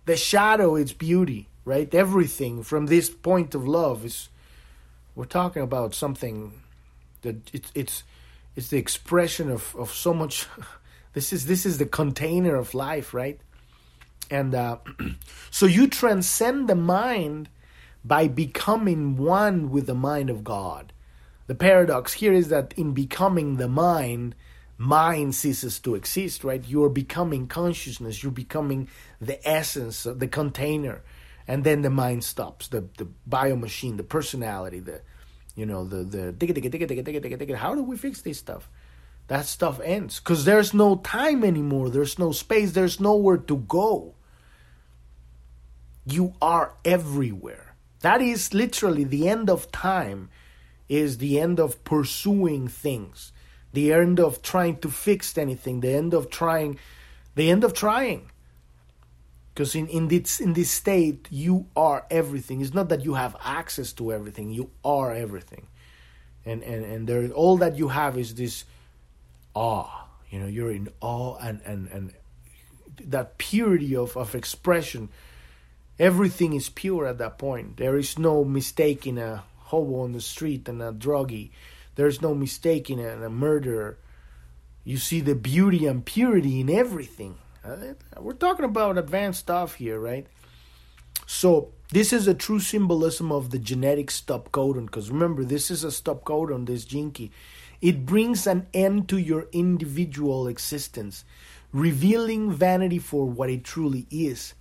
the 0.05 0.16
shadow 0.16 0.76
it's 0.76 0.92
beauty 0.92 1.49
right? 1.66 1.92
Everything 1.94 2.62
from 2.62 2.86
this 2.86 3.11
point 3.11 3.55
of 3.55 3.68
love 3.68 4.07
is 4.07 4.30
we're 5.14 5.26
talking 5.26 5.62
about 5.62 5.94
something 5.94 6.62
that 7.20 7.51
it's 7.53 7.70
it's 7.74 8.05
it's 8.55 8.68
the 8.68 8.78
expression 8.78 9.51
of, 9.51 9.74
of 9.76 9.90
so 9.90 10.14
much 10.14 10.47
this 11.12 11.32
is 11.32 11.44
this 11.44 11.66
is 11.66 11.76
the 11.76 11.84
container 11.84 12.55
of 12.55 12.72
life 12.72 13.12
right? 13.12 13.38
And 14.30 14.55
uh, 14.55 14.78
so 15.51 15.66
you 15.66 15.88
transcend 15.88 16.68
the 16.68 16.74
mind 16.74 17.49
by 18.07 18.28
becoming 18.28 19.16
one 19.16 19.70
with 19.70 19.86
the 19.86 19.94
mind 19.94 20.30
of 20.30 20.44
god. 20.44 20.92
The 21.48 21.54
paradox 21.54 22.12
here 22.12 22.32
is 22.32 22.48
that 22.48 22.72
in 22.76 22.92
becoming 22.92 23.57
the 23.57 23.68
mind 23.68 24.34
mind 24.78 25.34
ceases 25.34 25.78
to 25.80 25.94
exist 25.94 26.44
right? 26.44 26.62
You're 26.66 26.90
becoming 26.90 27.46
consciousness. 27.48 28.22
You're 28.22 28.32
becoming 28.32 28.88
the 29.20 29.46
essence 29.48 30.07
uh, 30.07 30.12
the 30.12 30.28
container. 30.28 31.02
And 31.48 31.64
then 31.64 31.82
the 31.82 31.90
mind 31.90 32.24
stops. 32.24 32.68
The 32.68 32.84
the 32.96 33.09
bio 33.26 33.57
machine 33.57 33.96
the 33.96 34.04
personality 34.04 34.80
the 34.80 35.00
you 35.54 35.66
know 35.66 35.84
the 35.84 36.04
the 36.04 36.32
digga 36.32 36.54
digga 36.54 36.70
digga 36.70 36.88
digga 36.88 37.04
digga 37.04 37.22
digga 37.24 37.38
digga. 37.38 37.57
how 37.57 37.74
do 37.74 37.82
we 37.82 37.96
fix 37.96 38.20
this 38.22 38.38
stuff? 38.38 38.68
That 39.28 39.46
stuff 39.46 39.80
ends. 39.80 40.20
Because 40.20 40.44
there's 40.44 40.72
no 40.72 40.96
time 40.96 41.42
anymore. 41.42 41.90
There's 41.90 42.18
no 42.18 42.30
space. 42.30 42.72
There's 42.72 43.00
nowhere 43.00 43.38
to 43.38 43.57
go. 43.57 44.14
You 46.04 46.34
are 46.40 46.74
everywhere 46.84 47.65
that 48.01 48.20
is 48.20 48.53
literally 48.53 49.05
the 49.05 49.28
end 49.28 49.49
of 49.51 49.70
time 49.72 50.30
is 50.88 51.18
the 51.18 51.40
end 51.40 51.59
of 51.59 51.82
pursuing 51.84 52.68
things. 52.68 53.32
The 53.72 53.92
end 53.92 54.20
of 54.20 54.42
trying 54.42 54.78
to 54.78 54.88
fix 54.88 55.36
anything. 55.36 55.80
The 55.80 55.94
end 55.94 56.14
of 56.14 56.30
trying 56.30 56.78
the 57.34 57.51
end 57.51 57.64
of 57.64 57.74
trying. 57.74 58.30
Because 59.53 59.74
in, 59.74 59.86
in 59.88 60.09
this 60.09 60.40
in 60.40 60.53
this 60.53 60.70
state 60.70 61.28
you 61.30 61.66
are 61.76 62.07
everything. 62.11 62.61
It's 62.61 62.74
not 62.74 62.88
that 62.90 63.05
you 63.05 63.14
have 63.14 63.36
access 63.42 63.92
to 63.94 64.12
everything. 64.12 64.51
You 64.51 64.70
are 64.84 65.12
everything. 65.12 65.66
And 66.44 66.62
and 66.62 66.84
and 66.84 67.07
there 67.07 67.28
all 67.30 67.57
that 67.59 67.76
you 67.76 67.88
have 67.88 68.18
is 68.18 68.34
this 68.34 68.64
awe. 69.55 70.09
You 70.30 70.40
know 70.40 70.47
you're 70.47 70.72
in 70.72 70.88
awe 71.01 71.36
and 71.36 71.61
and 71.64 71.88
and 71.88 72.12
that 73.05 73.38
purity 73.38 73.97
of 73.97 74.16
of 74.16 74.34
expression 74.34 75.09
everything 75.99 76.53
is 76.53 76.68
pure 76.68 77.07
at 77.07 77.18
that 77.18 77.38
point 77.38 77.76
there 77.76 77.97
is 77.97 78.18
no 78.18 78.44
mistake 78.44 79.07
in 79.07 79.18
a 79.18 79.42
hobo 79.59 80.01
on 80.01 80.12
the 80.12 80.20
street 80.20 80.68
and 80.68 80.82
a 80.82 80.92
druggie 80.92 81.51
there's 81.94 82.20
no 82.20 82.34
mistake 82.34 82.90
in 82.90 82.99
a, 82.99 83.24
a 83.24 83.30
murderer 83.30 83.99
you 84.84 84.97
see 84.97 85.20
the 85.20 85.34
beauty 85.34 85.86
and 85.86 86.05
purity 86.05 86.61
in 86.61 86.70
everything 86.70 87.36
uh, 87.66 87.94
we're 88.20 88.32
talking 88.32 88.64
about 88.64 88.99
advanced 88.99 89.40
stuff 89.40 89.74
here, 89.74 89.99
right? 89.99 90.26
So 91.26 91.72
this 91.90 92.12
is 92.12 92.28
a 92.28 92.34
true 92.34 92.61
symbolism 92.61 93.32
of 93.32 93.51
the 93.51 93.59
genetic 93.59 94.11
stop 94.11 94.53
codon. 94.53 94.86
Because 94.86 95.11
remember, 95.11 95.44
this 95.44 95.70
is 95.70 95.82
a 95.82 95.90
stop 95.90 96.24
codon, 96.24 96.66
this 96.66 96.84
key. 96.84 97.30
It 97.80 98.07
brings 98.07 98.47
an 98.47 98.66
end 98.72 99.09
to 99.09 99.18
your 99.18 99.49
individual 99.53 100.47
existence, 100.47 101.24
revealing 101.72 102.53
vanity 102.53 102.99
for 102.99 103.26
what 103.26 103.51
it 103.51 103.64
truly 103.64 104.07
is 104.11 104.55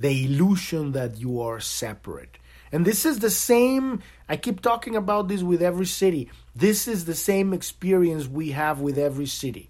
the 0.00 0.24
illusion 0.24 0.92
that 0.92 1.18
you 1.18 1.40
are 1.40 1.60
separate. 1.60 2.38
And 2.72 2.84
this 2.84 3.04
is 3.04 3.18
the 3.18 3.30
same, 3.30 4.02
I 4.28 4.36
keep 4.36 4.60
talking 4.60 4.96
about 4.96 5.28
this 5.28 5.42
with 5.42 5.62
every 5.62 5.86
Siddhi. 5.86 6.28
This 6.56 6.88
is 6.88 7.04
the 7.04 7.14
same 7.14 7.52
experience 7.52 8.26
we 8.26 8.50
have 8.50 8.80
with 8.80 8.98
every 8.98 9.26
Siddhi 9.26 9.68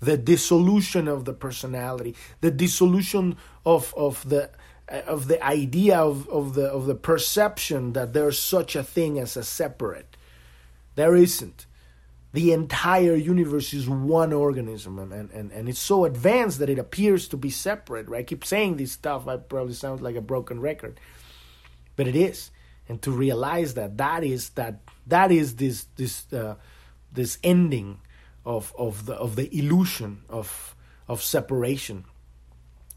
the 0.00 0.16
dissolution 0.16 1.08
of 1.08 1.24
the 1.24 1.32
personality, 1.32 2.14
the 2.40 2.50
dissolution 2.50 3.36
of 3.64 3.94
of 3.96 4.28
the 4.28 4.50
uh, 4.90 5.02
of 5.06 5.26
the 5.26 5.42
idea 5.44 5.98
of, 5.98 6.28
of 6.28 6.54
the 6.54 6.66
of 6.66 6.86
the 6.86 6.94
perception 6.94 7.92
that 7.94 8.12
there's 8.12 8.38
such 8.38 8.76
a 8.76 8.84
thing 8.84 9.18
as 9.18 9.36
a 9.36 9.44
separate. 9.44 10.16
There 10.94 11.16
isn't. 11.16 11.66
The 12.36 12.52
entire 12.52 13.16
universe 13.16 13.72
is 13.72 13.88
one 13.88 14.34
organism 14.34 14.98
and, 14.98 15.10
and, 15.10 15.30
and 15.30 15.50
and 15.50 15.70
it's 15.70 15.78
so 15.78 16.04
advanced 16.04 16.58
that 16.58 16.68
it 16.68 16.78
appears 16.78 17.28
to 17.28 17.38
be 17.38 17.48
separate. 17.48 18.10
Right? 18.10 18.20
I 18.20 18.24
keep 18.24 18.44
saying 18.44 18.76
this 18.76 18.92
stuff, 18.92 19.26
I 19.26 19.38
probably 19.38 19.72
sound 19.72 20.02
like 20.02 20.16
a 20.16 20.20
broken 20.20 20.60
record. 20.60 21.00
But 21.96 22.06
it 22.08 22.14
is. 22.14 22.50
And 22.90 23.00
to 23.00 23.10
realize 23.10 23.72
that 23.80 23.96
that 23.96 24.22
is 24.22 24.50
that 24.50 24.80
that 25.06 25.32
is 25.32 25.56
this 25.56 25.86
this 25.96 26.30
uh, 26.30 26.56
this 27.10 27.38
ending 27.42 28.00
of 28.44 28.70
of 28.76 29.06
the 29.06 29.14
of 29.14 29.36
the 29.36 29.48
illusion 29.56 30.20
of 30.28 30.76
of 31.08 31.22
separation. 31.22 32.04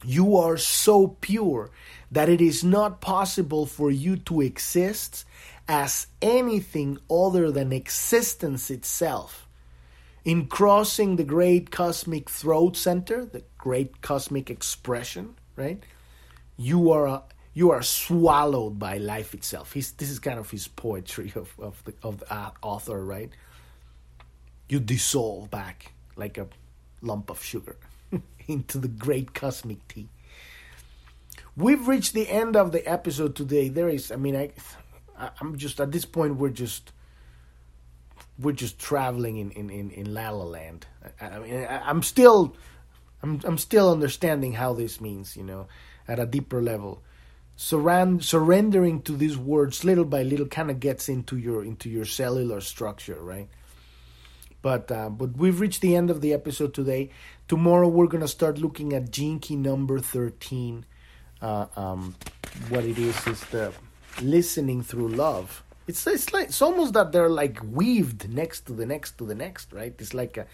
You 0.04 0.36
are 0.36 0.58
so 0.58 1.16
pure 1.22 1.72
that 2.12 2.28
it 2.28 2.42
is 2.42 2.62
not 2.62 3.00
possible 3.00 3.66
for 3.66 3.90
you 3.90 4.18
to 4.18 4.42
exist 4.42 5.24
as 5.70 6.08
anything 6.22 6.98
other 7.10 7.50
than 7.52 7.72
existence 7.72 8.70
itself. 8.70 9.48
In 10.26 10.48
crossing 10.48 11.16
the 11.16 11.24
great 11.24 11.72
cosmic 11.72 12.30
throat 12.30 12.76
center, 12.76 13.24
the 13.24 13.44
great 13.58 14.02
cosmic 14.02 14.50
expression, 14.50 15.36
right? 15.56 15.82
You 16.58 16.92
are 16.92 17.24
you 17.54 17.72
are 17.72 17.82
swallowed 17.82 18.78
by 18.78 18.98
life 18.98 19.34
itself. 19.34 19.72
He's, 19.74 19.92
this 19.94 20.10
is 20.10 20.20
kind 20.20 20.40
of 20.40 20.52
his 20.52 20.68
poetry 20.68 21.32
of, 21.36 21.54
of 21.58 21.82
the 21.86 21.94
of 22.04 22.20
the 22.20 22.34
uh, 22.34 22.52
author, 22.62 23.04
right? 23.06 23.32
you 24.70 24.80
dissolve 24.80 25.50
back 25.50 25.94
like 26.16 26.38
a 26.38 26.48
lump 27.02 27.30
of 27.30 27.44
sugar 27.44 27.76
into 28.48 28.78
the 28.78 28.88
great 28.88 29.34
cosmic 29.34 29.86
tea. 29.88 30.08
We've 31.58 31.88
reached 31.88 32.14
the 32.14 32.30
end 32.30 32.56
of 32.56 32.72
the 32.72 32.88
episode 32.88 33.36
today. 33.36 33.68
There 33.68 33.90
is, 33.90 34.12
I 34.12 34.16
mean, 34.16 34.36
I, 34.36 34.52
I'm 35.42 35.58
just 35.58 35.80
at 35.80 35.92
this 35.92 36.06
point. 36.06 36.36
We're 36.36 36.50
just, 36.50 36.92
we're 38.38 38.54
just 38.54 38.80
traveling 38.80 39.38
in 39.38 39.52
in 39.52 39.70
in, 39.70 39.92
in 39.92 40.14
La 40.14 40.30
La 40.30 40.46
Land. 40.46 40.88
I, 41.20 41.26
I 41.26 41.40
mean, 41.40 41.66
I, 41.66 41.90
I'm 41.90 42.04
still, 42.04 42.56
I'm 43.22 43.42
I'm 43.44 43.58
still 43.58 43.92
understanding 43.92 44.54
how 44.54 44.74
this 44.74 45.02
means. 45.02 45.36
You 45.36 45.44
know, 45.44 45.68
at 46.08 46.20
a 46.20 46.26
deeper 46.26 46.62
level. 46.62 47.02
Surrend, 47.58 48.24
surrendering 48.24 49.02
to 49.02 49.12
these 49.18 49.38
words 49.38 49.84
little 49.84 50.06
by 50.06 50.24
little 50.24 50.48
kind 50.48 50.72
of 50.72 50.80
gets 50.80 51.10
into 51.10 51.36
your 51.36 51.62
into 51.66 51.90
your 51.90 52.06
cellular 52.06 52.62
structure, 52.62 53.20
right? 53.22 53.50
But 54.62 54.90
uh, 54.92 55.10
but 55.10 55.36
we've 55.36 55.60
reached 55.60 55.82
the 55.82 55.96
end 55.96 56.10
of 56.10 56.22
the 56.22 56.34
episode 56.34 56.74
today. 56.74 57.10
Tomorrow 57.50 57.90
we're 57.90 58.08
gonna 58.08 58.30
start 58.30 58.60
looking 58.60 58.94
at 58.94 59.12
key 59.12 59.58
number 59.58 60.00
thirteen. 60.00 60.86
Uh, 61.42 61.66
um, 61.76 62.16
what 62.70 62.86
it 62.86 62.98
is 62.98 63.28
is 63.28 63.42
the 63.52 63.74
listening 64.22 64.84
through 64.84 65.10
love. 65.10 65.64
It's 65.88 66.06
it's 66.06 66.32
like 66.34 66.50
it's 66.50 66.62
almost 66.62 66.94
that 66.94 67.12
they're 67.12 67.30
like 67.30 67.60
weaved 67.64 68.30
next 68.30 68.68
to 68.68 68.74
the 68.74 68.86
next 68.86 69.18
to 69.18 69.26
the 69.26 69.36
next, 69.36 69.74
right? 69.74 69.94
It's 69.98 70.14
like 70.14 70.38
a 70.38 70.46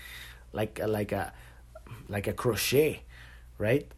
like 0.53 0.79
a, 0.79 0.87
like 0.87 1.11
a 1.11 1.33
like 2.07 2.27
a 2.27 2.33
crochet, 2.33 3.03
right? 3.57 3.91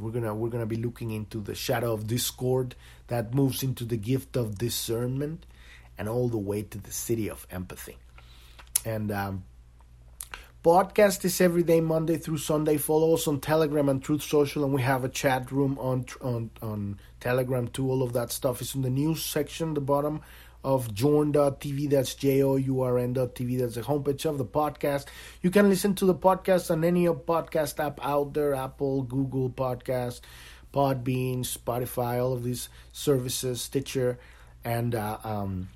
We're 0.00 0.10
gonna 0.10 0.34
we're 0.34 0.48
gonna 0.48 0.66
be 0.66 0.76
looking 0.76 1.10
into 1.10 1.40
the 1.40 1.54
shadow 1.54 1.92
of 1.92 2.06
discord 2.06 2.74
that 3.08 3.34
moves 3.34 3.62
into 3.62 3.84
the 3.84 3.98
gift 3.98 4.36
of 4.36 4.56
discernment, 4.56 5.44
and 5.98 6.08
all 6.08 6.28
the 6.28 6.38
way 6.38 6.62
to 6.62 6.78
the 6.78 6.90
Siddhi 6.90 7.28
of 7.28 7.46
empathy. 7.50 7.98
And 8.84 9.12
um, 9.12 9.44
podcast 10.62 11.24
is 11.24 11.40
every 11.40 11.64
day, 11.64 11.80
Monday 11.80 12.16
through 12.16 12.38
Sunday. 12.38 12.76
Follow 12.76 13.14
us 13.14 13.26
on 13.26 13.40
Telegram 13.40 13.88
and 13.88 14.02
Truth 14.02 14.22
Social, 14.22 14.64
and 14.64 14.72
we 14.72 14.82
have 14.82 15.04
a 15.04 15.08
chat 15.08 15.50
room 15.50 15.78
on 15.78 16.06
on 16.20 16.50
on 16.62 17.00
Telegram 17.20 17.68
too. 17.68 17.90
All 17.90 18.02
of 18.02 18.12
that 18.12 18.30
stuff 18.30 18.60
is 18.60 18.74
in 18.74 18.82
the 18.82 18.90
news 18.90 19.24
section, 19.24 19.74
the 19.74 19.80
bottom 19.80 20.20
of 20.62 20.94
journ.tv. 20.94 21.90
That's 21.90 22.14
J 22.14 22.42
O 22.42 22.56
U 22.56 22.80
R 22.82 22.98
N.tv. 22.98 23.58
That's 23.58 23.74
the 23.74 23.82
homepage 23.82 24.24
of 24.24 24.38
the 24.38 24.44
podcast. 24.44 25.06
You 25.42 25.50
can 25.50 25.68
listen 25.68 25.94
to 25.96 26.04
the 26.04 26.14
podcast 26.14 26.70
on 26.70 26.84
any 26.84 27.06
podcast 27.06 27.84
app 27.84 27.98
out 28.04 28.34
there 28.34 28.54
Apple, 28.54 29.02
Google 29.02 29.50
Podcast, 29.50 30.20
Podbean, 30.72 31.40
Spotify, 31.40 32.22
all 32.22 32.32
of 32.32 32.44
these 32.44 32.68
services, 32.92 33.62
Stitcher. 33.62 34.18
And, 34.64 34.94
uh, 34.94 35.18
um, 35.24 35.70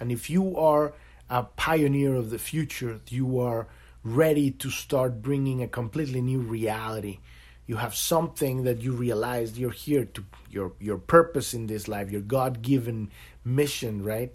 and 0.00 0.10
if 0.10 0.30
you 0.30 0.56
are 0.56 0.94
a 1.30 1.44
pioneer 1.44 2.16
of 2.16 2.30
the 2.30 2.38
future. 2.38 3.00
You 3.08 3.38
are 3.38 3.68
ready 4.02 4.50
to 4.50 4.70
start 4.70 5.22
bringing 5.22 5.62
a 5.62 5.68
completely 5.68 6.20
new 6.20 6.40
reality. 6.40 7.18
You 7.66 7.76
have 7.76 7.94
something 7.94 8.64
that 8.64 8.80
you 8.80 8.92
realized 8.92 9.56
you're 9.56 9.70
here 9.70 10.04
to 10.04 10.24
your 10.50 10.72
your 10.80 10.98
purpose 10.98 11.54
in 11.54 11.66
this 11.66 11.86
life, 11.86 12.10
your 12.10 12.20
God 12.20 12.62
given 12.62 13.10
mission, 13.44 14.02
right? 14.02 14.32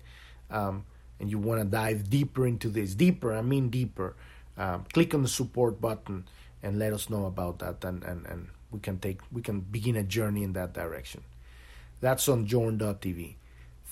Um, 0.50 0.86
and 1.20 1.30
you 1.30 1.38
want 1.38 1.62
to 1.62 1.66
dive 1.66 2.10
deeper 2.10 2.46
into 2.46 2.70
this, 2.70 2.96
deeper. 2.96 3.34
I 3.34 3.42
mean 3.42 3.70
deeper. 3.70 4.16
Um, 4.58 4.86
click 4.94 5.14
on 5.14 5.22
the 5.22 5.28
support 5.28 5.82
button 5.82 6.26
and 6.64 6.80
let 6.80 6.94
us 6.94 7.10
know 7.10 7.26
about 7.26 7.60
that, 7.60 7.84
and, 7.84 8.04
and, 8.04 8.26
and 8.26 8.48
we 8.72 8.80
can 8.80 9.00
take 9.00 9.20
we 9.32 9.42
can 9.42 9.60
begin 9.60 9.96
a 9.96 10.04
journey 10.04 10.44
in 10.44 10.54
that 10.54 10.74
direction. 10.74 11.24
That's 12.00 12.28
on 12.30 12.46
journ.tv. 12.46 13.36